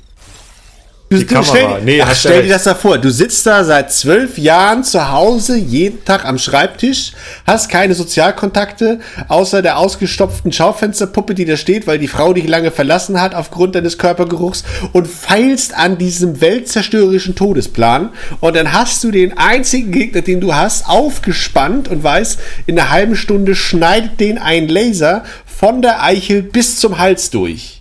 Die 1.11 1.25
du 1.25 1.33
Kamera. 1.33 1.43
Stell, 1.43 1.81
nee, 1.85 2.01
ach, 2.01 2.15
stell 2.15 2.43
dir 2.43 2.49
das 2.49 2.65
da 2.65 2.75
vor. 2.75 2.99
Du 2.99 3.09
sitzt 3.09 3.43
da 3.47 3.63
seit 3.63 3.91
zwölf 3.91 4.37
Jahren 4.37 4.83
zu 4.83 5.11
Hause, 5.11 5.57
jeden 5.57 6.05
Tag 6.05 6.23
am 6.23 6.37
Schreibtisch, 6.37 7.13
hast 7.47 7.67
keine 7.69 7.95
Sozialkontakte, 7.95 8.99
außer 9.27 9.63
der 9.63 9.79
ausgestopften 9.79 10.51
Schaufensterpuppe, 10.51 11.33
die 11.33 11.45
da 11.45 11.57
steht, 11.57 11.87
weil 11.87 11.97
die 11.97 12.07
Frau 12.07 12.33
dich 12.33 12.47
lange 12.47 12.69
verlassen 12.69 13.19
hat 13.19 13.33
aufgrund 13.33 13.73
deines 13.73 13.97
Körpergeruchs 13.97 14.63
und 14.93 15.07
feilst 15.07 15.75
an 15.75 15.97
diesem 15.97 16.41
weltzerstörerischen 16.41 17.33
Todesplan. 17.33 18.09
Und 18.39 18.55
dann 18.55 18.71
hast 18.71 19.03
du 19.03 19.09
den 19.09 19.35
einzigen 19.35 19.91
Gegner, 19.91 20.21
den 20.21 20.41
du 20.41 20.53
hast, 20.53 20.87
aufgespannt 20.87 21.87
und 21.87 22.03
weißt, 22.03 22.39
in 22.67 22.79
einer 22.79 22.91
halben 22.91 23.15
Stunde 23.15 23.55
schneidet 23.55 24.19
den 24.19 24.37
ein 24.37 24.67
Laser 24.67 25.23
von 25.45 25.81
der 25.81 26.03
Eichel 26.03 26.43
bis 26.43 26.79
zum 26.79 26.99
Hals 26.99 27.31
durch. 27.31 27.78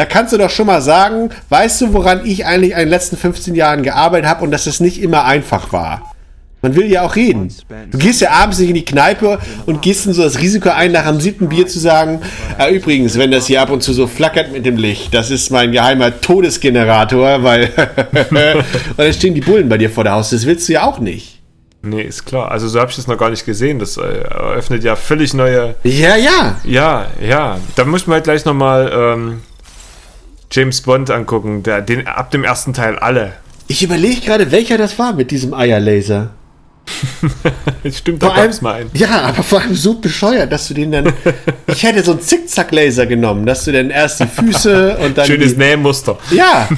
Da 0.00 0.06
kannst 0.06 0.32
du 0.32 0.38
doch 0.38 0.48
schon 0.48 0.66
mal 0.66 0.80
sagen, 0.80 1.28
weißt 1.50 1.82
du, 1.82 1.92
woran 1.92 2.24
ich 2.24 2.46
eigentlich 2.46 2.70
in 2.70 2.78
den 2.78 2.88
letzten 2.88 3.18
15 3.18 3.54
Jahren 3.54 3.82
gearbeitet 3.82 4.30
habe 4.30 4.42
und 4.44 4.50
dass 4.50 4.66
es 4.66 4.80
nicht 4.80 5.02
immer 5.02 5.26
einfach 5.26 5.74
war. 5.74 6.14
Man 6.62 6.74
will 6.74 6.90
ja 6.90 7.02
auch 7.02 7.16
reden. 7.16 7.54
Du 7.90 7.98
gehst 7.98 8.22
ja 8.22 8.30
abends 8.30 8.58
nicht 8.60 8.70
in 8.70 8.76
die 8.76 8.84
Kneipe 8.86 9.38
und 9.66 9.82
gehst 9.82 10.06
in 10.06 10.14
so 10.14 10.22
das 10.22 10.38
Risiko 10.38 10.70
ein, 10.70 10.92
nach 10.92 11.06
dem 11.06 11.20
siebten 11.20 11.50
Bier 11.50 11.66
zu 11.66 11.78
sagen, 11.78 12.22
äh, 12.58 12.74
übrigens, 12.74 13.18
wenn 13.18 13.30
das 13.30 13.46
hier 13.46 13.60
ab 13.60 13.68
und 13.68 13.82
zu 13.82 13.92
so 13.92 14.06
flackert 14.06 14.50
mit 14.52 14.64
dem 14.64 14.78
Licht, 14.78 15.12
das 15.12 15.30
ist 15.30 15.50
mein 15.50 15.70
geheimer 15.70 16.18
Todesgenerator, 16.18 17.42
weil 17.42 17.64
und 18.30 18.96
dann 18.96 19.12
stehen 19.12 19.34
die 19.34 19.42
Bullen 19.42 19.68
bei 19.68 19.76
dir 19.76 19.90
vor 19.90 20.04
der 20.04 20.14
Haus. 20.14 20.30
Das 20.30 20.46
willst 20.46 20.66
du 20.66 20.72
ja 20.72 20.84
auch 20.84 20.98
nicht. 20.98 21.40
Nee, 21.82 22.04
ist 22.04 22.24
klar. 22.24 22.50
Also 22.50 22.68
so 22.68 22.80
habe 22.80 22.90
ich 22.90 22.96
das 22.96 23.06
noch 23.06 23.18
gar 23.18 23.28
nicht 23.28 23.44
gesehen. 23.44 23.78
Das 23.78 23.98
äh, 23.98 24.00
eröffnet 24.00 24.82
ja 24.82 24.96
völlig 24.96 25.34
neue... 25.34 25.74
Ja, 25.84 26.16
ja. 26.16 26.56
Ja, 26.64 27.06
ja. 27.20 27.58
Da 27.76 27.84
muss 27.84 28.06
man 28.06 28.14
halt 28.14 28.24
gleich 28.24 28.46
nochmal... 28.46 28.90
Ähm 28.94 29.42
James 30.52 30.80
Bond 30.80 31.10
angucken, 31.10 31.62
der, 31.62 31.80
den, 31.80 32.06
ab 32.06 32.30
dem 32.30 32.42
ersten 32.44 32.72
Teil 32.72 32.98
alle. 32.98 33.34
Ich 33.68 33.82
überlege 33.84 34.20
gerade, 34.20 34.50
welcher 34.50 34.78
das 34.78 34.98
war 34.98 35.12
mit 35.12 35.30
diesem 35.30 35.54
Eierlaser. 35.54 36.30
Stimmt, 37.92 38.22
da 38.22 38.26
Vor 38.26 38.34
allem, 38.34 38.44
gab's 38.46 38.60
mal 38.62 38.74
einen. 38.80 38.90
ja, 38.94 39.20
aber 39.22 39.44
vor 39.44 39.60
allem 39.60 39.76
so 39.76 39.94
bescheuert, 39.94 40.50
dass 40.50 40.66
du 40.66 40.74
den 40.74 40.90
dann. 40.90 41.12
ich 41.68 41.84
hätte 41.84 42.02
so 42.02 42.12
einen 42.12 42.20
Zickzack-Laser 42.20 43.06
genommen, 43.06 43.46
dass 43.46 43.64
du 43.64 43.70
dann 43.72 43.90
erst 43.90 44.20
die 44.20 44.26
Füße 44.26 44.96
und 45.04 45.16
dann. 45.16 45.26
Schönes 45.26 45.52
die, 45.52 45.58
Nähmuster. 45.58 46.18
Ja, 46.32 46.68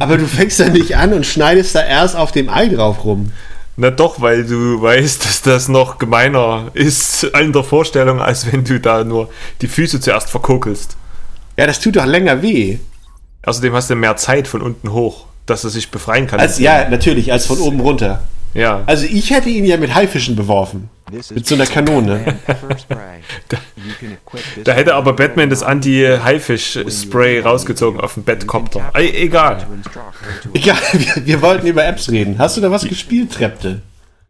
aber 0.00 0.16
du 0.16 0.26
fängst 0.26 0.58
da 0.58 0.68
nicht 0.68 0.96
an 0.96 1.12
und 1.12 1.24
schneidest 1.24 1.74
da 1.76 1.84
erst 1.84 2.16
auf 2.16 2.32
dem 2.32 2.48
Ei 2.48 2.68
drauf 2.68 3.04
rum. 3.04 3.30
Na 3.76 3.90
doch, 3.90 4.20
weil 4.20 4.44
du 4.44 4.82
weißt, 4.82 5.24
dass 5.24 5.42
das 5.42 5.68
noch 5.68 5.98
gemeiner 5.98 6.70
ist 6.74 7.24
in 7.24 7.52
der 7.52 7.64
Vorstellung, 7.64 8.20
als 8.20 8.50
wenn 8.50 8.64
du 8.64 8.80
da 8.80 9.04
nur 9.04 9.28
die 9.60 9.68
Füße 9.68 10.00
zuerst 10.00 10.30
verkokelst. 10.30 10.96
Ja, 11.56 11.66
das 11.66 11.78
tut 11.78 11.96
doch 11.96 12.06
länger 12.06 12.42
weh. 12.42 12.78
Außerdem 13.46 13.72
hast 13.74 13.90
du 13.90 13.94
mehr 13.94 14.16
Zeit 14.16 14.48
von 14.48 14.62
unten 14.62 14.92
hoch, 14.92 15.26
dass 15.46 15.64
er 15.64 15.70
sich 15.70 15.90
befreien 15.90 16.26
kann. 16.26 16.40
Als, 16.40 16.58
ja, 16.58 16.88
natürlich, 16.88 17.32
als 17.32 17.46
von 17.46 17.58
oben 17.58 17.80
runter. 17.80 18.22
ja. 18.54 18.82
Also 18.86 19.06
ich 19.06 19.30
hätte 19.30 19.48
ihn 19.48 19.64
ja 19.64 19.76
mit 19.76 19.94
Haifischen 19.94 20.36
beworfen. 20.36 20.88
Mit 21.34 21.46
so 21.46 21.54
einer 21.54 21.66
Kanone. 21.66 22.38
Da 24.64 24.72
hätte 24.72 24.94
aber 24.94 25.12
Batman 25.12 25.50
das 25.50 25.62
Anti-Haifisch-Spray 25.62 27.40
rausgezogen 27.40 28.00
auf 28.00 28.14
dem 28.14 28.24
Bettkopter. 28.24 28.90
Ey, 28.94 29.10
egal. 29.10 29.66
Egal, 30.52 30.78
wir, 30.92 31.26
wir 31.26 31.42
wollten 31.42 31.66
über 31.66 31.84
Apps 31.84 32.10
reden. 32.10 32.38
Hast 32.38 32.56
du 32.56 32.60
da 32.60 32.70
was 32.70 32.84
gespielt, 32.88 33.32
Trepte? 33.32 33.82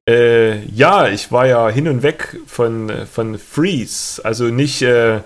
Äh, 0.08 0.64
ja, 0.66 1.08
ich 1.08 1.32
war 1.32 1.46
ja 1.46 1.68
hin 1.68 1.88
und 1.88 2.02
weg 2.02 2.36
von, 2.46 2.92
von 3.10 3.38
Freeze. 3.38 4.22
Also 4.24 4.44
nicht, 4.44 4.82
äh, 4.82 5.20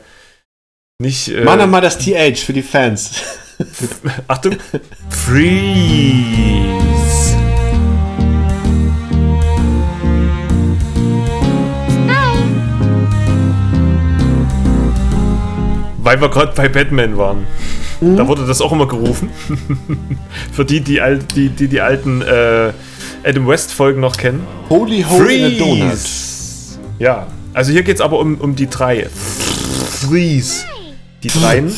nicht. 0.99 1.29
Äh, 1.29 1.43
Mach 1.45 1.67
mal 1.67 1.81
das 1.81 1.99
TH 1.99 2.39
für 2.45 2.53
die 2.53 2.63
Fans. 2.63 3.23
Achtung. 4.29 4.57
Freeze. 5.11 6.49
Weil 16.03 16.21
wir 16.21 16.29
gerade 16.31 16.53
bei 16.55 16.69
Batman 16.69 17.19
waren. 17.19 17.47
Da 18.01 18.29
wurde 18.29 18.47
das 18.47 18.61
auch 18.61 18.71
immer 18.73 18.87
gerufen. 18.87 19.29
Für 20.53 20.65
die, 20.65 20.81
die 20.81 21.01
al- 21.01 21.19
die, 21.19 21.49
die, 21.49 21.67
die 21.67 21.81
alten 21.81 22.23
äh, 22.23 22.73
Adam 23.25 23.49
West-Folgen 23.49 24.01
noch 24.01 24.17
kennen. 24.17 24.47
Holy 24.71 25.03
Hole 25.03 25.33
in 25.35 25.45
a 25.45 25.59
Donut. 25.59 25.89
Freeze. 25.99 26.79
Ja, 27.01 27.27
also 27.53 27.73
hier 27.73 27.83
geht 27.83 27.97
es 27.97 28.01
aber 28.01 28.21
um, 28.21 28.37
um 28.37 28.55
die 28.55 28.69
drei. 28.69 29.09
Freeze. 29.09 30.65
Die 31.25 31.29
dreien. 31.29 31.73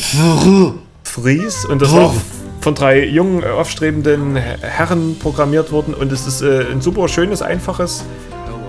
Freeze. 1.11 1.67
Und 1.67 1.81
das 1.81 1.91
war 1.93 2.05
auch 2.05 2.13
von 2.61 2.75
drei 2.75 3.05
jungen, 3.05 3.43
äh, 3.43 3.47
aufstrebenden 3.47 4.35
Herren 4.35 5.17
programmiert 5.19 5.71
worden. 5.71 5.93
Und 5.93 6.11
es 6.11 6.27
ist 6.27 6.41
äh, 6.41 6.65
ein 6.71 6.81
super 6.81 7.07
schönes, 7.07 7.41
einfaches, 7.41 8.05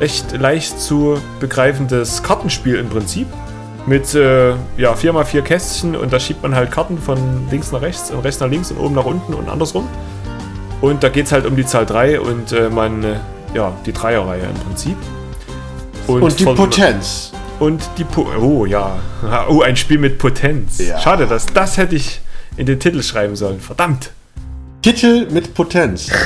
echt 0.01 0.33
leicht 0.39 0.81
zu 0.81 1.19
begreifendes 1.41 2.23
Kartenspiel 2.23 2.77
im 2.77 2.89
Prinzip. 2.89 3.27
Mit 3.85 4.15
äh, 4.15 4.51
ja, 4.77 4.93
4x4 4.95 5.43
Kästchen 5.43 5.97
und 5.97 6.13
da 6.13 6.21
schiebt 6.21 6.43
man 6.43 6.55
halt 6.55 6.71
Karten 6.71 6.99
von 6.99 7.19
links 7.51 7.73
nach 7.73 7.83
rechts 7.83 8.13
und 8.13 8.21
rechts 8.21 8.41
nach 8.41 8.49
links 8.49 8.71
und 8.71 8.79
oben 8.79 8.95
nach 8.95 9.05
unten 9.05 9.35
und 9.35 9.49
andersrum. 9.49 9.89
Und 10.81 11.03
da 11.03 11.09
geht 11.09 11.27
es 11.27 11.33
halt 11.33 11.47
um 11.47 11.57
die 11.57 11.67
Zahl 11.67 11.85
3 11.85 12.21
und 12.21 12.53
äh, 12.53 12.69
man, 12.71 13.03
äh, 13.03 13.17
ja, 13.55 13.73
die 13.85 13.93
Dreierreihe 13.93 14.43
im 14.43 14.55
Prinzip. 14.67 14.97
Und 16.07 16.39
die 16.39 16.45
von- 16.45 16.57
Potenz. 16.57 17.33
Und 17.59 17.83
die 17.99 18.05
po 18.05 18.27
Oh 18.41 18.67
ja. 18.67 18.97
Oh, 19.49 19.63
ein 19.63 19.77
Spiel 19.77 19.99
mit 19.99 20.19
Potenz. 20.19 20.79
Ja. 20.79 20.99
Schade, 20.99 21.27
dass 21.27 21.47
das 21.47 21.77
hätte 21.77 21.95
ich 21.97 22.21
in 22.57 22.67
den 22.67 22.79
Titel 22.81 23.03
schreiben 23.03 23.37
sollen. 23.37 23.61
Verdammt. 23.61 24.11
Titel 24.83 25.29
mit 25.31 25.55
Potenz. 25.55 26.09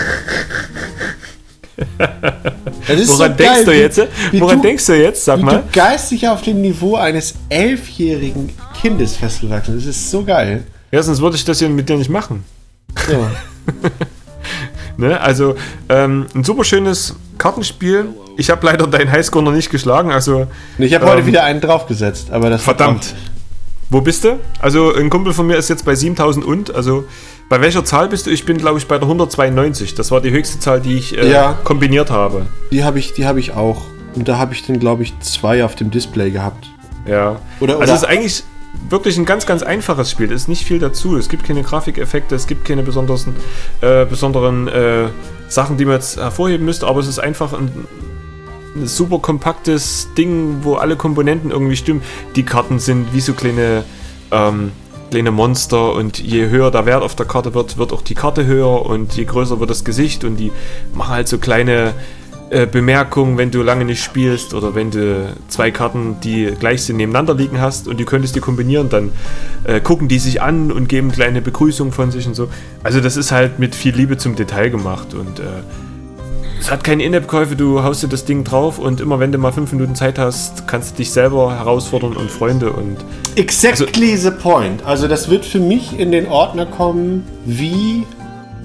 Woran 2.89 3.05
so 3.07 3.19
denkst 3.29 3.39
geil, 3.39 3.65
du 3.65 3.73
jetzt? 3.73 4.01
wie 4.31 4.41
Woran 4.41 4.57
du- 4.59 4.63
denkst 4.69 4.87
du 4.87 4.93
jetzt? 4.95 5.25
Sag 5.25 5.43
mal. 5.43 5.57
du 5.59 5.65
geistig 5.73 6.27
auf 6.29 6.43
dem 6.43 6.61
Niveau 6.63 6.97
eines 6.97 7.35
elfjährigen 7.49 8.51
Kindes 8.81 9.17
festgewachsen. 9.17 9.75
Das 9.77 9.85
ist 9.85 10.11
so 10.11 10.25
geil. 10.25 10.65
Ja, 10.91 11.03
sonst 11.03 11.21
würde 11.21 11.37
ich 11.37 11.45
das 11.45 11.59
hier 11.59 11.69
mit 11.69 11.89
dir 11.89 11.97
nicht 11.97 12.11
machen. 12.11 12.45
Ja. 13.11 13.31
Ne? 14.99 15.21
Also, 15.21 15.57
ähm, 15.91 16.25
ein 16.35 16.43
super 16.43 16.65
schönes 16.65 17.15
Kartenspiel. 17.37 18.07
Ich 18.39 18.49
habe 18.49 18.65
leider 18.65 18.87
deinen 18.87 19.13
Highscore 19.13 19.45
noch 19.45 19.53
nicht 19.53 19.69
geschlagen, 19.69 20.11
also 20.11 20.47
Ich 20.79 20.95
habe 20.95 21.05
heute 21.05 21.21
Ähm, 21.21 21.27
wieder 21.27 21.45
einen 21.45 21.61
draufgesetzt, 21.61 22.31
aber 22.31 22.49
das 22.49 22.63
verdammt. 22.63 23.15
Wo 23.91 24.01
bist 24.01 24.25
du? 24.25 24.39
Also, 24.61 24.95
ein 24.95 25.11
Kumpel 25.11 25.33
von 25.33 25.47
mir 25.47 25.57
ist 25.57 25.69
jetzt 25.71 25.85
bei 25.85 25.95
7000 25.95 26.45
und, 26.45 26.75
also 26.75 27.05
bei 27.49 27.61
welcher 27.61 27.85
Zahl 27.85 28.09
bist 28.09 28.27
du? 28.27 28.31
Ich 28.31 28.45
bin, 28.45 28.57
glaube 28.59 28.79
ich, 28.79 28.87
bei 28.89 28.97
der 28.99 29.07
192. 29.07 29.95
Das 29.95 30.11
war 30.11 30.21
die 30.21 30.31
höchste 30.33 30.59
Zahl, 30.59 30.81
die 30.81 30.97
ich 30.97 31.17
äh, 31.17 31.31
Ja. 31.31 31.53
kombiniert 31.63 32.11
habe. 32.11 32.47
Die 32.73 32.83
habe 32.83 32.99
ich, 32.99 33.13
die 33.15 33.27
habe 33.27 33.39
ich 33.39 33.53
auch. 33.53 33.83
Und 34.17 34.27
da 34.29 34.39
habe 34.39 34.55
ich 34.55 34.67
dann, 34.67 34.81
glaube 34.81 35.03
ich, 35.05 35.17
zwei 35.21 35.65
auf 35.65 35.77
dem 35.77 35.91
Display 35.91 36.31
gehabt. 36.33 36.69
Ja. 37.07 37.37
Oder- 37.61 37.75
also 37.75 37.85
oder- 37.85 37.93
es 37.95 38.03
ist 38.03 38.09
eigentlich 38.09 38.43
wirklich 38.91 39.17
ein 39.19 39.25
ganz, 39.25 39.47
ganz 39.47 39.63
einfaches 39.63 40.11
Spiel. 40.11 40.33
Es 40.33 40.43
ist 40.43 40.49
nicht 40.49 40.65
viel 40.65 40.79
dazu. 40.81 41.17
Es 41.17 41.29
gibt 41.29 41.45
keine 41.45 41.63
Grafikeffekte, 41.63 42.35
es 42.35 42.47
gibt 42.49 42.65
keine 42.65 42.83
besonderen, 42.83 43.35
äh, 43.83 44.05
besonderen 44.05 44.67
äh, 44.69 45.09
Sachen, 45.49 45.77
die 45.77 45.85
man 45.85 45.95
jetzt 45.95 46.17
hervorheben 46.17 46.67
müsste, 46.67 46.87
aber 46.89 46.99
es 47.01 47.07
ist 47.07 47.19
einfach 47.21 47.53
ein, 47.53 47.67
ein 47.67 47.87
super 48.85 49.19
kompaktes 49.19 50.09
Ding, 50.17 50.59
wo 50.63 50.75
alle 50.75 50.97
Komponenten 50.97 51.51
irgendwie 51.51 51.77
stimmen. 51.77 52.03
Die 52.35 52.43
Karten 52.43 52.79
sind 52.79 53.13
wie 53.13 53.21
so 53.21 53.33
kleine, 53.33 53.85
ähm, 54.31 54.73
kleine 55.11 55.31
Monster 55.31 55.95
und 55.95 56.19
je 56.19 56.49
höher 56.49 56.71
der 56.71 56.87
Wert 56.87 57.03
auf 57.03 57.15
der 57.15 57.27
Karte 57.27 57.55
wird, 57.55 57.79
wird 57.79 57.93
auch 57.93 58.03
die 58.03 58.15
Karte 58.15 58.47
höher 58.47 58.85
und 58.87 59.15
je 59.15 59.25
größer 59.25 59.61
wird 59.61 59.71
das 59.71 59.85
Gesicht 59.85 60.25
und 60.25 60.37
die 60.37 60.53
machen 60.95 61.15
halt 61.15 61.29
so 61.29 61.39
kleine 61.39 61.95
äh, 62.49 62.67
Bemerkung, 62.67 63.39
wenn 63.39 63.51
du 63.51 63.63
lange 63.63 63.85
nicht 63.85 64.05
spielst 64.05 64.55
oder 64.55 64.77
wenn 64.77 64.93
du 64.93 65.35
zwei 65.49 65.73
Karten, 65.73 66.21
die 66.23 66.53
gleich 66.59 66.83
sind, 66.83 66.97
nebeneinander 66.97 67.35
liegen 67.35 67.61
hast 67.61 67.89
und 67.89 67.99
du 67.99 68.05
könntest 68.05 68.37
die 68.37 68.41
kombinieren, 68.41 68.89
dann 68.89 69.11
äh, 69.65 69.81
gucken 69.81 70.07
die 70.07 70.21
sich 70.21 70.43
an 70.43 70.71
und 70.71 70.89
geben 70.89 71.11
kleine 71.11 71.43
Begrüßungen 71.43 71.93
von 71.93 72.13
sich 72.13 72.27
und 72.29 72.35
so. 72.35 72.49
Also 72.85 73.01
das 73.01 73.17
ist 73.17 73.33
halt 73.33 73.59
mit 73.59 73.75
viel 73.75 73.97
Liebe 73.97 74.17
zum 74.17 74.37
Detail 74.37 74.71
gemacht 74.71 75.13
und 75.13 75.41
äh, 75.41 75.43
es 76.67 76.73
hat 76.73 76.83
keine 76.83 77.05
In-App-Käufe, 77.05 77.55
du 77.55 77.85
haust 77.85 78.03
dir 78.03 78.09
das 78.09 78.25
Ding 78.25 78.43
drauf 78.43 78.81
und 78.81 79.01
immer 79.01 79.21
wenn 79.21 79.31
du 79.31 79.39
mal 79.39 79.53
fünf 79.53 79.71
Minuten 79.71 79.95
Zeit 79.95 80.19
hast, 80.19 80.67
kannst 80.67 80.91
du 80.91 80.97
dich 80.97 81.13
selber 81.13 81.57
herausfordern 81.57 82.17
und 82.17 82.29
Freunde 82.29 82.73
und 82.73 82.97
Exactly 83.37 84.17
the 84.17 84.33
point. 84.33 84.85
Also 84.85 85.07
das 85.07 85.29
wird 85.31 85.45
für 85.45 85.61
mich 85.61 85.97
in 85.97 86.11
den 86.11 86.27
Ordner 86.27 86.67
kommen 86.67 87.25
wie 87.45 88.05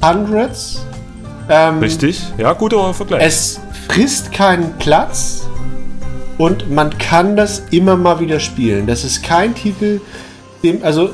Hundreds. 0.03 0.83
Ähm, 1.47 1.77
richtig, 1.77 2.23
ja, 2.39 2.53
guter 2.53 2.91
Vergleich. 2.91 3.23
Es 3.23 3.59
frisst 3.87 4.31
keinen 4.31 4.75
Platz 4.79 5.47
und 6.39 6.71
man 6.71 6.97
kann 6.97 7.35
das 7.35 7.61
immer 7.69 7.97
mal 7.97 8.19
wieder 8.19 8.39
spielen. 8.39 8.87
Das 8.87 9.03
ist 9.03 9.21
kein 9.21 9.53
Titel, 9.53 10.01
dem, 10.63 10.83
also, 10.83 11.11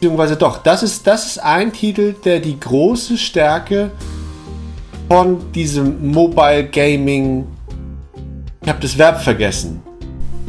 beziehungsweise 0.00 0.34
doch, 0.34 0.64
das 0.64 0.82
ist, 0.82 1.06
das 1.06 1.26
ist 1.26 1.38
ein 1.38 1.72
Titel, 1.72 2.16
der 2.24 2.40
die 2.40 2.58
große 2.58 3.16
Stärke 3.16 3.92
von 5.08 5.50
diesem 5.52 6.12
Mobile 6.12 6.68
Gaming, 6.68 7.46
ich 8.62 8.68
habe 8.68 8.80
das 8.80 8.96
Verb 8.96 9.20
vergessen. 9.20 9.82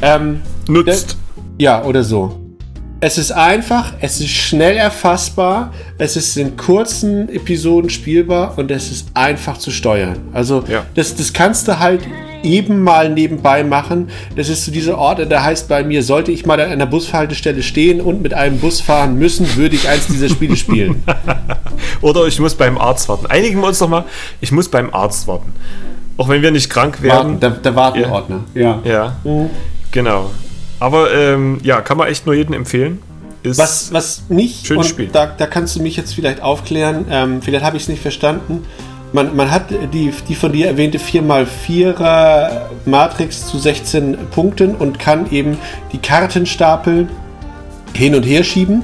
Ähm, 0.02 0.42
Nutzt. 0.68 1.18
ja, 1.58 1.84
oder 1.84 2.04
so. 2.04 2.49
Es 3.02 3.18
ist 3.18 3.32
einfach, 3.32 3.94
es 4.02 4.20
ist 4.20 4.30
schnell 4.32 4.76
erfassbar, 4.76 5.72
es 5.98 6.18
ist 6.18 6.36
in 6.36 6.58
kurzen 6.58 7.30
Episoden 7.30 7.90
spielbar 7.90 8.58
und 8.58 8.72
es 8.72 8.92
ist 8.92 9.08
einfach 9.14 9.58
zu 9.58 9.72
steuern. 9.72 10.18
Also 10.34 10.64
Ja. 10.68 10.86
das, 10.96 11.16
das 11.16 11.32
kannst 11.32 11.70
du 11.70 11.80
halt 11.80 12.02
eben 12.44 12.84
mal 12.84 13.10
nebenbei 13.10 13.64
machen. 13.64 14.10
Das 14.36 14.50
ist 14.50 14.66
so 14.66 14.72
dieser 14.72 14.98
Ort, 14.98 15.20
der 15.32 15.44
heißt 15.44 15.70
bei 15.70 15.84
mir, 15.86 16.04
sollte 16.04 16.34
ich 16.34 16.46
mal 16.46 16.60
an 16.60 16.72
einer 16.72 16.86
Bushaltestelle 16.86 17.64
stehen 17.64 18.02
und 18.02 18.22
mit 18.22 18.34
einem 18.34 18.60
Bus 18.60 18.82
fahren 18.82 19.16
müssen, 19.18 19.56
würde 19.56 19.76
ich 19.76 19.88
eins 19.88 20.08
dieser 20.08 20.28
Spiele 20.28 20.58
spielen. 20.58 21.02
Oder 22.02 22.26
ich 22.28 22.38
muss 22.40 22.56
beim 22.56 22.78
Arzt 22.78 23.08
warten. 23.08 23.28
Einigen 23.28 23.62
wir 23.62 23.68
uns 23.68 23.80
doch 23.80 23.90
mal, 23.90 24.04
ich 24.42 24.52
muss 24.52 24.68
beim 24.70 24.94
Arzt 24.94 25.26
warten. 25.26 25.54
Auch 26.18 26.28
wenn 26.28 26.42
wir 26.42 26.52
nicht 26.52 26.70
krank 26.70 27.02
werden. 27.02 27.40
Warten, 27.40 27.40
da, 27.40 27.50
da 27.50 27.76
warten 27.76 28.46
Ja. 28.54 28.82
Ja. 28.84 28.92
Ja, 28.92 29.16
Mhm. 29.24 29.50
genau. 29.92 30.32
Aber 30.80 31.14
ähm, 31.14 31.60
ja, 31.64 31.82
kann 31.82 31.98
man 31.98 32.08
echt 32.08 32.26
nur 32.26 32.36
jedem 32.36 32.54
empfehlen. 32.54 33.02
Ist 33.44 33.58
Was, 33.58 33.94
was 33.94 34.24
nicht, 34.30 34.68
Schönes 34.68 34.88
Spiel. 34.88 35.10
Da, 35.12 35.26
da 35.26 35.46
kannst 35.46 35.76
du 35.76 35.82
mich 35.82 35.96
jetzt 35.96 36.14
vielleicht 36.14 36.42
aufklären, 36.42 37.06
ähm, 37.10 37.42
vielleicht 37.42 37.64
habe 37.64 37.78
ich 37.78 37.84
es 37.84 37.90
nicht 37.90 38.02
verstanden. 38.02 38.66
Man, 39.12 39.36
man 39.36 39.50
hat 39.50 39.72
die, 39.94 40.14
die 40.28 40.36
von 40.36 40.52
dir 40.52 40.68
erwähnte 40.68 41.00
4x4er 41.00 42.52
Matrix 42.86 43.48
zu 43.48 43.58
16 43.58 44.18
Punkten 44.32 44.76
und 44.76 45.00
kann 45.00 45.32
eben 45.32 45.58
die 45.92 45.98
Kartenstapel 45.98 47.08
hin 47.96 48.14
und 48.14 48.24
her 48.24 48.44
schieben. 48.44 48.84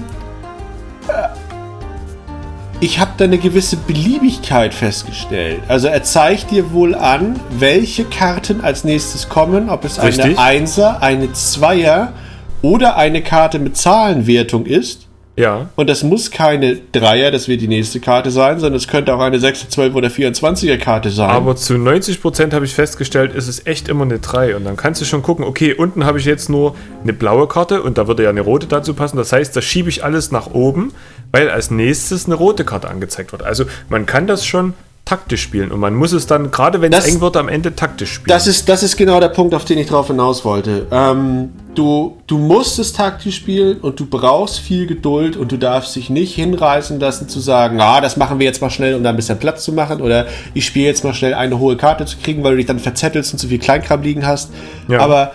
Ich 2.82 3.00
habe 3.00 3.12
da 3.18 3.24
eine 3.24 3.38
gewisse 3.38 3.78
Beliebigkeit 3.78 4.74
festgestellt. 4.74 5.62
Also 5.68 5.88
er 5.88 6.04
zeigt 6.04 6.52
dir 6.52 6.74
wohl 6.74 6.94
an, 6.94 7.40
welche 7.52 8.04
Karten 8.04 8.62
als 8.62 8.84
nächstes 8.84 9.30
kommen, 9.30 9.70
ob 9.70 9.86
es 9.86 10.02
Richtig. 10.02 10.26
eine 10.26 10.38
Einser, 10.38 11.02
eine 11.02 11.32
Zweier 11.32 12.14
oder 12.62 12.98
eine 12.98 13.22
Karte 13.22 13.60
mit 13.60 13.78
Zahlenwertung 13.78 14.66
ist. 14.66 15.05
Ja. 15.38 15.70
Und 15.76 15.90
das 15.90 16.04
muss 16.04 16.32
keine 16.32 16.78
Dreier, 16.92 17.30
das 17.30 17.48
wird 17.48 17.62
die 17.62 17.68
nächste 17.68 18.00
Karte 18.00 18.32
sein, 18.32 18.60
sondern 18.60 18.78
es 18.78 18.88
könnte 18.88 19.14
auch 19.14 19.20
eine 19.20 19.40
6, 19.40 19.70
12 19.70 19.96
oder 19.96 20.08
24er 20.08 20.78
Karte 20.78 21.10
sein. 21.10 21.30
Aber 21.30 21.56
zu 21.56 21.74
90% 21.74 22.54
habe 22.54 22.66
ich 22.66 22.74
festgestellt, 22.74 23.34
ist 23.34 23.48
es 23.48 23.66
echt 23.66 23.90
immer 23.90 24.04
eine 24.04 24.20
3. 24.20 24.56
Und 24.56 24.64
dann 24.64 24.78
kannst 24.78 25.02
du 25.02 25.06
schon 25.06 25.24
gucken, 25.24 25.44
okay, 25.44 25.74
unten 25.74 26.06
habe 26.06 26.20
ich 26.20 26.26
jetzt 26.26 26.50
nur 26.50 26.76
eine 27.04 27.14
blaue 27.14 27.48
Karte 27.48 27.82
und 27.84 27.98
da 27.98 28.08
würde 28.08 28.24
ja 28.24 28.30
eine 28.30 28.42
rote 28.42 28.68
dazu 28.68 28.94
passen. 28.94 29.18
Das 29.18 29.34
heißt, 29.34 29.56
da 29.56 29.62
schiebe 29.62 29.90
ich 29.90 30.04
alles 30.04 30.32
nach 30.32 30.54
oben, 30.54 30.94
weil 31.32 31.50
als 31.50 31.70
nächstes 31.70 32.26
eine 32.26 32.36
rote 32.36 32.64
Karte 32.64 32.90
angezeigt 32.90 33.34
wird. 33.34 33.44
Also 33.44 33.66
man 33.90 34.06
kann 34.06 34.28
das 34.28 34.46
schon 34.46 34.74
taktisch 35.06 35.44
spielen 35.44 35.72
und 35.72 35.80
man 35.80 35.94
muss 35.94 36.14
es 36.14 36.26
dann, 36.26 36.50
gerade 36.50 36.82
wenn 36.82 36.92
es 36.92 37.06
eng 37.06 37.22
wird, 37.22 37.38
am 37.38 37.48
Ende 37.48 37.76
taktisch 37.76 38.14
spielen. 38.14 38.36
Das 38.36 38.48
ist, 38.48 38.68
das 38.68 38.82
ist 38.82 38.98
genau 38.98 39.20
der 39.20 39.30
Punkt, 39.30 39.54
auf 39.54 39.64
den 39.64 39.78
ich 39.78 39.88
drauf 39.88 40.08
hinaus 40.08 40.44
wollte. 40.44 40.88
Ähm, 40.92 41.50
du, 41.76 42.18
du 42.26 42.40
musst 42.40 42.80
es 42.80 42.92
taktisch 42.92 43.36
spielen 43.36 43.78
und 43.82 44.00
du 44.00 44.08
brauchst 44.08 44.60
viel 44.60 44.88
Geduld 44.88 45.38
und 45.38 45.52
du 45.52 45.58
darfst 45.58 45.96
dich 45.96 46.10
nicht 46.10 46.34
hinreißen 46.34 47.00
lassen 47.00 47.30
zu 47.30 47.40
sagen, 47.40 47.80
ah, 47.80 48.02
das 48.02 48.18
machen 48.18 48.40
wir 48.40 48.48
jetzt 48.48 48.62
mal 48.62 48.72
schnell, 48.72 48.96
um 48.96 49.04
da 49.04 49.12
ein 49.12 49.16
bisschen 49.16 49.38
Platz 49.38 49.64
zu 49.64 49.74
machen 49.74 50.02
oder 50.02 50.26
ich 50.56 50.66
spiele 50.66 50.88
jetzt 50.88 51.04
mal 51.04 51.14
schnell 51.14 51.36
eine 51.36 51.60
hohe 51.60 51.78
Karte 51.78 52.06
zu 52.06 52.18
kriegen, 52.18 52.44
weil 52.44 52.52
du 52.52 52.58
dich 52.58 52.66
dann 52.66 52.80
verzettelst 52.80 53.32
und 53.32 53.38
zu 53.38 53.48
viel 53.48 53.60
Kleinkram 53.60 54.02
liegen 54.02 54.26
hast. 54.26 54.50
Ja. 54.88 55.02
Aber 55.02 55.34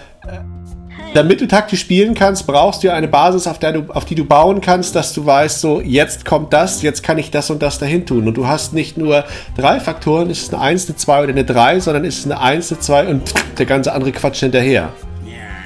damit 1.15 1.41
du 1.41 1.49
taktisch 1.49 1.81
spielen 1.81 2.15
kannst, 2.15 2.47
brauchst 2.47 2.85
du 2.85 2.93
eine 2.93 3.09
Basis, 3.09 3.47
auf, 3.47 3.59
der 3.59 3.73
du, 3.73 3.93
auf 3.93 4.05
die 4.05 4.15
du 4.15 4.25
bauen 4.25 4.61
kannst, 4.61 4.95
dass 4.95 5.13
du 5.13 5.27
weißt, 5.27 5.61
so, 5.61 5.81
jetzt 5.81 6.25
kommt 6.25 6.53
das, 6.53 6.83
jetzt 6.83 7.03
kann 7.03 7.19
ich 7.19 7.31
das 7.31 7.51
und 7.51 7.63
das 7.63 7.79
dahin 7.79 8.07
tun. 8.07 8.29
Und 8.29 8.37
du 8.37 8.47
hast 8.47 8.73
nicht 8.73 8.97
nur 8.97 9.25
drei 9.57 9.81
Faktoren, 9.81 10.31
ist 10.31 10.43
es 10.43 10.55
eine 10.55 10.63
1, 10.63 10.89
eine 10.89 10.97
2 10.97 11.23
oder 11.23 11.31
eine 11.31 11.45
3, 11.45 11.81
sondern 11.81 12.05
ist 12.05 12.19
es 12.19 12.25
eine 12.27 12.41
1, 12.41 12.73
eine 12.73 12.81
2 12.81 13.09
und 13.09 13.35
der 13.59 13.67
ganze 13.67 13.93
andere 13.93 14.13
Quatsch 14.13 14.41
hinterher. 14.41 14.93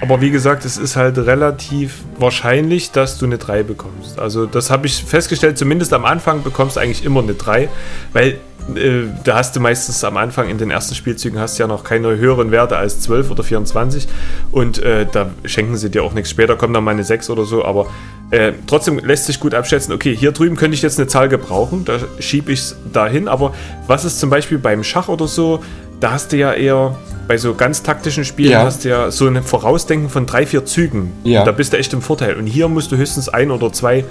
Aber 0.05 0.21
wie 0.21 0.31
gesagt, 0.31 0.67
es 0.67 0.77
ist 0.77 0.97
halt 0.97 1.17
relativ 1.17 2.03
wahrscheinlich, 2.19 2.91
dass 2.91 3.17
du 3.17 3.25
eine 3.25 3.39
3 3.39 3.63
bekommst. 3.63 4.19
Also 4.19 4.45
das 4.45 4.69
habe 4.69 4.87
ich 4.87 5.03
festgestellt, 5.03 5.57
zumindest 5.57 5.95
am 5.95 6.05
Anfang 6.05 6.43
bekommst 6.43 6.77
du 6.77 6.81
eigentlich 6.81 7.07
immer 7.07 7.23
eine 7.23 7.33
3, 7.33 7.71
weil 8.13 8.39
äh, 8.75 9.05
da 9.25 9.37
hast 9.37 9.57
du 9.57 9.61
meistens 9.61 10.05
am 10.05 10.19
Anfang 10.19 10.51
in 10.51 10.59
den 10.59 10.71
ersten 10.71 10.95
Spielzügen 10.95 11.39
hast 11.41 11.57
ja 11.57 11.67
noch 11.67 11.85
keine 11.85 12.19
höheren 12.19 12.51
Werte 12.51 12.77
als 12.77 13.01
12 13.01 13.31
oder 13.31 13.45
24 13.45 14.07
und 14.53 14.79
äh, 14.83 15.07
da 15.11 15.31
schenken 15.47 15.79
sie 15.79 15.91
dir 15.91 16.03
auch 16.03 16.13
nichts. 16.13 16.29
Später 16.29 16.57
kommt 16.57 16.77
dann 16.77 16.85
mal 16.85 16.91
eine 16.91 17.05
6 17.05 17.31
oder 17.31 17.47
so, 17.47 17.65
aber 17.65 17.87
äh, 18.31 18.53
trotzdem 18.67 18.99
lässt 18.99 19.25
sich 19.25 19.41
gut 19.41 19.55
abschätzen, 19.55 19.95
okay, 19.95 20.15
hier 20.15 20.33
drüben 20.33 20.57
könnte 20.57 20.75
ich 20.75 20.83
jetzt 20.83 20.99
eine 20.99 21.09
Zahl 21.09 21.31
gebrauchen, 21.31 21.87
da 21.87 21.99
schiebe 22.19 22.53
ich 22.53 22.61
es 22.61 22.77
dahin, 22.93 23.29
aber 23.29 23.55
was 23.87 24.05
ist 24.05 24.21
zum 24.21 24.29
Beispiel 24.29 24.59
beim 24.59 24.85
Schach 24.85 25.09
oder 25.09 25.29
so, 25.29 25.63
da 26.01 26.13
hast 26.13 26.33
du 26.33 26.37
ja 26.37 26.53
eher 26.53 26.97
bei 27.27 27.39
so 27.39 27.55
ganz 27.55 27.83
taktischen 27.83 28.25
Spielen 28.25 28.53
ja. 28.53 28.65
hast 28.65 28.85
du 28.85 28.91
ja 28.91 29.11
so 29.11 29.27
ein 29.27 29.43
Vorausdenken 29.43 30.11
von 30.11 30.27
drei, 30.27 30.47
vier 30.47 30.65
Zügen. 30.65 31.13
Ja. 31.25 31.45
da 31.45 31.53
bist 31.53 31.73
du 31.73 31.79
echt 31.79 31.93
im 31.93 32.03
Vorteil. 32.03 32.37
Und 32.37 32.47
hier 32.47 32.69
musst 32.69 32.93
du 32.93 32.97
höchstens 32.97 33.29
ein 33.29 33.51
oder 33.51 33.73
zwei 33.73 34.05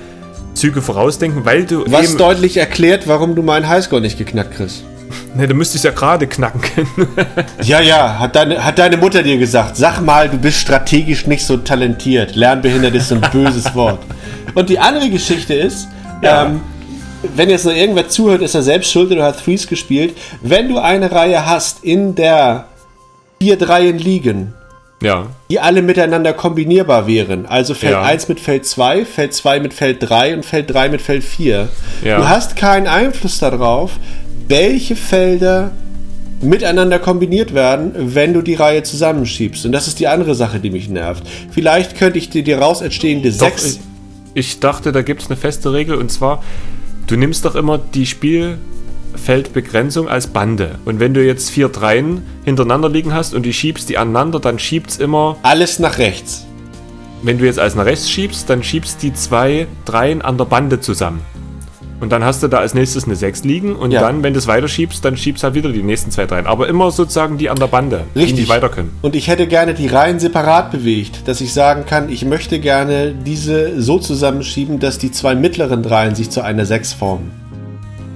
Züge 0.53 0.81
vorausdenken, 0.81 1.45
weil 1.45 1.65
du. 1.65 1.83
Was 1.87 2.15
deutlich 2.15 2.57
erklärt, 2.57 3.07
warum 3.07 3.35
du 3.35 3.43
meinen 3.43 3.67
Highscore 3.67 4.01
nicht 4.01 4.17
geknackt 4.17 4.55
kriegst. 4.55 4.83
Ne, 5.35 5.47
du 5.47 5.53
müsstest 5.53 5.83
ja 5.83 5.91
gerade 5.91 6.27
knacken 6.27 6.61
können. 6.61 7.07
ja, 7.63 7.81
ja, 7.81 8.19
hat 8.19 8.35
deine, 8.35 8.63
hat 8.63 8.77
deine 8.79 8.97
Mutter 8.97 9.23
dir 9.23 9.37
gesagt. 9.37 9.77
Sag 9.77 9.99
mal, 9.99 10.29
du 10.29 10.37
bist 10.37 10.57
strategisch 10.57 11.27
nicht 11.27 11.45
so 11.45 11.57
talentiert. 11.57 12.35
Lernbehindert 12.35 12.95
ist 12.95 13.09
so 13.09 13.15
ein 13.15 13.21
böses 13.31 13.73
Wort. 13.75 13.99
Und 14.53 14.69
die 14.69 14.79
andere 14.79 15.09
Geschichte 15.09 15.53
ist, 15.53 15.87
ja. 16.21 16.45
ähm, 16.45 16.61
wenn 17.35 17.49
jetzt 17.49 17.65
noch 17.65 17.73
irgendwer 17.73 18.09
zuhört, 18.09 18.41
ist 18.41 18.55
er 18.55 18.63
selbst 18.63 18.91
schuld 18.91 19.11
oder 19.11 19.23
hat 19.23 19.43
Threes 19.43 19.67
gespielt. 19.67 20.15
Wenn 20.41 20.69
du 20.69 20.77
eine 20.77 21.11
Reihe 21.11 21.45
hast, 21.45 21.83
in 21.83 22.15
der 22.15 22.65
vier 23.39 23.57
Dreien 23.57 23.97
liegen, 23.97 24.53
ja. 25.01 25.27
die 25.49 25.59
alle 25.59 25.81
miteinander 25.81 26.33
kombinierbar 26.33 27.07
wären. 27.07 27.45
Also 27.45 27.73
Feld 27.73 27.93
ja. 27.93 28.01
1 28.01 28.29
mit 28.29 28.39
Feld 28.39 28.65
2, 28.65 29.05
Feld 29.05 29.33
2 29.33 29.59
mit 29.59 29.73
Feld 29.73 29.97
3 29.99 30.35
und 30.35 30.45
Feld 30.45 30.73
3 30.73 30.89
mit 30.89 31.01
Feld 31.01 31.23
4. 31.23 31.69
Ja. 32.03 32.17
Du 32.17 32.29
hast 32.29 32.55
keinen 32.55 32.87
Einfluss 32.87 33.39
darauf, 33.39 33.91
welche 34.47 34.95
Felder 34.95 35.71
miteinander 36.41 36.99
kombiniert 36.99 37.53
werden, 37.53 37.91
wenn 37.95 38.33
du 38.33 38.41
die 38.41 38.55
Reihe 38.55 38.83
zusammenschiebst. 38.83 39.65
Und 39.65 39.71
das 39.71 39.87
ist 39.87 39.99
die 39.99 40.07
andere 40.07 40.35
Sache, 40.35 40.59
die 40.59 40.69
mich 40.69 40.89
nervt. 40.89 41.23
Vielleicht 41.51 41.97
könnte 41.97 42.17
ich 42.17 42.29
dir 42.29 42.43
die 42.43 42.53
raus 42.53 42.81
entstehende 42.81 43.31
6. 43.31 43.65
Ich, 43.65 43.79
ich 44.33 44.59
dachte, 44.59 44.91
da 44.91 45.01
gibt 45.01 45.21
es 45.21 45.27
eine 45.27 45.37
feste 45.37 45.71
Regel 45.71 45.95
und 45.95 46.11
zwar, 46.11 46.43
du 47.13 47.19
nimmst 47.19 47.45
doch 47.45 47.53
immer 47.53 47.77
die 47.77 48.07
Spiel 48.07 48.57
Feldbegrenzung 49.13 50.09
als 50.09 50.25
Bande. 50.25 50.79
Und 50.83 50.99
wenn 50.99 51.13
du 51.13 51.23
jetzt 51.23 51.51
vier 51.51 51.69
Dreien 51.69 52.23
hintereinander 52.43 52.89
liegen 52.89 53.13
hast 53.13 53.35
und 53.35 53.43
die 53.43 53.53
schiebst 53.53 53.87
die 53.87 53.99
aneinander, 53.99 54.39
dann 54.39 54.57
schiebt 54.57 54.89
es 54.89 54.97
immer. 54.97 55.37
Alles 55.43 55.77
nach 55.77 55.99
rechts. 55.99 56.47
Wenn 57.21 57.37
du 57.37 57.45
jetzt 57.45 57.59
alles 57.59 57.75
nach 57.75 57.85
rechts 57.85 58.09
schiebst, 58.09 58.49
dann 58.49 58.63
schiebst 58.63 59.03
die 59.03 59.13
zwei 59.13 59.67
Dreien 59.85 60.23
an 60.23 60.39
der 60.39 60.45
Bande 60.45 60.79
zusammen. 60.79 61.21
Und 62.03 62.09
dann 62.09 62.25
hast 62.25 62.43
du 62.43 62.49
da 62.49 62.57
als 62.57 62.73
nächstes 62.73 63.05
eine 63.05 63.15
6 63.15 63.45
liegen 63.45 63.77
und 63.77 63.91
ja. 63.91 64.01
dann, 64.01 64.23
wenn 64.23 64.33
du 64.33 64.39
es 64.39 64.45
weiter 64.45 64.67
schiebst, 64.67 65.05
dann 65.05 65.15
schiebst 65.15 65.41
halt 65.41 65.53
wieder 65.53 65.71
die 65.71 65.83
nächsten 65.83 66.11
zwei 66.11 66.25
Dreien. 66.25 66.47
Aber 66.47 66.67
immer 66.67 66.91
sozusagen 66.91 67.37
die 67.37 67.49
an 67.49 67.55
der 67.55 67.67
Bande, 67.67 68.03
Richtig. 68.13 68.43
die 68.43 68.49
weiter 68.49 68.67
können. 68.67 68.91
Und 69.01 69.15
ich 69.15 69.29
hätte 69.29 69.47
gerne 69.47 69.73
die 69.73 69.87
Reihen 69.87 70.19
separat 70.19 70.69
bewegt, 70.69 71.29
dass 71.29 71.39
ich 71.39 71.53
sagen 71.53 71.85
kann, 71.85 72.09
ich 72.09 72.25
möchte 72.25 72.59
gerne 72.59 73.13
diese 73.13 73.81
so 73.81 73.99
zusammenschieben, 73.99 74.81
dass 74.81 74.97
die 74.97 75.11
zwei 75.11 75.33
mittleren 75.33 75.81
Dreien 75.81 76.13
sich 76.13 76.29
zu 76.29 76.41
einer 76.41 76.65
6 76.65 76.91
formen. 76.91 77.31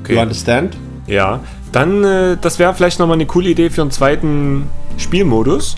Okay. 0.04 0.16
You 0.16 0.20
understand? 0.20 0.76
Ja, 1.08 1.40
dann, 1.72 2.04
äh, 2.04 2.36
das 2.42 2.60
wäre 2.60 2.74
vielleicht 2.74 3.00
nochmal 3.00 3.16
eine 3.16 3.26
coole 3.26 3.48
Idee 3.48 3.70
für 3.70 3.84
einen 3.84 3.92
zweiten 3.92 4.68
Spielmodus, 4.98 5.78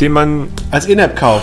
den 0.00 0.12
man. 0.12 0.48
Als 0.70 0.86
In-App-Kauf. 0.86 1.42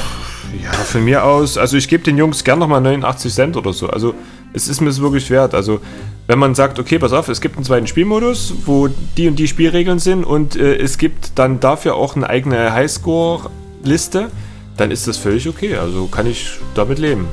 Ja, 0.63 0.71
von 0.71 1.03
mir 1.03 1.23
aus. 1.23 1.59
Also, 1.59 1.77
ich 1.77 1.87
gebe 1.87 2.03
den 2.03 2.17
Jungs 2.17 2.43
gern 2.43 2.57
nochmal 2.57 2.81
89 2.81 3.31
Cent 3.31 3.55
oder 3.55 3.71
so. 3.71 3.87
Also, 3.87 4.15
es 4.53 4.67
ist 4.67 4.81
mir 4.81 4.89
es 4.89 5.01
wirklich 5.01 5.29
wert. 5.29 5.53
Also, 5.53 5.79
wenn 6.27 6.39
man 6.39 6.55
sagt, 6.55 6.79
okay, 6.79 6.99
pass 6.99 7.13
auf, 7.13 7.29
es 7.29 7.41
gibt 7.41 7.55
einen 7.55 7.65
zweiten 7.65 7.87
Spielmodus, 7.87 8.53
wo 8.65 8.89
die 9.17 9.27
und 9.27 9.37
die 9.37 9.47
Spielregeln 9.47 9.99
sind 9.99 10.23
und 10.23 10.55
äh, 10.55 10.75
es 10.75 10.97
gibt 10.97 11.37
dann 11.39 11.59
dafür 11.59 11.95
auch 11.95 12.15
eine 12.15 12.29
eigene 12.29 12.73
Highscore-Liste, 12.73 14.29
dann 14.75 14.91
ist 14.91 15.07
das 15.07 15.17
völlig 15.17 15.47
okay. 15.47 15.77
Also, 15.77 16.07
kann 16.07 16.27
ich 16.27 16.49
damit 16.75 16.99
leben. 16.99 17.27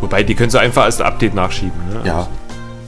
Wobei, 0.00 0.22
die 0.22 0.34
können 0.34 0.50
sie 0.50 0.58
einfach 0.58 0.84
als 0.84 1.00
Update 1.00 1.34
nachschieben. 1.34 1.78
Ne? 1.92 2.00
Ja, 2.04 2.28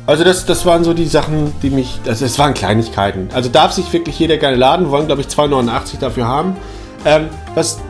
also 0.05 0.25
das, 0.25 0.47
das 0.47 0.67
waren 0.67 0.83
so 0.83 0.95
die 0.95 1.07
Sachen, 1.07 1.53
die 1.63 1.71
mich, 1.71 2.01
also 2.07 2.25
es 2.25 2.39
waren 2.39 2.55
Kleinigkeiten. 2.55 3.29
Also 3.33 3.49
darf 3.49 3.73
sich 3.73 3.93
wirklich 3.93 4.19
jeder 4.19 4.37
gerne 4.37 4.57
laden, 4.57 4.91
wollen 4.91 5.07
glaube 5.07 5.21
ich 5.21 5.29
2,89 5.29 6.01
dafür 6.01 6.27
haben. 6.27 6.57
Ähm, 7.05 7.29
was, 7.55 7.81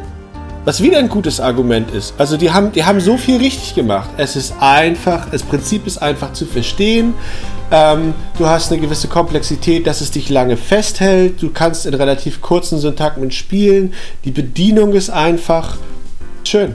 was 0.65 0.81
wieder 0.81 0.99
ein 0.99 1.09
gutes 1.09 1.41
Argument 1.41 1.91
ist. 1.91 2.15
Also 2.19 2.37
die 2.37 2.51
haben, 2.51 2.73
die 2.73 2.85
haben 2.85 3.01
so 3.01 3.17
viel 3.17 3.39
richtig 3.39 3.75
gemacht. 3.75 4.11
Es 4.17 4.37
ist 4.37 4.55
einfach, 4.61 5.29
das 5.31 5.43
Prinzip 5.43 5.87
ist 5.87 5.99
einfach 5.99 6.33
zu 6.33 6.47
verstehen. 6.47 7.15
Ähm, 7.71 8.15
du 8.39 8.47
hast 8.47 8.71
eine 8.71 8.81
gewisse 8.81 9.09
Komplexität, 9.09 9.87
dass 9.87 10.01
es 10.01 10.11
dich 10.11 10.29
lange 10.29 10.57
festhält. 10.57 11.43
Du 11.43 11.51
kannst 11.51 11.87
in 11.87 11.95
relativ 11.95 12.41
kurzen 12.41 12.79
Syntagmen 12.79 13.31
spielen. 13.31 13.95
Die 14.25 14.31
Bedienung 14.31 14.93
ist 14.93 15.11
einfach 15.11 15.79
schön. 16.45 16.75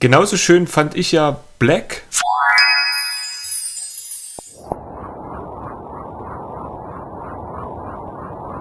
Genauso 0.00 0.36
schön 0.36 0.66
fand 0.66 0.96
ich 0.96 1.12
ja 1.12 1.38
Black 1.58 2.02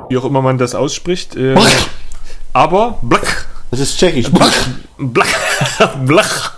wie 0.09 0.17
auch 0.17 0.25
immer 0.25 0.43
man 0.43 0.59
das 0.59 0.75
ausspricht. 0.75 1.35
Äh, 1.35 1.55
aber 2.53 2.99
Blach. 3.01 3.42
Das 3.73 3.79
ist 3.79 3.97
tschechisch. 3.97 4.29
Blach. 4.29 4.53
Blach. 4.99 5.25
Blach. 6.05 6.53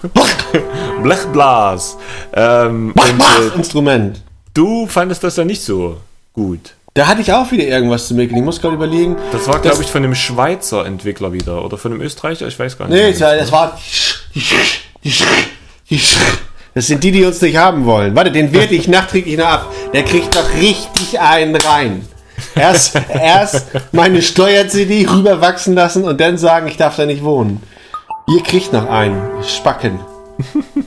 Blechblas. 1.02 1.96
Ähm, 2.34 2.92
Blach, 2.92 3.10
und, 3.40 3.54
äh, 3.54 3.56
Instrument. 3.56 4.22
Du 4.54 4.86
fandest 4.86 5.24
das 5.24 5.38
ja 5.38 5.46
nicht 5.46 5.64
so 5.64 5.96
gut. 6.34 6.74
Da 6.94 7.08
hatte 7.08 7.22
ich 7.22 7.32
auch 7.32 7.50
wieder 7.54 7.64
irgendwas 7.64 8.10
zu 8.10 8.16
meckern. 8.16 8.36
Ich 8.38 8.44
muss 8.44 8.60
gerade 8.60 8.76
überlegen. 8.76 9.16
Das 9.32 9.48
war, 9.48 9.62
glaube 9.62 9.82
ich, 9.82 9.88
von 9.88 10.04
einem 10.04 10.14
Schweizer 10.14 10.86
Entwickler 10.86 11.32
wieder. 11.32 11.64
Oder 11.64 11.78
von 11.78 11.94
einem 11.94 12.02
Österreicher, 12.02 12.50
ich 12.50 12.60
weiß 12.60 12.78
gar 12.78 12.90
nicht. 12.90 13.02
Nee, 13.02 13.18
das 13.18 13.50
war. 13.50 13.80
Das 16.74 16.88
sind 16.88 17.02
die, 17.02 17.12
die 17.14 17.24
uns 17.24 17.40
nicht 17.40 17.56
haben 17.56 17.86
wollen. 17.86 18.14
Warte, 18.14 18.34
den 18.34 18.52
werte 18.52 18.76
ich 18.76 18.90
nachträglich 18.90 19.38
noch 19.38 19.46
ab. 19.46 19.74
Der 19.94 20.04
kriegt 20.04 20.36
doch 20.36 20.54
richtig 20.60 21.18
einen 21.18 21.56
rein. 21.56 22.06
Erst, 22.56 23.00
erst 23.14 23.68
meine 23.92 24.22
Steuer-CD 24.22 25.08
rüberwachsen 25.08 25.76
lassen 25.76 26.04
und 26.04 26.20
dann 26.20 26.38
sagen, 26.38 26.68
ich 26.68 26.78
darf 26.78 26.96
da 26.96 27.06
nicht 27.06 27.24
wohnen. 27.24 27.62
Ihr 28.28 28.42
kriegt 28.44 28.74
noch 28.74 28.90
einen. 28.90 29.22
Spacken. 29.44 30.00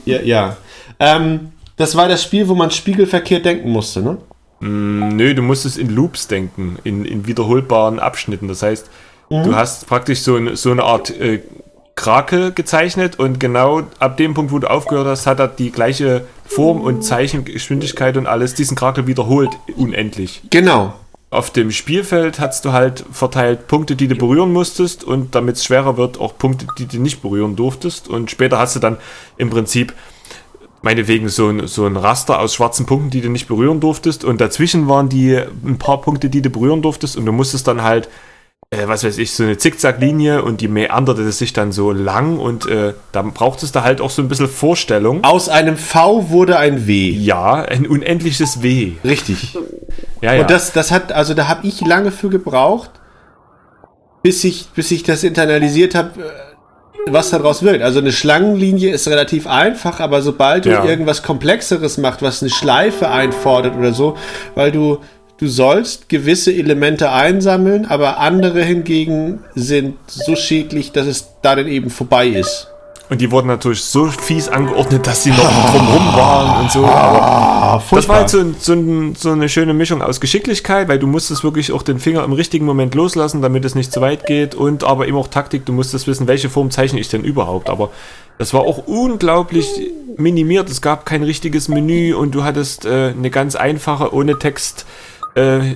ja, 0.05 0.21
ja. 0.21 0.57
Ähm, 0.99 1.53
das 1.77 1.95
war 1.95 2.09
das 2.09 2.23
Spiel, 2.23 2.49
wo 2.49 2.55
man 2.55 2.71
spiegelverkehrt 2.71 3.45
denken 3.45 3.71
musste, 3.71 4.03
ne? 4.03 4.19
Mm, 4.61 5.09
nö, 5.17 5.35
du 5.35 5.43
musstest 5.43 5.79
in 5.79 5.91
Loops 5.91 6.27
denken, 6.27 6.79
in, 6.83 7.05
in 7.05 7.27
wiederholbaren 7.27 8.01
Abschnitten. 8.01 8.49
Das 8.49 8.63
heißt, 8.63 8.91
mhm. 9.31 9.45
du 9.45 9.55
hast 9.55 9.87
praktisch 9.87 10.21
so, 10.21 10.35
eine, 10.35 10.57
so 10.57 10.73
eine 10.73 10.83
Art 10.83 11.11
äh, 11.11 11.41
Krake 11.95 12.53
gezeichnet 12.53 13.19
und 13.19 13.39
genau 13.39 13.83
ab 13.99 14.17
dem 14.17 14.35
Punkt, 14.35 14.53
wo 14.53 14.59
du 14.59 14.69
aufgehört 14.69 15.07
hast, 15.07 15.27
hat 15.27 15.39
er 15.41 15.49
die 15.49 15.71
gleiche 15.71 16.25
Form 16.45 16.81
und 16.81 17.03
Zeichengeschwindigkeit 17.03 18.17
und 18.17 18.27
alles 18.27 18.55
diesen 18.55 18.77
Krakel 18.77 19.07
wiederholt 19.07 19.51
unendlich. 19.77 20.43
Genau 20.51 20.95
auf 21.31 21.51
dem 21.51 21.71
Spielfeld 21.71 22.41
hast 22.41 22.65
du 22.65 22.73
halt 22.73 23.05
verteilt 23.13 23.67
Punkte, 23.69 23.97
die 23.97 24.09
du 24.09 24.15
berühren 24.15 24.53
musstest 24.53 25.05
und 25.05 25.35
damit 25.35 25.57
es 25.57 25.65
schwerer 25.65 25.99
wird, 25.99 26.19
auch 26.19 26.39
Punkte, 26.39 26.67
die 26.79 26.87
du 26.87 26.99
nicht 26.99 27.21
berühren 27.21 27.55
durftest. 27.55 28.09
Und 28.09 28.31
später 28.31 28.59
hast 28.59 28.77
du 28.77 28.81
dann 28.81 28.97
im 29.37 29.51
Prinzip 29.51 29.93
meinetwegen 30.81 31.29
so 31.29 31.49
ein, 31.49 31.67
so 31.67 31.85
ein 31.85 31.97
Raster 31.97 32.41
aus 32.41 32.55
schwarzen 32.55 32.87
Punkten, 32.87 33.11
die 33.11 33.21
du 33.21 33.29
nicht 33.29 33.47
berühren 33.47 33.81
durftest. 33.81 34.25
Und 34.25 34.41
dazwischen 34.41 34.89
waren 34.89 35.11
die 35.11 35.37
ein 35.37 35.79
paar 35.79 36.01
Punkte, 36.01 36.31
die 36.31 36.41
du 36.41 36.49
berühren 36.49 36.81
durftest. 36.81 37.19
Und 37.19 37.27
du 37.27 37.33
musstest 37.33 37.69
dann 37.69 37.83
halt, 37.83 38.09
äh, 38.71 38.87
was 38.87 39.05
weiß 39.05 39.19
ich, 39.19 39.33
so 39.33 39.43
eine 39.43 39.59
Zickzacklinie 39.59 40.43
und 40.43 40.63
die 40.63 40.69
meanderte 40.69 41.31
sich 41.31 41.53
dann 41.53 41.73
so 41.73 41.93
lang. 41.93 42.39
Und 42.39 42.65
äh, 42.67 42.95
da 43.13 43.21
brauchtest 43.21 43.75
du 43.75 43.83
halt 43.83 44.01
auch 44.01 44.11
so 44.11 44.23
ein 44.23 44.29
bisschen 44.29 44.49
Vorstellung. 44.49 45.25
Aus 45.25 45.51
einem 45.51 45.77
V 45.77 46.31
wurde 46.31 46.59
ein 46.59 46.87
W. 46.87 47.11
Ja, 47.11 47.55
ein 47.57 47.87
unendliches 47.87 48.63
W. 48.63 48.93
Richtig. 49.05 49.59
Ja, 50.21 50.35
ja. 50.35 50.41
Und 50.41 50.51
das, 50.51 50.73
das 50.73 50.91
hat, 50.91 51.13
also 51.13 51.35
da 51.35 51.49
habe 51.49 51.67
ich 51.67 51.81
lange 51.81 52.11
für 52.11 52.29
gebraucht, 52.29 52.91
bis 54.23 54.45
ich, 54.45 54.69
bis 54.75 54.91
ich 54.91 55.03
das 55.03 55.25
internalisiert 55.25 55.95
habe, 55.95 56.11
was 57.07 57.31
daraus 57.31 57.63
wird. 57.63 57.83
Also 57.83 58.01
eine 58.01 58.13
Schlangenlinie 58.13 58.93
ist 58.93 59.09
relativ 59.09 59.47
einfach, 59.47 60.01
aber 60.01 60.23
sobald 60.23 60.65
du 60.65 60.71
Ja. 60.71 60.85
irgendwas 60.85 61.23
Komplexeres 61.23 61.99
machst, 61.99 62.23
was 62.23 62.43
eine 62.43 62.51
Schleife 62.51 63.09
einfordert 63.09 63.77
oder 63.77 63.93
so, 63.93 64.17
weil 64.55 64.73
du 64.73 64.99
du 65.39 65.47
sollst 65.47 66.09
gewisse 66.09 66.53
Elemente 66.53 67.11
einsammeln, 67.11 67.87
aber 67.87 68.19
andere 68.19 68.63
hingegen 68.63 69.45
sind 69.55 69.97
so 70.09 70.35
schädlich, 70.37 70.93
dass 70.93 71.07
es 71.07 71.29
da 71.43 71.55
dann 71.57 71.69
eben 71.69 71.91
vorbei 71.91 72.27
ist. 72.27 72.69
Und 73.11 73.21
die 73.21 73.31
wurden 73.31 73.47
natürlich 73.47 73.83
so 73.83 74.07
fies 74.07 74.49
angeordnet, 74.49 75.07
dass 75.07 75.23
sie 75.23 75.31
noch 75.31 75.37
drumrum 75.73 76.15
waren 76.15 76.63
und 76.63 76.71
so. 76.71 76.85
Aber 76.85 77.49
Ah, 77.69 77.83
das 77.91 78.09
war 78.09 78.17
halt 78.17 78.31
so, 78.31 78.45
so, 78.59 78.75
so 79.15 79.31
eine 79.31 79.49
schöne 79.49 79.75
Mischung 79.75 80.01
aus 80.01 80.21
Geschicklichkeit, 80.21 80.89
weil 80.89 80.99
du 80.99 81.07
musstest 81.07 81.45
wirklich 81.45 81.73
auch 81.73 81.83
den 81.83 81.99
Finger 81.99 82.25
im 82.25 82.33
richtigen 82.33 82.65
Moment 82.65 82.95
loslassen, 82.95 83.43
damit 83.43 83.65
es 83.67 83.75
nicht 83.75 83.93
zu 83.93 84.01
weit 84.01 84.27
geht 84.27 84.55
und 84.55 84.85
aber 84.85 85.07
eben 85.07 85.19
auch 85.19 85.29
Taktik, 85.29 85.67
du 85.67 85.73
musstest 85.73 86.07
wissen, 86.07 86.27
welche 86.29 86.49
Form 86.49 86.71
zeichne 86.71 86.99
ich 86.99 87.09
denn 87.09 87.25
überhaupt. 87.25 87.69
Aber 87.69 87.91
das 88.39 88.55
war 88.55 88.63
auch 88.63 88.87
unglaublich 88.87 89.69
minimiert, 90.17 90.71
es 90.71 90.81
gab 90.81 91.05
kein 91.05 91.23
richtiges 91.23 91.69
Menü 91.69 92.15
und 92.15 92.35
du 92.35 92.45
hattest 92.45 92.87
äh, 92.87 93.13
eine 93.17 93.31
ganz 93.31 93.55
einfache, 93.55 94.15
ohne 94.15 94.39
Text 94.39 94.87
äh, 95.35 95.75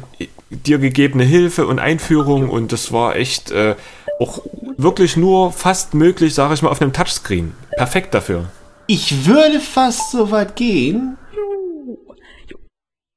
dir 0.52 0.78
gegebene 0.78 1.24
Hilfe 1.24 1.66
und 1.66 1.78
Einführung 1.78 2.48
und 2.50 2.72
das 2.72 2.92
war 2.92 3.16
echt 3.16 3.50
äh, 3.50 3.74
auch 4.20 4.40
wirklich 4.76 5.16
nur 5.16 5.52
fast 5.52 5.94
möglich, 5.94 6.34
sage 6.34 6.54
ich 6.54 6.62
mal, 6.62 6.68
auf 6.70 6.80
einem 6.80 6.92
Touchscreen. 6.92 7.54
Perfekt 7.76 8.14
dafür. 8.14 8.46
Ich 8.86 9.26
würde 9.26 9.60
fast 9.60 10.10
so 10.10 10.30
weit 10.30 10.56
gehen, 10.56 11.16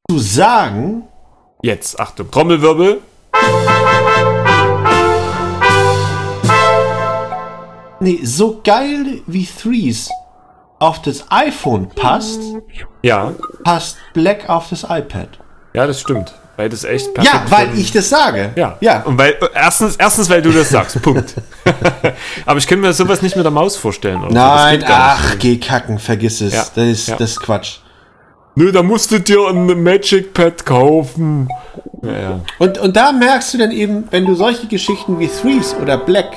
zu 0.09 0.19
sagen, 0.19 1.03
Jetzt, 1.61 1.99
Achtung, 1.99 2.29
Trommelwirbel. 2.29 3.01
nee, 7.99 8.19
so 8.23 8.61
geil 8.63 9.21
wie 9.27 9.45
Threes 9.45 10.09
auf 10.79 11.01
das 11.01 11.25
iPhone 11.31 11.89
passt, 11.89 12.39
Ja, 13.01 13.33
passt 13.63 13.97
Black 14.13 14.49
auf 14.49 14.69
das 14.69 14.83
iPad. 14.83 15.29
ja, 15.73 15.87
das 15.87 15.99
stimmt. 16.01 16.33
Weil 16.57 16.69
das 16.69 16.83
echt 16.85 17.07
Ja, 17.17 17.23
perfekt 17.23 17.51
weil 17.51 17.67
dann- 17.67 17.77
ich 17.77 17.91
das 17.91 18.07
sage. 18.09 18.51
Ja. 18.55 18.77
Ja. 18.79 19.01
Und 19.03 19.17
weil, 19.17 19.35
erstens, 19.53 19.97
erstens, 19.97 20.29
weil 20.29 20.41
du 20.41 20.51
das 20.51 20.69
sagst. 20.69 21.01
Punkt. 21.01 21.33
Aber 22.45 22.57
ich 22.59 22.65
kann 22.67 22.79
mir 22.79 22.93
sowas 22.93 23.21
nicht 23.21 23.35
mit 23.35 23.43
der 23.43 23.51
Maus 23.51 23.75
vorstellen. 23.75 24.23
Oder 24.23 24.33
Nein, 24.33 24.83
ach, 24.87 25.37
geh 25.37 25.57
kacken, 25.57 25.99
vergiss 25.99 26.39
es. 26.41 26.53
Ja, 26.53 26.65
Das, 26.73 26.85
ist, 26.85 27.07
ja. 27.09 27.15
das 27.17 27.31
ist 27.31 27.39
Quatsch. 27.41 27.77
Nö, 28.55 28.71
da 28.71 28.83
musst 28.83 29.11
du 29.11 29.19
dir 29.19 29.49
ein 29.49 29.83
Magic 29.83 30.33
Pad 30.33 30.65
kaufen. 30.65 31.49
Ja, 32.03 32.11
ja. 32.13 32.39
Und, 32.57 32.77
und 32.77 32.95
da 32.95 33.11
merkst 33.11 33.53
du 33.53 33.57
dann 33.57 33.71
eben, 33.71 34.05
wenn 34.11 34.25
du 34.25 34.33
solche 34.35 34.67
Geschichten 34.67 35.19
wie 35.19 35.27
Threes 35.27 35.75
oder 35.81 35.97
Black 35.97 36.31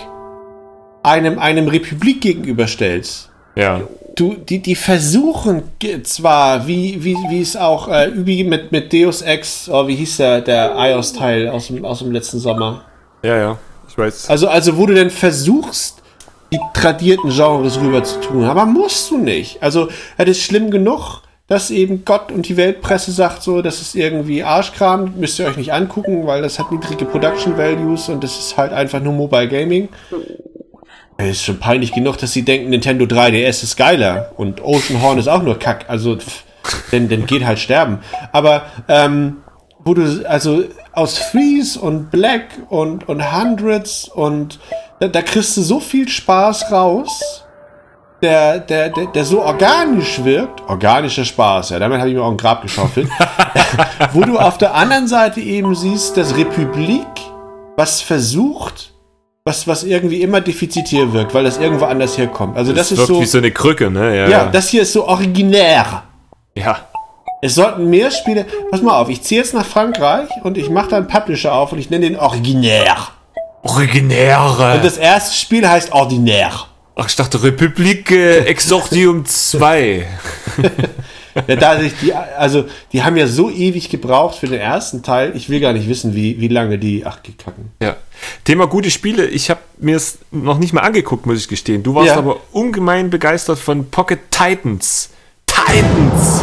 einem, 1.05 1.39
einem 1.39 1.69
Republik 1.69 2.21
gegenüberstellst, 2.23 3.28
ja. 3.59 3.81
du, 4.15 4.35
die, 4.35 4.61
die 4.61 4.75
versuchen 4.75 5.63
zwar, 6.05 6.67
wie, 6.67 7.03
wie, 7.05 7.17
wie 7.29 7.41
es 7.41 7.57
auch 7.57 7.89
äh, 7.89 8.09
Übi 8.09 8.45
mit, 8.45 8.73
mit 8.73 8.93
Deus 8.93 9.23
Ex, 9.23 9.69
oh, 9.69 9.87
wie 9.87 9.97
hieß 9.97 10.19
der, 10.19 10.41
der 10.41 10.75
iOS-Teil 10.77 11.49
aus 11.49 11.67
dem, 11.67 11.85
aus 11.85 11.99
dem 11.99 12.13
letzten 12.13 12.39
Sommer? 12.39 12.83
Ja, 13.23 13.37
ja. 13.37 13.59
Ich 13.89 13.99
weiß. 13.99 14.31
Also, 14.31 14.49
also, 14.49 14.77
wo 14.77 14.87
du 14.87 14.95
denn 14.95 15.11
versuchst, 15.11 16.03
die 16.53 16.61
tradierten 16.73 17.31
Genres 17.31 17.81
rüber 17.81 18.03
zu 18.05 18.21
tun, 18.21 18.45
aber 18.45 18.65
musst 18.65 19.11
du 19.11 19.19
nicht. 19.19 19.63
Also, 19.63 19.89
es 20.17 20.29
ist 20.29 20.43
schlimm 20.43 20.71
genug, 20.71 21.23
dass 21.49 21.71
eben 21.71 22.05
Gott 22.05 22.31
und 22.31 22.47
die 22.47 22.59
Weltpresse 22.59 23.11
sagt 23.11 23.43
so, 23.43 23.63
das 23.63 23.81
ist 23.81 23.95
irgendwie 23.95 24.43
Arschkram, 24.43 25.15
müsst 25.17 25.39
ihr 25.39 25.47
euch 25.47 25.57
nicht 25.57 25.73
angucken, 25.73 26.27
weil 26.27 26.43
das 26.43 26.59
hat 26.59 26.71
niedrige 26.71 27.07
Production 27.07 27.57
Values 27.57 28.11
und 28.11 28.23
das 28.23 28.39
ist 28.39 28.57
halt 28.59 28.73
einfach 28.73 29.01
nur 29.01 29.15
Mobile 29.15 29.49
Gaming. 29.49 29.89
Es 31.21 31.39
ist 31.39 31.45
schon 31.45 31.59
peinlich 31.59 31.91
genug, 31.91 32.17
dass 32.19 32.33
sie 32.33 32.45
denken, 32.45 32.71
Nintendo 32.71 33.05
3DS 33.05 33.65
ist 33.65 33.77
geiler 33.77 34.31
und 34.37 34.63
Ocean 34.63 35.03
Horn 35.03 35.19
ist 35.19 35.27
auch 35.27 35.43
nur 35.43 35.59
Kack. 35.59 35.87
Also, 35.89 36.17
pff, 36.17 36.45
denn, 36.93 37.09
denn 37.09 37.27
geht 37.27 37.45
halt 37.45 37.59
sterben. 37.59 37.99
Aber, 38.31 38.63
ähm, 38.87 39.39
wo 39.81 39.95
du, 39.95 40.25
also 40.29 40.63
aus 40.93 41.19
Freeze 41.19 41.81
und 41.81 42.13
Black 42.13 42.45
und, 42.69 43.09
und 43.09 43.33
Hundreds 43.37 44.07
und 44.07 44.61
da, 45.01 45.09
da 45.09 45.23
kriegst 45.23 45.57
du 45.57 45.63
so 45.63 45.81
viel 45.81 46.09
Spaß 46.09 46.71
raus, 46.71 47.45
der, 48.23 48.61
der, 48.61 48.91
der, 48.91 49.07
der 49.07 49.25
so 49.25 49.43
organisch 49.43 50.23
wirkt. 50.23 50.61
Organischer 50.69 51.25
Spaß, 51.25 51.71
ja, 51.71 51.81
damit 51.81 51.99
habe 51.99 52.11
ich 52.11 52.15
mir 52.15 52.23
auch 52.23 52.31
ein 52.31 52.37
Grab 52.37 52.63
geschaufelt. 52.63 53.09
wo 54.13 54.21
du 54.21 54.39
auf 54.39 54.57
der 54.57 54.73
anderen 54.73 55.09
Seite 55.09 55.41
eben 55.41 55.75
siehst, 55.75 56.17
dass 56.17 56.37
Republik 56.37 57.07
was 57.77 58.01
versucht, 58.01 58.93
was, 59.49 59.67
was 59.67 59.83
irgendwie 59.83 60.21
immer 60.21 60.43
defizitär 60.43 61.11
wirkt, 61.15 61.33
weil 61.33 61.45
das 61.45 61.57
irgendwo 61.57 61.87
anders 61.87 62.19
herkommt. 62.19 62.55
Also 62.55 62.73
das, 62.73 62.91
das 62.91 62.93
ist 62.93 62.99
wirkt 62.99 63.09
so. 63.09 63.21
wie 63.23 63.27
so 63.27 63.39
eine 63.39 63.51
Krücke, 63.51 63.91
ne? 63.91 64.15
Ja. 64.15 64.29
ja, 64.29 64.47
das 64.47 64.69
hier 64.69 64.83
ist 64.83 64.93
so 64.93 65.07
originär. 65.07 66.03
ja. 66.55 66.79
Es 67.41 67.55
sollten 67.55 67.89
mehr 67.89 68.11
Spiele. 68.11 68.47
Pass 68.69 68.83
mal 68.83 68.99
auf, 68.99 69.09
ich 69.09 69.23
ziehe 69.23 69.41
jetzt 69.41 69.55
nach 69.55 69.65
Frankreich 69.65 70.29
und 70.43 70.59
ich 70.59 70.71
mache 70.71 70.89
da 70.91 70.97
einen 70.97 71.07
Publisher 71.07 71.55
auf 71.55 71.71
und 71.71 71.79
ich 71.79 71.89
nenne 71.89 72.05
den 72.05 72.19
Originär. 72.19 72.97
Originäre. 73.63 74.75
Und 74.75 74.85
das 74.85 74.97
erste 74.97 75.37
Spiel 75.37 75.69
heißt 75.69 75.93
Ordinär. 75.93 76.51
Ach, 76.97 77.09
ich 77.09 77.15
dachte 77.15 77.41
Republik 77.41 78.11
äh, 78.11 78.41
Exordium 78.41 79.25
2. 79.25 80.05
Ja, 81.47 81.57
da 81.57 81.79
sich 81.79 81.93
die, 82.01 82.13
also, 82.15 82.65
die 82.93 83.03
haben 83.03 83.17
ja 83.17 83.27
so 83.27 83.51
ewig 83.51 83.89
gebraucht 83.91 84.39
für 84.39 84.47
den 84.47 84.61
ersten 84.61 85.03
Teil. 85.03 85.33
Ich 85.35 85.49
will 85.49 85.61
gar 85.61 85.73
nicht 85.73 85.89
wissen, 85.89 86.15
wie, 86.15 86.41
wie 86.41 86.49
lange 86.49 86.79
die. 86.79 87.05
Ach, 87.07 87.19
die 87.21 87.33
kacken. 87.33 87.71
Ja. 87.83 87.97
Thema 88.45 88.67
gute 88.67 88.91
Spiele. 88.91 89.27
Ich 89.27 89.51
habe 89.51 89.61
mir 89.79 89.97
es 89.97 90.19
noch 90.31 90.59
nicht 90.59 90.73
mal 90.73 90.81
angeguckt, 90.83 91.27
muss 91.27 91.39
ich 91.39 91.49
gestehen. 91.49 91.83
Du 91.83 91.95
warst 91.95 92.09
Ja. 92.09 92.17
aber 92.17 92.39
ungemein 92.53 93.11
begeistert 93.11 93.59
von 93.59 93.91
Pocket 93.91 94.19
Titans. 94.31 95.11
Titans! 95.47 96.43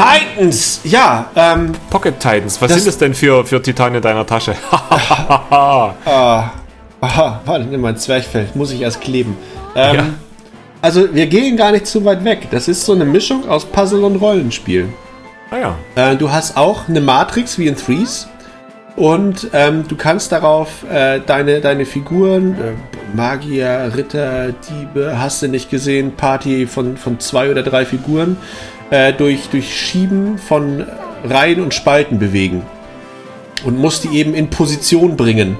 Titans! 0.00 0.80
Ja, 0.84 1.26
ähm, 1.34 1.72
Pocket 1.90 2.18
Titans. 2.18 2.60
Was 2.60 2.68
Das- 2.68 2.78
sind 2.78 2.86
das 2.88 2.98
denn 2.98 3.14
für, 3.14 3.44
für 3.44 3.62
Titane 3.62 3.96
in 3.96 4.02
deiner 4.02 4.26
Tasche? 4.26 4.54
aha, 4.70 6.44
warte, 7.44 7.64
nimm 7.64 7.80
mal 7.80 7.88
ein 7.90 7.96
Zwerchfell, 7.96 8.48
muss 8.54 8.72
ich 8.72 8.80
erst 8.82 9.00
kleben. 9.00 9.36
Ähm, 9.74 9.94
Ja. 9.94 10.06
Also, 10.82 11.12
wir 11.14 11.26
gehen 11.26 11.56
gar 11.56 11.72
nicht 11.72 11.86
zu 11.86 12.04
weit 12.04 12.22
weg. 12.24 12.48
Das 12.50 12.68
ist 12.68 12.84
so 12.84 12.92
eine 12.92 13.04
Mischung 13.04 13.48
aus 13.48 13.64
Puzzle 13.64 14.04
und 14.04 14.16
Rollenspiel. 14.16 14.88
ah 15.50 15.56
ja. 15.56 15.74
Äh, 16.12 16.16
du 16.16 16.30
hast 16.30 16.56
auch 16.56 16.88
eine 16.88 17.00
Matrix 17.00 17.58
wie 17.58 17.66
in 17.66 17.76
Threes. 17.76 18.28
Und 18.94 19.48
ähm, 19.52 19.84
du 19.88 19.96
kannst 19.96 20.32
darauf 20.32 20.68
äh, 20.90 21.20
deine, 21.26 21.60
deine 21.60 21.84
Figuren, 21.86 22.54
äh, 22.54 23.16
Magier, 23.16 23.92
Ritter, 23.94 24.52
Diebe, 24.52 25.18
hast 25.18 25.42
du 25.42 25.48
nicht 25.48 25.70
gesehen, 25.70 26.12
Party 26.16 26.66
von, 26.66 26.96
von 26.96 27.18
zwei 27.20 27.50
oder 27.50 27.62
drei 27.62 27.84
Figuren, 27.84 28.36
äh, 28.90 29.12
durch, 29.12 29.48
durch 29.48 29.74
Schieben 29.78 30.38
von 30.38 30.86
Reihen 31.24 31.60
und 31.60 31.74
Spalten 31.74 32.18
bewegen. 32.18 32.62
Und 33.64 33.78
musst 33.78 34.04
die 34.04 34.16
eben 34.16 34.34
in 34.34 34.50
Position 34.50 35.16
bringen. 35.16 35.56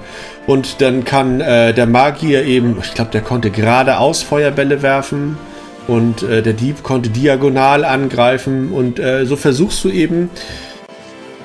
Und 0.47 0.81
dann 0.81 1.05
kann 1.05 1.41
äh, 1.41 1.75
der 1.75 1.87
Magier 1.87 2.45
eben, 2.45 2.77
ich 2.81 2.95
glaube, 2.95 3.11
der 3.11 3.23
konnte 3.23 3.51
geradeaus 3.51 4.23
Feuerbälle 4.23 4.83
werfen. 4.83 5.39
Und 5.89 6.23
äh, 6.23 6.43
der 6.43 6.53
Dieb 6.53 6.83
konnte 6.83 7.09
diagonal 7.11 7.85
angreifen. 7.85 8.73
Und 8.73 8.99
äh, 8.99 9.25
so 9.25 9.37
versuchst 9.37 9.83
du 9.85 9.89
eben 9.89 10.31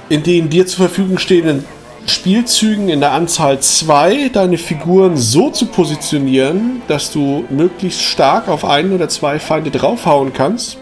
in 0.10 0.24
den 0.24 0.50
dir 0.50 0.68
zur 0.68 0.88
Verfügung 0.88 1.18
stehenden 1.18 1.64
Spielzügen 2.06 2.90
in 2.90 3.00
der 3.00 3.12
Anzahl 3.12 3.60
2 3.60 4.30
deine 4.30 4.58
Figuren 4.58 5.16
so 5.18 5.52
zu 5.52 5.68
positionieren, 5.68 6.82
dass 6.88 7.12
du 7.12 7.46
möglichst 7.50 8.02
stark 8.02 8.48
auf 8.48 8.66
einen 8.66 8.92
oder 8.94 9.08
zwei 9.08 9.40
Feinde 9.40 9.72
draufhauen 9.72 10.34
kannst, 10.34 10.78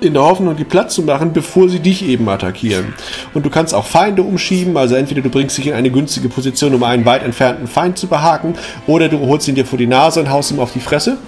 in 0.00 0.14
der 0.14 0.22
Hoffnung, 0.22 0.56
die 0.56 0.64
Platz 0.64 0.94
zu 0.94 1.02
machen, 1.02 1.32
bevor 1.32 1.68
sie 1.68 1.80
dich 1.80 2.04
eben 2.04 2.28
attackieren. 2.28 2.94
Und 3.34 3.44
du 3.44 3.50
kannst 3.50 3.74
auch 3.74 3.86
Feinde 3.86 4.22
umschieben, 4.22 4.76
also 4.76 4.94
entweder 4.94 5.22
du 5.22 5.28
bringst 5.28 5.58
dich 5.58 5.66
in 5.66 5.74
eine 5.74 5.90
günstige 5.90 6.28
Position, 6.28 6.74
um 6.74 6.82
einen 6.82 7.04
weit 7.04 7.22
entfernten 7.22 7.66
Feind 7.66 7.98
zu 7.98 8.06
behaken, 8.06 8.54
oder 8.86 9.08
du 9.08 9.18
holst 9.20 9.48
ihn 9.48 9.54
dir 9.54 9.66
vor 9.66 9.78
die 9.78 9.86
Nase 9.86 10.20
und 10.20 10.30
haust 10.30 10.50
ihm 10.50 10.60
auf 10.60 10.72
die 10.72 10.80
Fresse. 10.80 11.18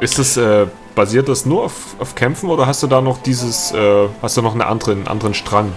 Ist 0.00 0.18
das 0.18 0.36
äh, 0.36 0.66
basiert 0.94 1.28
das 1.28 1.46
nur 1.46 1.64
auf, 1.64 1.96
auf 1.98 2.14
Kämpfen 2.14 2.50
oder 2.50 2.66
hast 2.66 2.82
du 2.82 2.86
da 2.86 3.00
noch 3.00 3.18
dieses, 3.18 3.72
äh, 3.72 4.08
hast 4.22 4.36
du 4.36 4.42
noch 4.42 4.52
einen 4.52 4.62
anderen, 4.62 5.08
anderen 5.08 5.34
Strang? 5.34 5.72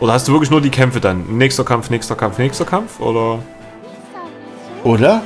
Oder 0.00 0.12
hast 0.12 0.28
du 0.28 0.32
wirklich 0.32 0.50
nur 0.50 0.60
die 0.60 0.70
Kämpfe 0.70 1.00
dann? 1.00 1.38
Nächster 1.38 1.64
Kampf, 1.64 1.90
nächster 1.90 2.14
Kampf, 2.14 2.38
nächster 2.38 2.64
Kampf? 2.64 3.00
Oder? 3.00 3.40
Oder? 4.84 5.22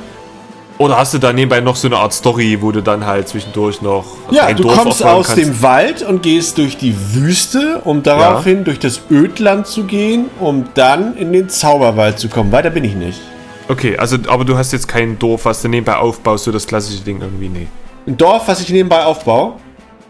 Oder 0.83 0.97
hast 0.97 1.13
du 1.13 1.17
da 1.17 1.31
nebenbei 1.31 1.61
noch 1.61 1.77
so 1.77 1.87
eine 1.87 1.95
Art 1.95 2.11
Story, 2.13 2.57
wo 2.59 2.73
du 2.73 2.81
dann 2.83 3.05
halt 3.05 3.29
zwischendurch 3.29 3.81
noch 3.81 4.03
Ja, 4.31 4.51
du 4.51 4.63
Dorf 4.63 4.75
kommst 4.77 5.01
aus 5.03 5.27
kannst? 5.27 5.41
dem 5.41 5.61
Wald 5.61 6.01
und 6.01 6.21
gehst 6.23 6.57
durch 6.57 6.75
die 6.75 6.93
Wüste, 7.13 7.79
um 7.85 8.03
daraufhin 8.03 8.65
durch 8.65 8.79
das 8.79 8.99
Ödland 9.09 9.65
zu 9.65 9.85
gehen, 9.85 10.25
um 10.41 10.65
dann 10.73 11.15
in 11.15 11.31
den 11.31 11.47
Zauberwald 11.47 12.19
zu 12.19 12.27
kommen. 12.27 12.51
Weiter 12.51 12.69
bin 12.69 12.83
ich 12.83 12.95
nicht. 12.95 13.21
Okay, 13.69 13.97
also, 13.97 14.17
aber 14.27 14.43
du 14.43 14.57
hast 14.57 14.73
jetzt 14.73 14.89
kein 14.89 15.17
Dorf, 15.17 15.45
was 15.45 15.61
du 15.61 15.69
nebenbei 15.69 15.95
aufbaust, 15.95 16.43
so 16.43 16.51
das 16.51 16.67
klassische 16.67 17.01
Ding 17.01 17.21
irgendwie, 17.21 17.47
nee. 17.47 17.67
Ein 18.05 18.17
Dorf, 18.17 18.43
was 18.47 18.59
ich 18.59 18.67
nebenbei 18.69 19.05
aufbaue. 19.05 19.53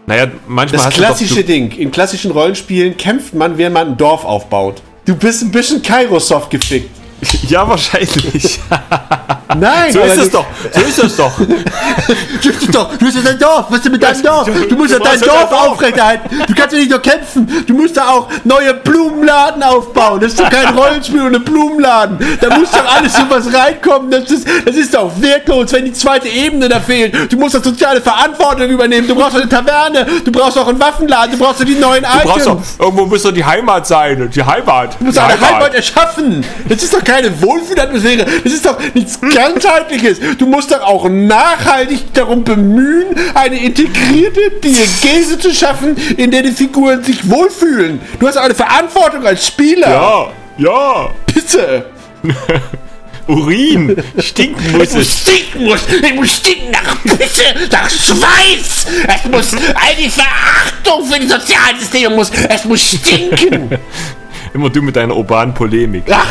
Naja, 0.06 0.26
manchmal 0.48 0.78
Das 0.78 0.86
hast 0.86 0.94
klassische 0.94 1.34
du 1.36 1.40
doch, 1.42 1.46
Ding. 1.46 1.70
In 1.70 1.92
klassischen 1.92 2.32
Rollenspielen 2.32 2.96
kämpft 2.96 3.32
man, 3.32 3.56
während 3.56 3.74
man 3.74 3.88
ein 3.92 3.96
Dorf 3.96 4.24
aufbaut. 4.24 4.82
Du 5.04 5.14
bist 5.14 5.42
ein 5.42 5.52
bisschen 5.52 5.80
Kairosoft 5.82 6.50
gefickt. 6.50 6.90
Ja, 7.48 7.68
wahrscheinlich. 7.68 8.60
Nein, 9.58 9.92
so 9.92 10.00
ist 10.00 10.16
es 10.16 10.30
du- 10.30 10.38
doch. 10.38 10.46
So 10.72 10.80
ist 10.80 10.98
es 10.98 11.16
doch. 11.16 11.32
Du 12.42 12.48
bist 12.50 12.74
doch, 12.74 12.90
du 12.96 13.04
bist 13.04 13.16
ja 13.16 13.22
dein 13.22 13.38
Dorf. 13.38 13.66
Was 13.68 13.76
ist 13.76 13.84
denn 13.84 13.92
mit 13.92 14.02
deinem 14.02 14.22
Dorf? 14.22 14.48
Du 14.68 14.74
musst 14.76 14.92
ja 14.92 14.98
dein 14.98 15.20
Dorf 15.20 15.50
aufrechterhalten. 15.52 16.28
Du 16.46 16.54
kannst 16.54 16.72
ja 16.72 16.78
nicht 16.78 16.90
nur 16.90 17.00
kämpfen. 17.00 17.64
Du 17.66 17.72
musst 17.74 17.96
da 17.96 18.08
auch 18.10 18.28
neue 18.44 18.74
Blumenladen 18.74 19.62
aufbauen. 19.62 20.20
Das 20.20 20.32
ist 20.32 20.40
doch 20.40 20.50
kein 20.50 20.76
Rollenspiel 20.76 21.22
ohne 21.22 21.40
Blumenladen. 21.40 22.18
Da 22.40 22.58
muss 22.58 22.70
doch 22.70 22.84
alles 22.94 23.16
in 23.18 23.30
was 23.30 23.46
reinkommen. 23.54 24.10
Das 24.10 24.30
ist, 24.30 24.46
das 24.66 24.74
ist 24.76 24.92
doch 24.94 25.10
wertlos, 25.20 25.72
wenn 25.72 25.84
die 25.86 25.92
zweite 25.92 26.28
Ebene 26.28 26.68
da 26.68 26.80
fehlt. 26.80 27.32
Du 27.32 27.38
musst 27.38 27.54
doch 27.54 27.62
soziale 27.64 28.00
Verantwortung 28.02 28.68
übernehmen. 28.68 29.06
Du 29.08 29.14
brauchst 29.14 29.36
eine 29.36 29.48
Taverne. 29.48 30.06
Du 30.24 30.32
brauchst 30.32 30.58
auch 30.58 30.68
einen 30.68 30.80
Waffenladen. 30.80 31.38
Du 31.38 31.38
brauchst 31.44 31.60
doch 31.60 31.64
die 31.66 31.76
neuen 31.76 32.02
Du 32.02 32.08
brauchst 32.28 32.46
Items. 32.46 32.76
doch, 32.76 32.84
irgendwo 32.86 33.06
muss 33.06 33.22
doch 33.22 33.32
die 33.32 33.44
Heimat 33.44 33.86
sein. 33.86 34.28
Die 34.34 34.42
Heimat. 34.44 34.96
Du 34.98 35.04
musst 35.06 35.18
auch 35.18 35.28
eine 35.28 35.40
Heimat 35.40 35.74
erschaffen. 35.74 36.44
Das 36.68 36.82
ist 36.82 36.92
doch 36.92 37.04
keine 37.14 37.40
Wohlfühlatmosphäre. 37.42 38.26
Das 38.42 38.52
ist 38.52 38.66
doch 38.66 38.76
nichts 38.92 39.20
ganzheitliches. 39.20 40.18
Du 40.38 40.46
musst 40.46 40.72
doch 40.72 40.80
auch 40.80 41.08
nachhaltig 41.08 42.12
darum 42.12 42.42
bemühen, 42.42 43.14
eine 43.34 43.56
integrierte 43.62 44.50
Diegese 44.62 45.38
zu 45.38 45.54
schaffen, 45.54 45.96
in 46.16 46.32
der 46.32 46.42
die 46.42 46.50
Figuren 46.50 47.04
sich 47.04 47.30
wohlfühlen. 47.30 48.00
Du 48.18 48.26
hast 48.26 48.36
auch 48.36 48.42
eine 48.42 48.54
Verantwortung 48.54 49.24
als 49.24 49.46
Spieler. 49.46 49.88
Ja, 49.88 50.28
ja. 50.58 51.10
Bitte. 51.32 51.86
Urin. 53.26 53.96
Stinken 54.18 54.72
muss 54.72 54.94
Es 54.94 55.20
stinken 55.20 55.64
muss. 55.64 55.80
Es 55.88 56.14
muss 56.14 56.36
stinken 56.36 56.70
nach 56.72 57.02
Pisse, 57.02 57.44
nach 57.70 57.88
Schweiß. 57.88 58.86
Es 59.06 59.30
muss 59.30 59.52
all 59.54 59.94
die 59.98 60.10
Verachtung 60.10 61.06
für 61.06 61.20
die 61.20 61.28
sozialen 61.28 61.78
Systeme 61.78 62.10
muss. 62.14 62.30
Es 62.48 62.64
muss 62.64 62.82
stinken. 62.82 63.70
Immer 64.52 64.68
du 64.68 64.82
mit 64.82 64.96
deiner 64.96 65.16
urbanen 65.16 65.54
Polemik. 65.54 66.04
Ach. 66.10 66.26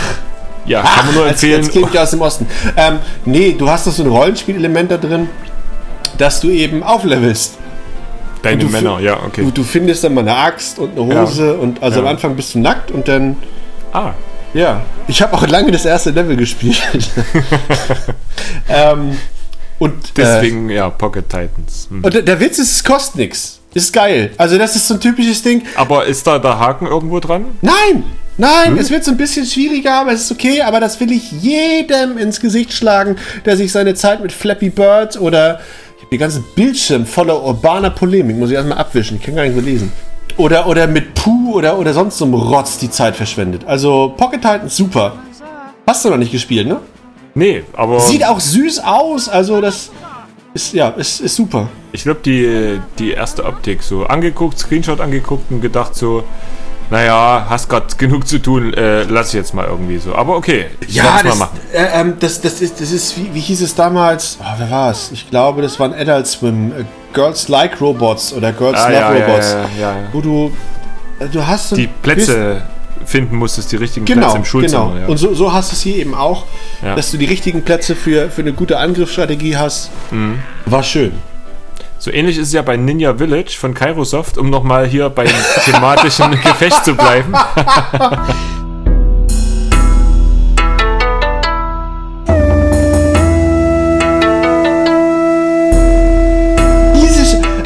Ja, 0.65 0.81
kann 0.81 1.05
man 1.07 1.15
nur 1.15 1.23
als, 1.25 1.33
empfehlen. 1.43 1.59
als 1.63 1.71
Kind 1.71 1.97
aus 1.97 2.11
dem 2.11 2.21
Osten. 2.21 2.47
Ähm, 2.77 2.99
nee, 3.25 3.53
du 3.57 3.69
hast 3.69 3.85
doch 3.87 3.91
so 3.91 4.03
ein 4.03 4.09
Rollenspielelement 4.09 4.91
da 4.91 4.97
drin, 4.97 5.27
dass 6.17 6.39
du 6.39 6.49
eben 6.49 6.83
auflevelst. 6.83 7.57
Deine 8.41 8.63
du 8.63 8.69
Männer, 8.69 8.99
ja, 8.99 9.17
okay. 9.25 9.41
Du, 9.43 9.51
du 9.51 9.63
findest 9.63 10.03
dann 10.03 10.13
mal 10.13 10.21
eine 10.21 10.35
Axt 10.35 10.77
und 10.79 10.97
eine 10.97 11.21
Hose 11.21 11.55
und 11.57 11.81
also 11.81 11.99
Ja. 11.99 12.05
am 12.05 12.09
Anfang 12.11 12.35
bist 12.35 12.53
du 12.55 12.59
nackt 12.59 12.91
und 12.91 13.07
dann, 13.07 13.37
Ah, 13.93 14.11
ja. 14.53 14.81
Ich 15.07 15.21
habe 15.21 15.33
auch 15.35 15.45
lange 15.47 15.71
das 15.71 15.85
erste 15.85 16.09
Level 16.11 16.35
gespielt. 16.35 16.81
ähm, 18.69 19.17
und 19.79 20.17
deswegen, 20.17 20.69
ja, 20.69 20.89
Pocket 20.89 21.27
Titans. 21.27 21.87
Hm. 21.89 22.01
Äh, 22.03 22.05
und 22.05 22.13
der- 22.13 22.21
der 22.21 22.39
Witz 22.39 22.59
ist, 22.59 22.71
es 22.71 22.83
kostet 22.83 23.15
nichts. 23.17 23.59
Ist 23.73 23.91
geil. 23.91 24.31
Also 24.37 24.57
das 24.57 24.75
ist 24.75 24.87
so 24.87 24.93
ein 24.95 24.99
typisches 24.99 25.41
Ding. 25.41 25.63
Aber 25.75 26.05
ist 26.05 26.25
da 26.27 26.37
der 26.39 26.59
Haken 26.59 26.85
irgendwo 26.87 27.19
dran? 27.19 27.45
Nein, 27.61 28.03
nein, 28.37 28.77
es 28.77 28.89
wird 28.89 29.03
so 29.03 29.11
ein 29.11 29.17
bisschen 29.17 29.45
schwieriger, 29.45 29.95
aber 29.95 30.11
es 30.11 30.23
ist 30.23 30.31
okay. 30.31 30.61
Aber 30.61 30.79
das 30.79 30.99
will 30.99 31.11
ich 31.11 31.31
jedem 31.31 32.17
ins 32.17 32.39
Gesicht 32.39 32.73
schlagen, 32.73 33.17
der 33.45 33.57
sich 33.57 33.71
seine 33.71 33.93
Zeit 33.95 34.21
mit 34.21 34.31
Flappy 34.31 34.69
Bird 34.69 35.19
oder 35.19 35.59
ich 35.97 36.03
hab 36.03 36.09
die 36.09 36.17
ganzen 36.17 36.43
Bildschirm 36.55 37.05
voller 37.05 37.43
urbaner 37.43 37.89
Polemik, 37.89 38.37
muss 38.37 38.49
ich 38.49 38.55
erstmal 38.55 38.77
abwischen. 38.77 39.17
Ich 39.17 39.23
kann 39.23 39.35
gar 39.35 39.43
nicht 39.43 39.55
so 39.55 39.61
lesen. 39.61 39.91
Oder, 40.37 40.67
oder 40.67 40.87
mit 40.87 41.13
Puh 41.13 41.53
oder, 41.53 41.77
oder 41.77 41.93
sonst 41.93 42.17
so 42.17 42.25
einem 42.25 42.33
Rotz 42.33 42.77
die 42.77 42.89
Zeit 42.89 43.15
verschwendet. 43.15 43.63
Also 43.65 44.13
Pocket 44.17 44.41
Titan 44.41 44.69
super. 44.69 45.13
Hast 45.85 46.05
du 46.05 46.09
noch 46.09 46.17
nicht 46.17 46.31
gespielt, 46.31 46.67
ne? 46.67 46.79
Nee, 47.35 47.63
aber 47.73 47.99
Sieht 47.99 48.25
auch 48.25 48.39
süß 48.39 48.79
aus, 48.79 49.27
also 49.27 49.59
das 49.59 49.91
ist, 50.53 50.73
ja, 50.73 50.89
ist, 50.89 51.19
ist 51.19 51.35
super. 51.35 51.67
ich 51.91 52.03
glaube, 52.03 52.19
die, 52.23 52.79
die 52.99 53.11
erste 53.11 53.43
Optik 53.43 53.81
so 53.81 54.05
angeguckt, 54.05 54.59
Screenshot 54.59 55.01
angeguckt 55.01 55.51
und 55.51 55.61
gedacht 55.61 55.95
so, 55.95 56.23
naja, 56.89 57.45
hast 57.49 57.69
grad 57.69 57.97
genug 57.97 58.27
zu 58.27 58.39
tun, 58.39 58.73
äh, 58.73 59.03
lass 59.03 59.33
jetzt 59.33 59.53
mal 59.53 59.65
irgendwie 59.65 59.97
so. 59.97 60.15
Aber 60.15 60.35
okay, 60.35 60.65
ich 60.87 60.95
Ja, 60.95 61.19
das, 61.23 61.37
mal 61.37 61.45
machen. 61.47 61.59
äh, 61.73 62.01
ähm, 62.01 62.13
das, 62.19 62.41
das 62.41 62.61
ist, 62.61 62.79
das 62.81 62.91
ist 62.91 63.17
wie, 63.17 63.33
wie 63.33 63.39
hieß 63.39 63.61
es 63.61 63.73
damals? 63.75 64.37
Oh, 64.41 64.45
wer 64.57 64.69
war 64.69 64.91
es? 64.91 65.11
Ich 65.11 65.29
glaube, 65.29 65.61
das 65.61 65.79
war 65.79 65.91
ein 65.91 65.93
Adult 65.93 66.27
Swim. 66.27 66.71
Äh, 66.71 66.83
Girls 67.13 67.47
Like 67.47 67.79
Robots 67.79 68.33
oder 68.33 68.51
Girls 68.51 68.79
Ah, 68.79 68.87
Love 68.89 69.19
ja, 69.19 69.25
Robots. 69.25 69.51
ja, 69.79 69.91
ja. 69.91 69.95
Wo 70.11 70.19
du, 70.21 70.51
äh, 71.19 71.27
du 71.27 71.45
hast 71.45 71.69
so 71.69 71.75
Die 71.75 71.87
Plätze 71.87 72.63
finden 73.05 73.35
musstest, 73.35 73.71
die 73.71 73.75
richtigen 73.75 74.05
Genau, 74.05 74.21
Plätze 74.21 74.37
im 74.37 74.45
Schulzimmer. 74.45 74.87
genau. 74.93 75.01
Ja. 75.01 75.07
Und 75.07 75.17
so, 75.17 75.33
so 75.35 75.51
hast 75.53 75.71
du 75.71 75.75
es 75.75 75.81
hier 75.81 75.97
eben 75.97 76.15
auch, 76.15 76.45
dass 76.81 77.11
du 77.11 77.17
die 77.17 77.25
richtigen 77.25 77.61
Plätze 77.63 77.95
für, 77.95 78.29
für 78.31 78.41
eine 78.41 78.53
gute 78.53 78.77
Angriffsstrategie 78.79 79.57
hast. 79.57 79.91
Mhm. 80.11 80.39
War 80.65 80.81
schön. 80.83 81.11
So 82.03 82.11
ähnlich 82.11 82.37
ist 82.37 82.47
es 82.47 82.53
ja 82.53 82.61
bei 82.63 82.75
Ninja 82.75 83.15
Village 83.15 83.55
von 83.57 83.73
Kairosoft, 83.73 84.37
um 84.37 84.49
nochmal 84.49 84.85
hier 84.85 85.07
beim 85.09 85.29
thematischen 85.63 86.31
Gefecht 86.31 86.83
zu 86.83 86.95
bleiben. 86.95 87.33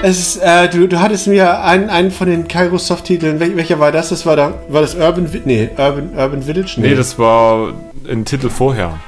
Ist, 0.04 0.38
äh, 0.38 0.70
du, 0.70 0.88
du 0.88 1.02
hattest 1.02 1.28
mir 1.28 1.64
einen, 1.64 1.90
einen 1.90 2.12
von 2.12 2.30
den 2.30 2.48
Kairosoft-Titeln, 2.48 3.40
wel, 3.40 3.58
welcher 3.58 3.80
war 3.80 3.92
das? 3.92 4.10
Das 4.10 4.26
war, 4.26 4.36
da, 4.38 4.54
war 4.70 4.82
das 4.82 4.96
Urban, 4.96 5.28
Vi- 5.34 5.42
nee, 5.44 5.70
Urban, 5.76 6.12
Urban 6.16 6.44
Village? 6.44 6.76
Nee, 6.78 6.96
das 6.96 7.18
war 7.20 7.74
ein 8.10 8.24
Titel 8.24 8.50
vorher. 8.50 9.00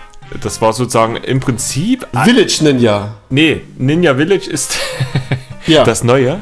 Das 0.42 0.62
war 0.62 0.74
sozusagen 0.74 1.16
im 1.18 1.40
Prinzip. 1.40 2.06
Village 2.24 2.60
Ninja. 2.62 3.16
Nee, 3.30 3.62
Ninja 3.78 4.16
Village 4.16 4.50
ist 4.50 4.78
Ja. 5.68 5.84
das 5.84 6.04
Neue. 6.04 6.40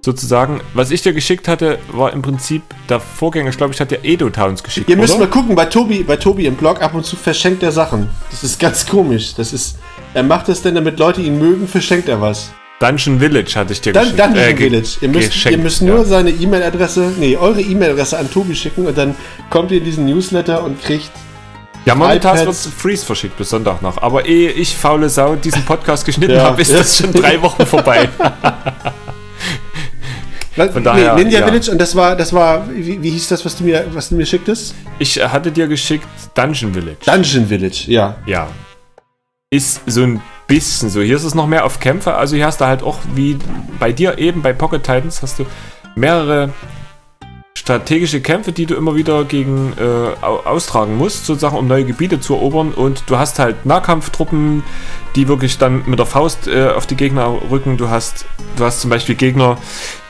Sozusagen, 0.00 0.60
was 0.74 0.92
ich 0.92 1.02
dir 1.02 1.12
geschickt 1.12 1.48
hatte, 1.48 1.78
war 1.90 2.12
im 2.12 2.22
Prinzip 2.22 2.62
der 2.88 3.00
Vorgänger. 3.00 3.50
Ich 3.50 3.56
glaube, 3.56 3.74
ich 3.74 3.80
hatte 3.80 3.98
dir 3.98 4.08
Edo 4.08 4.30
Towns 4.30 4.62
geschickt. 4.62 4.88
Ihr 4.88 4.96
müsst 4.96 5.14
oder? 5.16 5.24
mal 5.24 5.30
gucken, 5.30 5.56
bei 5.56 5.64
Tobi, 5.64 6.04
bei 6.04 6.16
Tobi 6.16 6.46
im 6.46 6.54
Blog 6.54 6.80
ab 6.80 6.94
und 6.94 7.04
zu 7.04 7.16
verschenkt 7.16 7.62
er 7.64 7.72
Sachen. 7.72 8.08
Das 8.30 8.44
ist 8.44 8.60
ganz 8.60 8.86
komisch. 8.86 9.34
Das 9.36 9.52
ist, 9.52 9.76
er 10.14 10.22
macht 10.22 10.48
das 10.48 10.62
denn, 10.62 10.76
damit 10.76 10.98
Leute 11.00 11.20
ihn 11.20 11.38
mögen, 11.38 11.66
verschenkt 11.66 12.08
er 12.08 12.20
was. 12.20 12.50
Dungeon 12.78 13.18
Village 13.18 13.56
hatte 13.56 13.72
ich 13.72 13.80
dir 13.80 13.92
Dann 13.92 14.04
geschickt. 14.04 14.20
Dungeon 14.20 14.44
Äh, 14.48 14.54
ge- 14.54 14.70
Village. 14.70 14.88
Ihr 15.00 15.08
müsst, 15.08 15.32
geschenkt, 15.32 15.58
ihr 15.58 15.62
müsst 15.64 15.82
nur 15.82 15.96
ja. 15.98 16.04
seine 16.04 16.30
E-Mail-Adresse, 16.30 17.12
nee, 17.18 17.36
eure 17.36 17.60
E-Mail-Adresse 17.60 18.18
an 18.18 18.30
Tobi 18.30 18.54
schicken 18.54 18.86
und 18.86 18.96
dann 18.96 19.16
kommt 19.50 19.72
ihr 19.72 19.78
in 19.78 19.84
diesen 19.84 20.06
Newsletter 20.06 20.62
und 20.62 20.80
kriegt. 20.80 21.10
Ja, 21.88 21.94
momentan 21.94 22.38
wird. 22.38 22.54
Freeze 22.54 23.04
verschickt 23.06 23.36
bis 23.38 23.48
Sonntag 23.48 23.80
noch. 23.80 24.02
Aber 24.02 24.26
ehe 24.26 24.50
ich, 24.50 24.76
faule 24.76 25.08
Sau, 25.08 25.36
diesen 25.36 25.64
Podcast 25.64 26.04
geschnitten 26.04 26.34
Ja. 26.36 26.44
habe, 26.44 26.60
ist 26.60 26.74
das 26.74 26.98
schon 26.98 27.12
drei 27.12 27.40
Wochen 27.42 27.64
vorbei. 27.64 28.08
Von 30.72 30.84
daher, 30.84 31.14
Ninja 31.14 31.40
ja. 31.40 31.46
Village 31.46 31.70
und 31.70 31.78
das 31.78 31.94
war, 31.96 32.14
das 32.16 32.32
war, 32.32 32.68
wie, 32.70 33.00
wie 33.02 33.10
hieß 33.10 33.28
das, 33.28 33.44
was 33.44 33.56
du 33.56 33.64
mir, 33.64 33.86
was 33.92 34.08
du 34.10 34.16
mir 34.16 34.26
schicktest? 34.26 34.74
Ich 34.98 35.18
äh, 35.18 35.28
hatte 35.28 35.50
dir 35.50 35.66
geschickt 35.68 36.06
Dungeon 36.34 36.74
Village. 36.74 36.98
Dungeon 37.06 37.46
Village, 37.46 37.84
ja. 37.86 38.16
Ja. 38.26 38.48
Ist 39.50 39.80
so 39.86 40.02
ein 40.02 40.20
bisschen 40.46 40.90
so. 40.90 41.00
Hier 41.00 41.16
ist 41.16 41.24
es 41.24 41.34
noch 41.34 41.46
mehr 41.46 41.64
auf 41.64 41.80
Kämpfe. 41.80 42.14
Also 42.14 42.36
hier 42.36 42.46
hast 42.46 42.60
du 42.60 42.66
halt 42.66 42.82
auch, 42.82 42.98
wie 43.14 43.38
bei 43.78 43.92
dir 43.92 44.18
eben, 44.18 44.42
bei 44.42 44.52
Pocket 44.52 44.82
Titans, 44.82 45.22
hast 45.22 45.38
du 45.38 45.46
mehrere 45.94 46.52
strategische 47.68 48.22
Kämpfe, 48.22 48.52
die 48.52 48.64
du 48.64 48.74
immer 48.76 48.94
wieder 48.96 49.24
gegen 49.24 49.74
äh, 49.78 49.82
au- 50.24 50.40
austragen 50.46 50.96
musst, 50.96 51.26
sozusagen, 51.26 51.54
um 51.58 51.66
neue 51.66 51.84
Gebiete 51.84 52.18
zu 52.18 52.32
erobern. 52.34 52.72
Und 52.72 53.02
du 53.08 53.18
hast 53.18 53.38
halt 53.38 53.66
Nahkampftruppen, 53.66 54.62
die 55.16 55.28
wirklich 55.28 55.58
dann 55.58 55.82
mit 55.86 55.98
der 55.98 56.06
Faust 56.06 56.48
äh, 56.48 56.68
auf 56.68 56.86
die 56.86 56.96
Gegner 56.96 57.30
rücken. 57.50 57.76
Du 57.76 57.90
hast, 57.90 58.24
du 58.56 58.64
hast 58.64 58.80
zum 58.80 58.88
Beispiel 58.88 59.16
Gegner, 59.16 59.58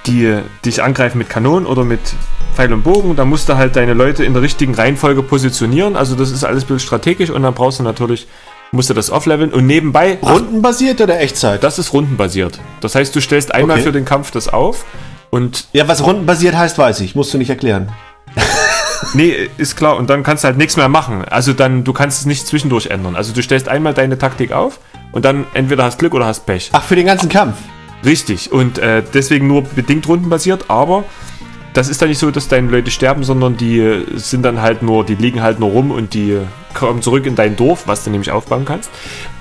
die 0.06 0.38
dich 0.64 0.82
angreifen 0.84 1.18
mit 1.18 1.28
Kanonen 1.28 1.66
oder 1.66 1.82
mit 1.84 1.98
Pfeil 2.54 2.72
und 2.72 2.82
Bogen. 2.84 3.16
Da 3.16 3.24
musst 3.24 3.48
du 3.48 3.56
halt 3.56 3.74
deine 3.74 3.92
Leute 3.94 4.24
in 4.24 4.34
der 4.34 4.42
richtigen 4.42 4.74
Reihenfolge 4.76 5.24
positionieren. 5.24 5.96
Also 5.96 6.14
das 6.14 6.30
ist 6.30 6.44
alles 6.44 6.62
ein 6.62 6.66
bisschen 6.68 6.78
strategisch 6.86 7.30
und 7.30 7.42
dann 7.42 7.54
brauchst 7.54 7.80
du 7.80 7.82
natürlich, 7.82 8.28
musst 8.70 8.88
du 8.88 8.94
das 8.94 9.10
aufleveln 9.10 9.52
und 9.52 9.66
nebenbei 9.66 10.18
Rundenbasiert 10.22 11.00
oder 11.00 11.18
Echtzeit? 11.20 11.64
das 11.64 11.80
ist 11.80 11.92
rundenbasiert. 11.92 12.60
Das 12.80 12.94
heißt, 12.94 13.16
du 13.16 13.20
stellst 13.20 13.52
einmal 13.52 13.78
Okay. 13.78 13.86
für 13.86 13.92
den 13.92 14.04
Kampf 14.04 14.30
das 14.30 14.46
auf 14.48 14.84
und 15.30 15.66
ja, 15.72 15.88
was 15.88 16.04
rundenbasiert 16.04 16.56
heißt, 16.56 16.78
weiß 16.78 17.00
ich. 17.00 17.14
Musst 17.14 17.32
du 17.34 17.38
nicht 17.38 17.50
erklären. 17.50 17.88
nee, 19.14 19.48
ist 19.56 19.76
klar 19.76 19.96
und 19.96 20.10
dann 20.10 20.22
kannst 20.22 20.44
du 20.44 20.48
halt 20.48 20.58
nichts 20.58 20.76
mehr 20.76 20.88
machen. 20.88 21.24
Also 21.24 21.52
dann 21.52 21.84
du 21.84 21.92
kannst 21.92 22.20
es 22.20 22.26
nicht 22.26 22.46
zwischendurch 22.46 22.86
ändern. 22.86 23.16
Also 23.16 23.32
du 23.32 23.42
stellst 23.42 23.68
einmal 23.68 23.94
deine 23.94 24.18
Taktik 24.18 24.52
auf 24.52 24.80
und 25.12 25.24
dann 25.24 25.46
entweder 25.54 25.84
hast 25.84 25.98
Glück 25.98 26.14
oder 26.14 26.26
hast 26.26 26.46
Pech. 26.46 26.70
Ach, 26.72 26.82
für 26.82 26.96
den 26.96 27.06
ganzen 27.06 27.28
Kampf. 27.28 27.56
Richtig, 28.04 28.52
und 28.52 28.78
äh, 28.78 29.02
deswegen 29.12 29.48
nur 29.48 29.62
bedingt 29.62 30.06
rundenbasiert, 30.06 30.66
aber 30.68 31.04
das 31.78 31.88
ist 31.88 32.02
dann 32.02 32.08
nicht 32.08 32.18
so, 32.18 32.32
dass 32.32 32.48
deine 32.48 32.68
Leute 32.68 32.90
sterben, 32.90 33.22
sondern 33.22 33.56
die 33.56 33.78
äh, 33.78 34.04
sind 34.16 34.42
dann 34.42 34.60
halt 34.60 34.82
nur, 34.82 35.04
die 35.04 35.14
liegen 35.14 35.42
halt 35.42 35.60
nur 35.60 35.70
rum 35.70 35.92
und 35.92 36.12
die 36.12 36.40
kommen 36.74 37.02
zurück 37.02 37.24
in 37.24 37.36
dein 37.36 37.54
Dorf, 37.54 37.84
was 37.86 38.02
du 38.02 38.10
nämlich 38.10 38.32
aufbauen 38.32 38.64
kannst. 38.64 38.90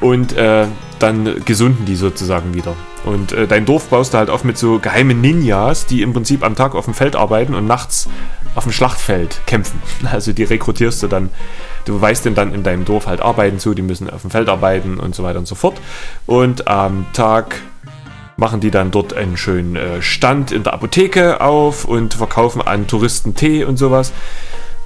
Und 0.01 0.38
äh, 0.38 0.67
dann 0.99 1.43
gesunden 1.45 1.85
die 1.85 1.95
sozusagen 1.95 2.53
wieder. 2.53 2.75
Und 3.05 3.31
äh, 3.31 3.47
dein 3.47 3.65
Dorf 3.65 3.88
baust 3.88 4.13
du 4.13 4.19
halt 4.19 4.29
auf 4.29 4.43
mit 4.43 4.55
so 4.59 4.77
geheimen 4.77 5.19
Ninjas, 5.19 5.88
die 5.88 6.03
im 6.03 6.13
Prinzip 6.13 6.43
am 6.43 6.55
Tag 6.55 6.75
auf 6.75 6.85
dem 6.85 6.93
Feld 6.93 7.15
arbeiten 7.15 7.55
und 7.55 7.65
nachts 7.65 8.07
auf 8.53 8.65
dem 8.65 8.71
Schlachtfeld 8.71 9.41
kämpfen. 9.47 9.81
Also 10.11 10.31
die 10.31 10.43
rekrutierst 10.43 11.01
du 11.01 11.07
dann, 11.07 11.31
du 11.85 11.99
weißt 11.99 12.23
denn 12.23 12.35
dann 12.35 12.53
in 12.53 12.61
deinem 12.61 12.85
Dorf 12.85 13.07
halt 13.07 13.19
arbeiten 13.19 13.57
zu, 13.57 13.73
die 13.73 13.81
müssen 13.81 14.11
auf 14.11 14.21
dem 14.21 14.29
Feld 14.29 14.47
arbeiten 14.47 14.99
und 14.99 15.15
so 15.15 15.23
weiter 15.23 15.39
und 15.39 15.47
so 15.47 15.55
fort. 15.55 15.81
Und 16.27 16.67
am 16.67 17.07
Tag 17.13 17.55
machen 18.38 18.59
die 18.59 18.71
dann 18.71 18.91
dort 18.91 19.13
einen 19.13 19.35
schönen 19.35 19.75
äh, 19.75 20.01
Stand 20.01 20.51
in 20.51 20.63
der 20.63 20.73
Apotheke 20.73 21.41
auf 21.41 21.85
und 21.85 22.13
verkaufen 22.13 22.61
an 22.61 22.88
Touristen 22.88 23.35
Tee 23.35 23.63
und 23.63 23.77
sowas. 23.77 24.13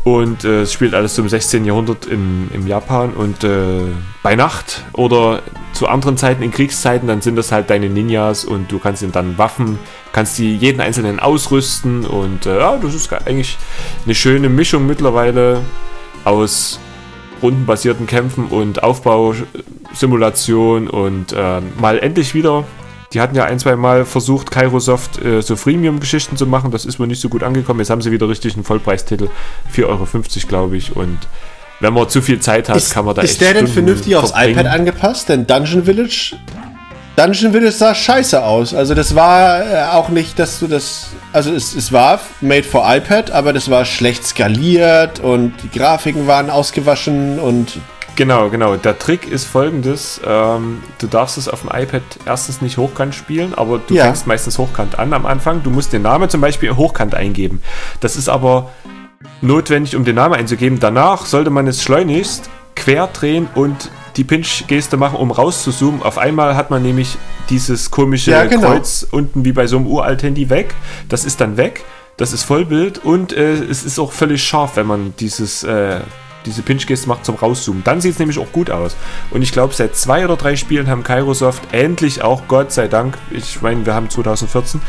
Und 0.04 0.45
äh, 0.45 0.62
es 0.62 0.74
spielt 0.74 0.95
alles 0.95 1.14
zum 1.14 1.30
16. 1.30 1.64
Jahrhundert 1.64 2.08
in, 2.08 2.49
im 2.54 2.66
Japan 2.66 3.12
und 3.12 3.43
äh, 3.43 3.82
bei 4.24 4.36
Nacht 4.36 4.84
oder 4.93 5.43
zu 5.74 5.88
anderen 5.88 6.18
Zeiten 6.18 6.41
in 6.41 6.49
Kriegszeiten, 6.49 7.08
dann 7.08 7.22
sind 7.22 7.36
das 7.36 7.52
halt 7.52 7.70
deine 7.70 7.88
Ninjas 7.88 8.43
und 8.43 8.72
du 8.72 8.80
kannst 8.80 9.04
ihnen 9.04 9.12
dann 9.12 9.38
Waffen, 9.38 9.78
kannst 10.12 10.39
die 10.39 10.56
jeden 10.56 10.82
einzelnen 10.82 11.20
ausrüsten 11.20 12.06
und 12.06 12.47
äh, 12.47 12.58
ja, 12.58 12.78
das 12.78 12.95
ist 12.95 13.14
eigentlich 13.14 13.60
eine 14.06 14.16
schöne 14.16 14.49
Mischung 14.49 14.88
mittlerweile 14.88 15.62
aus 16.26 16.80
rundenbasierten 17.43 18.08
Kämpfen 18.08 18.45
und 18.45 18.82
Aufbausimulation 18.82 20.88
und 20.88 21.34
äh, 21.34 21.62
mal 21.80 21.99
endlich 21.99 22.34
wieder 22.34 22.64
die 23.14 23.20
hatten 23.20 23.36
ja 23.36 23.45
ein, 23.45 23.59
zwei 23.59 23.76
Mal 23.76 24.05
versucht, 24.05 24.51
Kairosoft 24.51 25.22
äh, 25.24 25.41
so 25.41 25.55
Freemium-Geschichten 25.55 26.38
zu 26.38 26.45
machen. 26.45 26.72
Das 26.72 26.86
ist 26.86 26.99
wohl 26.99 27.07
nicht 27.07 27.22
so 27.22 27.30
gut 27.30 27.43
angekommen. 27.43 27.80
Jetzt 27.80 27.89
haben 27.89 28.01
sie 28.01 28.12
wieder 28.12 28.30
richtig 28.30 28.53
einen 28.55 28.64
Vollpreistitel. 28.64 29.28
4,50 29.76 29.86
Euro, 29.86 30.07
glaube 30.47 30.78
ich. 30.78 30.95
Und 30.95 31.20
wenn 31.82 31.93
man 31.93 32.07
zu 32.07 32.22
viel 32.22 32.39
Zeit 32.39 32.70
hat, 32.70 32.78
ist, 32.78 32.93
kann 32.93 33.05
man 33.05 33.16
da 33.16 33.22
Ist 33.22 33.41
der 33.41 33.53
denn 33.53 33.68
vernünftig 33.68 34.16
aufs 34.16 34.34
iPad 34.36 34.68
angepasst? 34.68 35.28
Denn 35.30 35.45
Dungeon 35.45 35.84
Village. 35.84 36.36
Dungeon 37.18 37.51
Village 37.51 37.74
sah 37.74 37.93
scheiße 37.93 38.41
aus. 38.41 38.74
Also 38.74 38.93
das 38.93 39.14
war 39.14 39.59
äh, 39.59 39.84
auch 39.91 40.07
nicht, 40.07 40.39
dass 40.39 40.59
du 40.59 40.68
das. 40.68 41.07
Also 41.34 41.51
es, 41.51 41.76
es 41.76 41.91
war 41.91 42.20
made 42.39 42.64
for 42.64 42.84
iPad, 42.88 43.32
aber 43.32 43.51
das 43.51 43.70
war 43.70 43.84
schlecht 43.84 44.26
skaliert 44.26 45.20
und 45.20 45.53
die 45.64 45.78
Grafiken 45.78 46.28
waren 46.28 46.49
ausgewaschen 46.49 47.39
und 47.39 47.80
Genau, 48.16 48.49
genau. 48.49 48.76
Der 48.76 48.99
Trick 48.99 49.30
ist 49.30 49.45
folgendes: 49.45 50.22
ähm, 50.26 50.84
Du 50.99 51.07
darfst 51.07 51.38
es 51.38 51.47
auf 51.47 51.62
dem 51.62 51.70
iPad 51.70 52.01
erstens 52.26 52.62
nicht 52.62 52.78
hochkant 52.78 53.16
spielen, 53.16 53.53
aber 53.55 53.80
du 53.80 53.95
ja. 53.95 54.05
fängst 54.05 54.28
meistens 54.28 54.57
hochkant 54.57 54.99
an 54.99 55.14
am 55.14 55.26
Anfang. 55.26 55.64
Du 55.64 55.70
musst 55.70 55.93
den 55.93 56.01
Namen 56.01 56.30
zum 56.30 56.41
Beispiel 56.41 56.76
hochkant 56.76 57.16
eingeben. 57.16 57.62
Das 57.99 58.16
ist 58.16 58.30
aber 58.30 58.72
notwendig, 59.41 59.95
um 59.95 60.03
den 60.03 60.16
Namen 60.16 60.36
einzugeben. 60.36 60.80
Danach 60.80 61.26
sollte 61.26 61.49
man 61.49 61.68
es 61.68 61.82
schleunigst 61.82 62.49
quer 62.76 63.07
drehen 63.07 63.47
und 63.55 63.91
die 64.18 64.24
Pinch-Geste 64.24 64.97
machen, 64.97 65.18
um 65.18 65.32
rauszuzoomen. 65.32 66.01
Auf 66.01 66.18
einmal 66.18 66.55
hat 66.55 66.70
man 66.70 66.82
nämlich 66.82 67.18
dieses 67.49 67.91
komische 67.91 68.32
ja, 68.32 68.45
genau. 68.45 68.70
Kreuz 68.70 69.07
unten 69.09 69.45
wie 69.45 69.51
bei 69.51 69.68
so 69.68 69.78
einem 69.78 69.88
uralt 69.88 70.24
Handy 70.24 70.49
weg. 70.49 70.74
Das 71.07 71.26
ist 71.26 71.41
dann 71.41 71.57
weg. 71.57 71.84
Das 72.18 72.34
ist 72.34 72.43
Vollbild 72.43 73.03
und 73.03 73.34
äh, 73.34 73.53
es 73.53 73.84
ist 73.84 73.97
auch 73.97 74.12
völlig 74.12 74.43
scharf, 74.43 74.76
wenn 74.76 74.86
man 74.86 75.14
dieses 75.20 75.64
äh, 75.64 76.01
diese 76.46 76.62
Pinch-Geste 76.62 77.08
macht 77.08 77.26
zum 77.26 77.36
Rauszoomen. 77.36 77.84
Dann 77.84 78.02
sieht 78.02 78.14
es 78.14 78.20
nämlich 78.20 78.39
auch 78.39 78.52
gut 78.52 78.70
aus. 78.70 78.96
Und 79.32 79.42
ich 79.42 79.52
glaube, 79.52 79.74
seit 79.74 79.96
zwei 79.96 80.24
oder 80.24 80.36
drei 80.36 80.56
Spielen 80.56 80.89
haben 80.89 81.04
Kairosoft 81.04 81.62
endlich 81.72 82.22
auch, 82.24 82.44
Gott 82.48 82.72
sei 82.72 82.88
Dank, 82.88 83.18
ich 83.30 83.62
meine, 83.62 83.86
wir 83.86 83.94
haben 83.94 84.10
2014, 84.10 84.82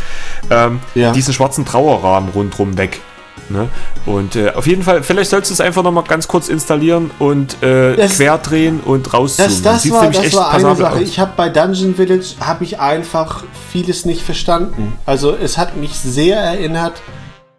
ähm, 0.50 0.80
ja. 0.94 1.12
diesen 1.12 1.34
schwarzen 1.34 1.64
Trauerrahmen 1.64 2.30
rundherum 2.30 2.76
weg. 2.76 3.00
Ne? 3.48 3.68
Und 4.06 4.36
äh, 4.36 4.50
auf 4.50 4.66
jeden 4.66 4.82
Fall, 4.82 5.02
vielleicht 5.02 5.30
sollst 5.30 5.50
du 5.50 5.54
es 5.54 5.60
einfach 5.60 5.82
nochmal 5.82 6.04
ganz 6.04 6.26
kurz 6.26 6.48
installieren 6.48 7.10
und 7.18 7.62
äh, 7.62 7.96
das, 7.96 8.16
querdrehen 8.16 8.80
und 8.80 9.12
rauszoomen. 9.12 9.62
Das, 9.62 9.82
das 9.82 9.90
war, 9.90 10.10
das 10.10 10.32
war 10.34 10.52
eine 10.52 10.76
Sache. 10.76 10.96
Aus. 10.96 11.02
Ich 11.02 11.18
habe 11.18 11.32
bei 11.36 11.48
Dungeon 11.48 11.94
Village 11.94 12.34
habe 12.40 12.64
ich 12.64 12.80
einfach 12.80 13.44
vieles 13.70 14.04
nicht 14.04 14.22
verstanden. 14.22 14.94
Also 15.06 15.34
es 15.36 15.58
hat 15.58 15.76
mich 15.76 15.94
sehr 15.94 16.38
erinnert 16.38 17.02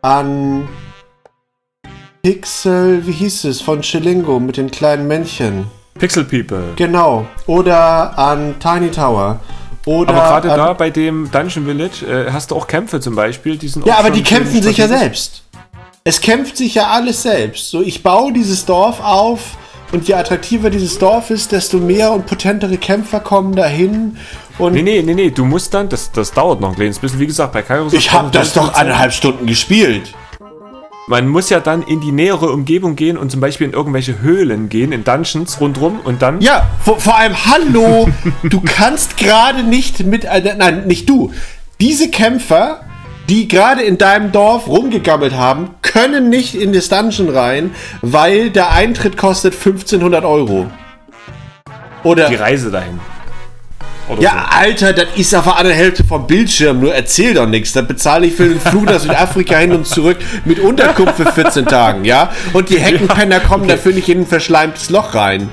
an 0.02 0.68
Pixel, 2.26 3.05
wie 3.05 3.11
hieß 3.11 3.43
es, 3.43 3.59
von 3.59 3.82
Chilingo 3.82 4.39
mit 4.39 4.55
den 4.55 4.71
kleinen 4.71 5.09
Männchen. 5.09 5.65
Pixel 5.99 6.24
People. 6.24 6.63
Genau. 6.78 7.28
Oder 7.47 8.17
an 8.17 8.55
Tiny 8.61 8.91
Tower. 8.91 9.41
Oder 9.84 10.13
aber 10.13 10.39
gerade 10.39 10.47
da 10.47 10.71
bei 10.71 10.89
dem 10.89 11.30
Dungeon 11.30 11.65
Village 11.65 12.05
äh, 12.05 12.32
hast 12.32 12.51
du 12.51 12.55
auch 12.55 12.65
Kämpfe 12.65 13.01
zum 13.01 13.13
Beispiel. 13.13 13.57
Die 13.57 13.67
sind 13.67 13.86
ja, 13.86 13.97
aber 13.97 14.09
die 14.09 14.24
kämpfen 14.24 14.63
sich 14.63 14.78
ja 14.78 14.88
selbst. 14.88 15.43
Es 16.05 16.21
kämpft 16.21 16.55
sich 16.55 16.76
ja 16.76 16.88
alles 16.88 17.24
selbst. 17.24 17.69
So, 17.69 17.82
ich 17.82 18.03
baue 18.03 18.32
dieses 18.32 18.63
Dorf 18.63 19.01
auf 19.03 19.57
und 19.91 20.07
je 20.07 20.13
attraktiver 20.13 20.69
dieses 20.69 20.97
Dorf 20.97 21.30
ist, 21.30 21.51
desto 21.51 21.78
mehr 21.80 22.13
und 22.13 22.26
potentere 22.26 22.78
Kämpfer 22.78 23.19
kommen 23.19 23.53
dahin. 23.53 24.15
Und 24.59 24.71
nee, 24.71 24.82
nee, 24.82 25.01
nee, 25.01 25.13
nee, 25.13 25.30
du 25.30 25.43
musst 25.43 25.74
dann, 25.74 25.89
das, 25.89 26.09
das 26.09 26.32
dauert 26.32 26.61
noch 26.61 26.69
ein 26.69 26.76
kleines 26.76 26.99
bisschen. 26.99 27.19
Wie 27.19 27.28
gesagt, 27.28 27.51
bei 27.51 27.63
Kairos. 27.63 27.91
Ich 27.91 28.13
habe 28.13 28.32
das 28.32 28.53
doch 28.53 28.74
eineinhalb 28.74 29.11
Stunden 29.11 29.45
gespielt. 29.45 30.13
Man 31.06 31.28
muss 31.28 31.49
ja 31.49 31.60
dann 31.60 31.84
in 31.84 31.99
die 31.99 32.14
nähere 32.14 32.49
Umgebung 32.51 32.95
gehen 32.95 33.18
und 33.18 33.30
zum 33.30 33.41
Beispiel 33.41 33.68
in 33.68 33.74
irgendwelche 33.74 34.22
Höhlen 34.22 34.70
gehen, 34.70 34.93
in 34.93 35.04
Dungeons 35.04 35.60
rundrum 35.60 35.99
und 36.01 36.22
dann. 36.22 36.39
Ja, 36.39 36.70
vor, 36.82 36.97
vor 36.99 37.18
allem, 37.18 37.36
hallo, 37.45 38.08
du 38.43 38.62
kannst 38.62 39.18
gerade 39.18 39.64
nicht 39.64 40.06
mit. 40.06 40.24
Äh, 40.24 40.56
nein, 40.58 40.88
nicht 40.88 41.10
du. 41.10 41.34
Diese 41.82 42.10
Kämpfer, 42.10 42.86
die 43.28 43.49
gerade 43.49 43.82
in 43.82 43.97
deinem 43.97 44.32
Dorf 44.32 44.68
rumgegammelt 44.68 45.34
haben, 45.34 45.72
können 45.82 46.30
nicht 46.30 46.56
in 46.56 46.72
das 46.72 46.88
Dungeon 46.88 47.28
rein, 47.30 47.72
weil 48.01 48.49
der 48.49 48.72
Eintritt 48.72 49.18
kostet 49.18 49.56
1500 49.56 50.24
Euro. 50.24 50.68
Oder. 52.04 52.30
Die 52.30 52.36
Reise 52.36 52.72
dahin. 52.72 52.99
Ja, 54.20 54.47
so. 54.51 54.58
Alter, 54.58 54.93
das 54.93 55.08
ist 55.16 55.34
auf 55.34 55.45
der 55.45 55.58
anderen 55.58 55.78
Hälfte 55.78 56.04
vom 56.04 56.28
Bildschirm. 56.28 56.80
Nur 56.80 56.93
erzähl 56.93 57.34
doch 57.34 57.47
nichts. 57.47 57.74
Da 57.74 57.82
bezahle 57.82 58.28
ich 58.28 58.34
für 58.34 58.47
den 58.47 58.60
Flug 58.60 58.86
nach 58.86 58.99
Südafrika 58.99 59.58
hin 59.58 59.72
und 59.72 59.88
zurück 59.88 60.18
mit 60.45 60.60
Unterkunft 60.60 61.16
für 61.16 61.32
14 61.32 61.66
Tagen, 61.66 62.06
ja? 62.06 62.32
Und 62.54 62.70
die 62.70 62.80
Heckenpenner 62.80 63.39
kommen 63.39 63.64
okay. 63.64 63.74
dafür 63.74 63.93
nicht 63.93 64.10
in 64.10 64.22
ein 64.22 64.28
verschleimtes 64.28 64.89
Loch 64.89 65.16
rein. 65.16 65.49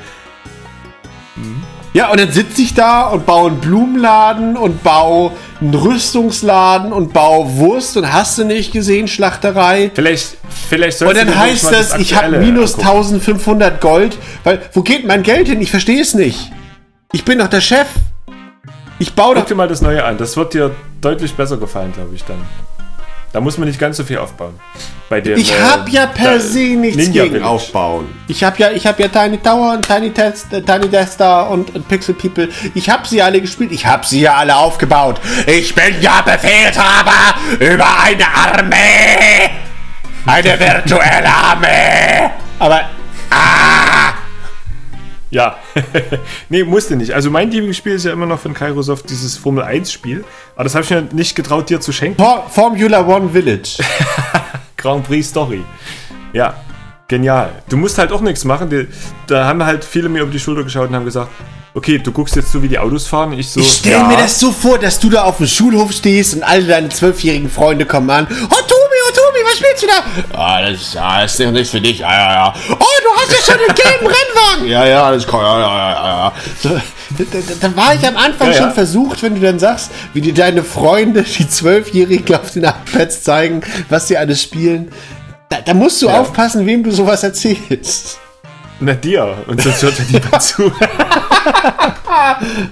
Mhm. 1.36 1.62
Ja, 1.92 2.10
und 2.10 2.20
dann 2.20 2.30
sitze 2.30 2.62
ich 2.62 2.74
da 2.74 3.08
und 3.08 3.26
baue 3.26 3.50
einen 3.50 3.60
Blumenladen 3.60 4.56
und 4.56 4.84
baue 4.84 5.32
einen 5.60 5.74
Rüstungsladen 5.74 6.92
und 6.92 7.12
baue 7.12 7.56
Wurst 7.56 7.96
und 7.96 8.12
hast 8.12 8.38
du 8.38 8.44
nicht 8.44 8.72
gesehen, 8.72 9.08
Schlachterei. 9.08 9.90
Vielleicht, 9.92 10.36
vielleicht 10.68 11.02
Und 11.02 11.16
dann 11.16 11.36
heißt 11.36 11.64
das, 11.64 11.90
das 11.90 12.00
ich 12.00 12.14
habe 12.14 12.38
minus 12.38 12.74
angucken. 12.74 12.88
1500 12.88 13.80
Gold. 13.80 14.18
Weil, 14.44 14.60
wo 14.72 14.82
geht 14.82 15.04
mein 15.04 15.24
Geld 15.24 15.48
hin? 15.48 15.60
Ich 15.60 15.70
verstehe 15.70 16.00
es 16.00 16.14
nicht. 16.14 16.52
Ich 17.12 17.24
bin 17.24 17.40
doch 17.40 17.48
der 17.48 17.60
Chef. 17.60 17.88
Ich 19.00 19.14
baue 19.14 19.34
Guck 19.34 19.46
dir 19.46 19.54
mal 19.54 19.66
das 19.66 19.80
Neue 19.80 20.04
an. 20.04 20.18
Das 20.18 20.36
wird 20.36 20.52
dir 20.52 20.72
deutlich 21.00 21.34
besser 21.34 21.56
gefallen, 21.56 21.90
glaube 21.92 22.14
ich, 22.14 22.22
dann. 22.24 22.38
Da 23.32 23.40
muss 23.40 23.56
man 23.56 23.66
nicht 23.66 23.80
ganz 23.80 23.96
so 23.96 24.04
viel 24.04 24.18
aufbauen. 24.18 24.60
Bei 25.08 25.22
dem, 25.22 25.38
ich 25.38 25.58
habe 25.58 25.88
äh, 25.88 25.94
ja 25.94 26.06
per 26.06 26.38
se 26.38 26.76
nichts 26.76 26.96
Ninja 26.96 27.22
gegen 27.22 27.36
Village. 27.36 27.50
Aufbauen. 27.50 28.08
Ich 28.28 28.44
habe 28.44 28.58
ja, 28.58 28.70
ich 28.72 28.86
habe 28.86 29.02
ja 29.02 29.08
Tiny 29.08 29.38
Tower 29.38 29.72
und 29.72 29.86
Tiny 29.86 30.10
Test, 30.10 30.52
äh, 30.52 30.60
Tiny 30.60 30.88
Tester 30.88 31.48
und, 31.48 31.74
und, 31.74 31.88
Pixel 31.88 32.14
People. 32.14 32.50
Ich 32.74 32.90
habe 32.90 33.06
sie 33.08 33.22
alle 33.22 33.40
gespielt. 33.40 33.72
Ich 33.72 33.86
habe 33.86 34.04
sie 34.04 34.20
ja 34.20 34.34
alle 34.34 34.54
aufgebaut. 34.54 35.18
Ich 35.46 35.74
bin 35.74 35.94
ja 36.02 36.20
Befehlshaber 36.20 37.34
über 37.58 37.86
eine 38.02 38.26
Armee. 38.26 39.50
Eine 40.26 40.60
virtuelle 40.60 41.28
Armee. 41.28 42.30
Aber 42.58 42.82
ah, 43.30 44.12
ja, 45.30 45.58
nee, 46.48 46.64
musste 46.64 46.96
nicht. 46.96 47.14
Also 47.14 47.30
mein 47.30 47.50
Lieblingsspiel 47.50 47.92
ist 47.92 48.04
ja 48.04 48.12
immer 48.12 48.26
noch 48.26 48.40
von 48.40 48.52
Kairosoft 48.52 49.08
dieses 49.10 49.36
Formel 49.36 49.62
1 49.62 49.92
Spiel. 49.92 50.24
Aber 50.54 50.64
das 50.64 50.74
habe 50.74 50.84
ich 50.84 50.90
mir 50.90 51.02
nicht 51.12 51.36
getraut, 51.36 51.70
dir 51.70 51.80
zu 51.80 51.92
schenken. 51.92 52.22
Formula 52.48 53.06
One 53.06 53.30
Village. 53.30 53.78
Grand 54.76 55.06
Prix 55.06 55.28
Story. 55.28 55.62
Ja, 56.32 56.54
genial. 57.06 57.50
Du 57.68 57.76
musst 57.76 57.98
halt 57.98 58.12
auch 58.12 58.20
nichts 58.20 58.44
machen. 58.44 58.88
Da 59.26 59.44
haben 59.44 59.64
halt 59.64 59.84
viele 59.84 60.08
mir 60.08 60.22
über 60.22 60.32
die 60.32 60.40
Schulter 60.40 60.64
geschaut 60.64 60.88
und 60.88 60.96
haben 60.96 61.04
gesagt, 61.04 61.30
okay, 61.74 61.98
du 61.98 62.10
guckst 62.10 62.34
jetzt 62.34 62.50
so, 62.50 62.62
wie 62.62 62.68
die 62.68 62.78
Autos 62.78 63.06
fahren. 63.06 63.32
Ich 63.32 63.50
so, 63.50 63.60
ich 63.60 63.70
stelle 63.70 63.96
ja. 63.96 64.08
mir 64.08 64.16
das 64.16 64.40
so 64.40 64.50
vor, 64.50 64.78
dass 64.78 64.98
du 64.98 65.10
da 65.10 65.22
auf 65.22 65.36
dem 65.36 65.46
Schulhof 65.46 65.92
stehst 65.92 66.34
und 66.34 66.42
alle 66.42 66.64
deine 66.64 66.88
zwölfjährigen 66.88 67.50
Freunde 67.50 67.86
kommen 67.86 68.10
an. 68.10 68.26
Oh, 68.30 68.46
oh, 68.50 68.89
Tobi, 69.10 69.38
was 69.44 69.58
spielst 69.58 69.82
du 69.82 69.86
da? 69.86 70.38
Ah, 70.38 70.62
das, 70.62 70.94
ja, 70.94 71.22
das 71.22 71.38
ist 71.38 71.50
nichts 71.50 71.70
für 71.70 71.80
dich. 71.80 71.98
Ja, 72.00 72.12
ja, 72.12 72.32
ja. 72.32 72.54
Oh, 72.70 72.76
du 72.76 73.20
hast 73.20 73.32
ja 73.32 73.52
schon 73.52 73.58
den 73.58 73.74
gelben 73.74 74.06
Rennwagen. 74.06 74.68
Ja, 74.68 74.86
ja, 74.86 75.10
das 75.10 75.26
kann, 75.26 75.40
ja, 75.40 75.60
ja, 75.60 75.90
ja, 75.90 76.04
ja. 76.04 76.32
So, 76.62 76.68
da, 76.70 77.24
da, 77.60 77.76
war 77.76 77.94
ich 77.94 78.06
am 78.06 78.16
Anfang 78.16 78.48
ja, 78.48 78.54
schon 78.54 78.66
ja. 78.66 78.72
versucht, 78.72 79.22
wenn 79.22 79.34
du 79.34 79.40
dann 79.40 79.58
sagst, 79.58 79.90
wie 80.14 80.20
dir 80.20 80.34
deine 80.34 80.62
Freunde, 80.62 81.22
die 81.22 81.48
Zwölfjährigen 81.48 82.34
auf 82.36 82.52
den 82.52 82.64
iPads 82.64 83.22
zeigen, 83.22 83.62
was 83.88 84.08
sie 84.08 84.16
alles 84.16 84.42
spielen. 84.42 84.92
Da, 85.48 85.60
da 85.60 85.74
musst 85.74 86.00
du 86.02 86.06
ja. 86.06 86.20
aufpassen, 86.20 86.66
wem 86.66 86.84
du 86.84 86.90
sowas 86.90 87.22
erzählst. 87.22 88.18
Na 88.80 88.94
dir. 88.94 89.36
Und 89.46 89.64
das 89.64 89.82
hört 89.82 89.98
ja 89.98 90.04
niemand 90.10 90.42
zu. 90.50 90.72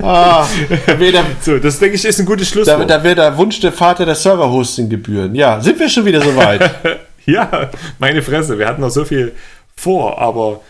ah, 0.03 0.47
da 0.87 0.95
der, 0.95 1.25
So, 1.41 1.59
das 1.59 1.79
denke 1.79 1.97
ich 1.97 2.05
ist 2.05 2.19
ein 2.19 2.27
gutes 2.27 2.49
da, 2.49 2.53
Schlusswort. 2.55 2.91
da 2.91 3.03
wird 3.05 3.19
der 3.19 3.37
Wunsch 3.37 3.61
der 3.61 3.73
Vater 3.73 4.05
der 4.07 4.15
Server-Hosting-Gebühren. 4.15 5.35
Ja, 5.35 5.61
sind 5.61 5.79
wir 5.79 5.89
schon 5.89 6.05
wieder 6.05 6.21
soweit? 6.23 6.71
Ja, 7.27 7.69
meine 7.99 8.23
Fresse, 8.23 8.59
wir 8.59 8.67
hatten 8.67 8.81
noch 8.81 8.89
so 8.89 9.05
viel 9.05 9.35
vor, 9.77 10.19
aber 10.19 10.63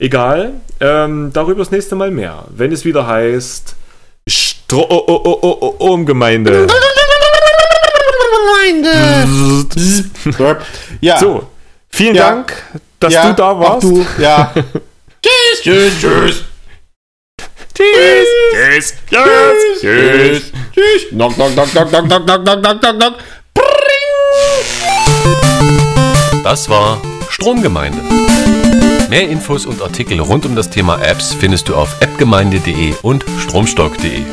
egal. 0.00 0.54
Ähm, 0.80 1.30
darüber 1.32 1.60
das 1.60 1.70
nächste 1.70 1.94
Mal 1.94 2.10
mehr. 2.10 2.44
Wenn 2.50 2.72
es 2.72 2.84
wieder 2.84 3.06
heißt 3.06 3.76
Stromgemeinde. 4.28 6.66
ja. 11.00 11.18
So, 11.18 11.46
vielen 11.90 12.14
Ja. 12.16 12.30
Dank, 12.30 12.52
dass 13.06 13.14
ja, 13.14 13.28
du 13.28 13.34
da 13.34 13.50
auch 13.50 13.60
warst. 13.60 13.82
Du, 13.84 14.06
ja. 14.18 14.52
tschüss, 15.22 15.62
tschüss, 15.62 15.92
tschüss. 16.00 16.44
Tschüss. 17.74 18.26
Tschüss. 18.52 18.94
Tschüss. 19.10 19.80
Tschüss. 19.80 20.52
Tschüss. 20.72 21.08
Knock, 21.10 21.34
knock, 21.34 21.52
knock, 21.52 21.70
knock, 21.70 21.90
knock, 21.90 22.06
knock, 22.06 22.26
knock, 22.26 22.44
knock, 22.44 22.62
knock, 22.62 22.80
knock, 22.80 22.98
knock. 22.98 23.14
Das 26.42 26.68
war 26.68 27.00
Stromgemeinde. 27.28 27.98
Mehr 29.08 29.28
Infos 29.28 29.66
und 29.66 29.82
Artikel 29.82 30.20
rund 30.20 30.46
um 30.46 30.56
das 30.56 30.70
Thema 30.70 31.00
Apps 31.00 31.32
findest 31.32 31.68
du 31.68 31.76
auf 31.76 32.00
appgemeinde.de 32.00 32.94
und 33.02 33.24
stromstock.de. 33.38 34.24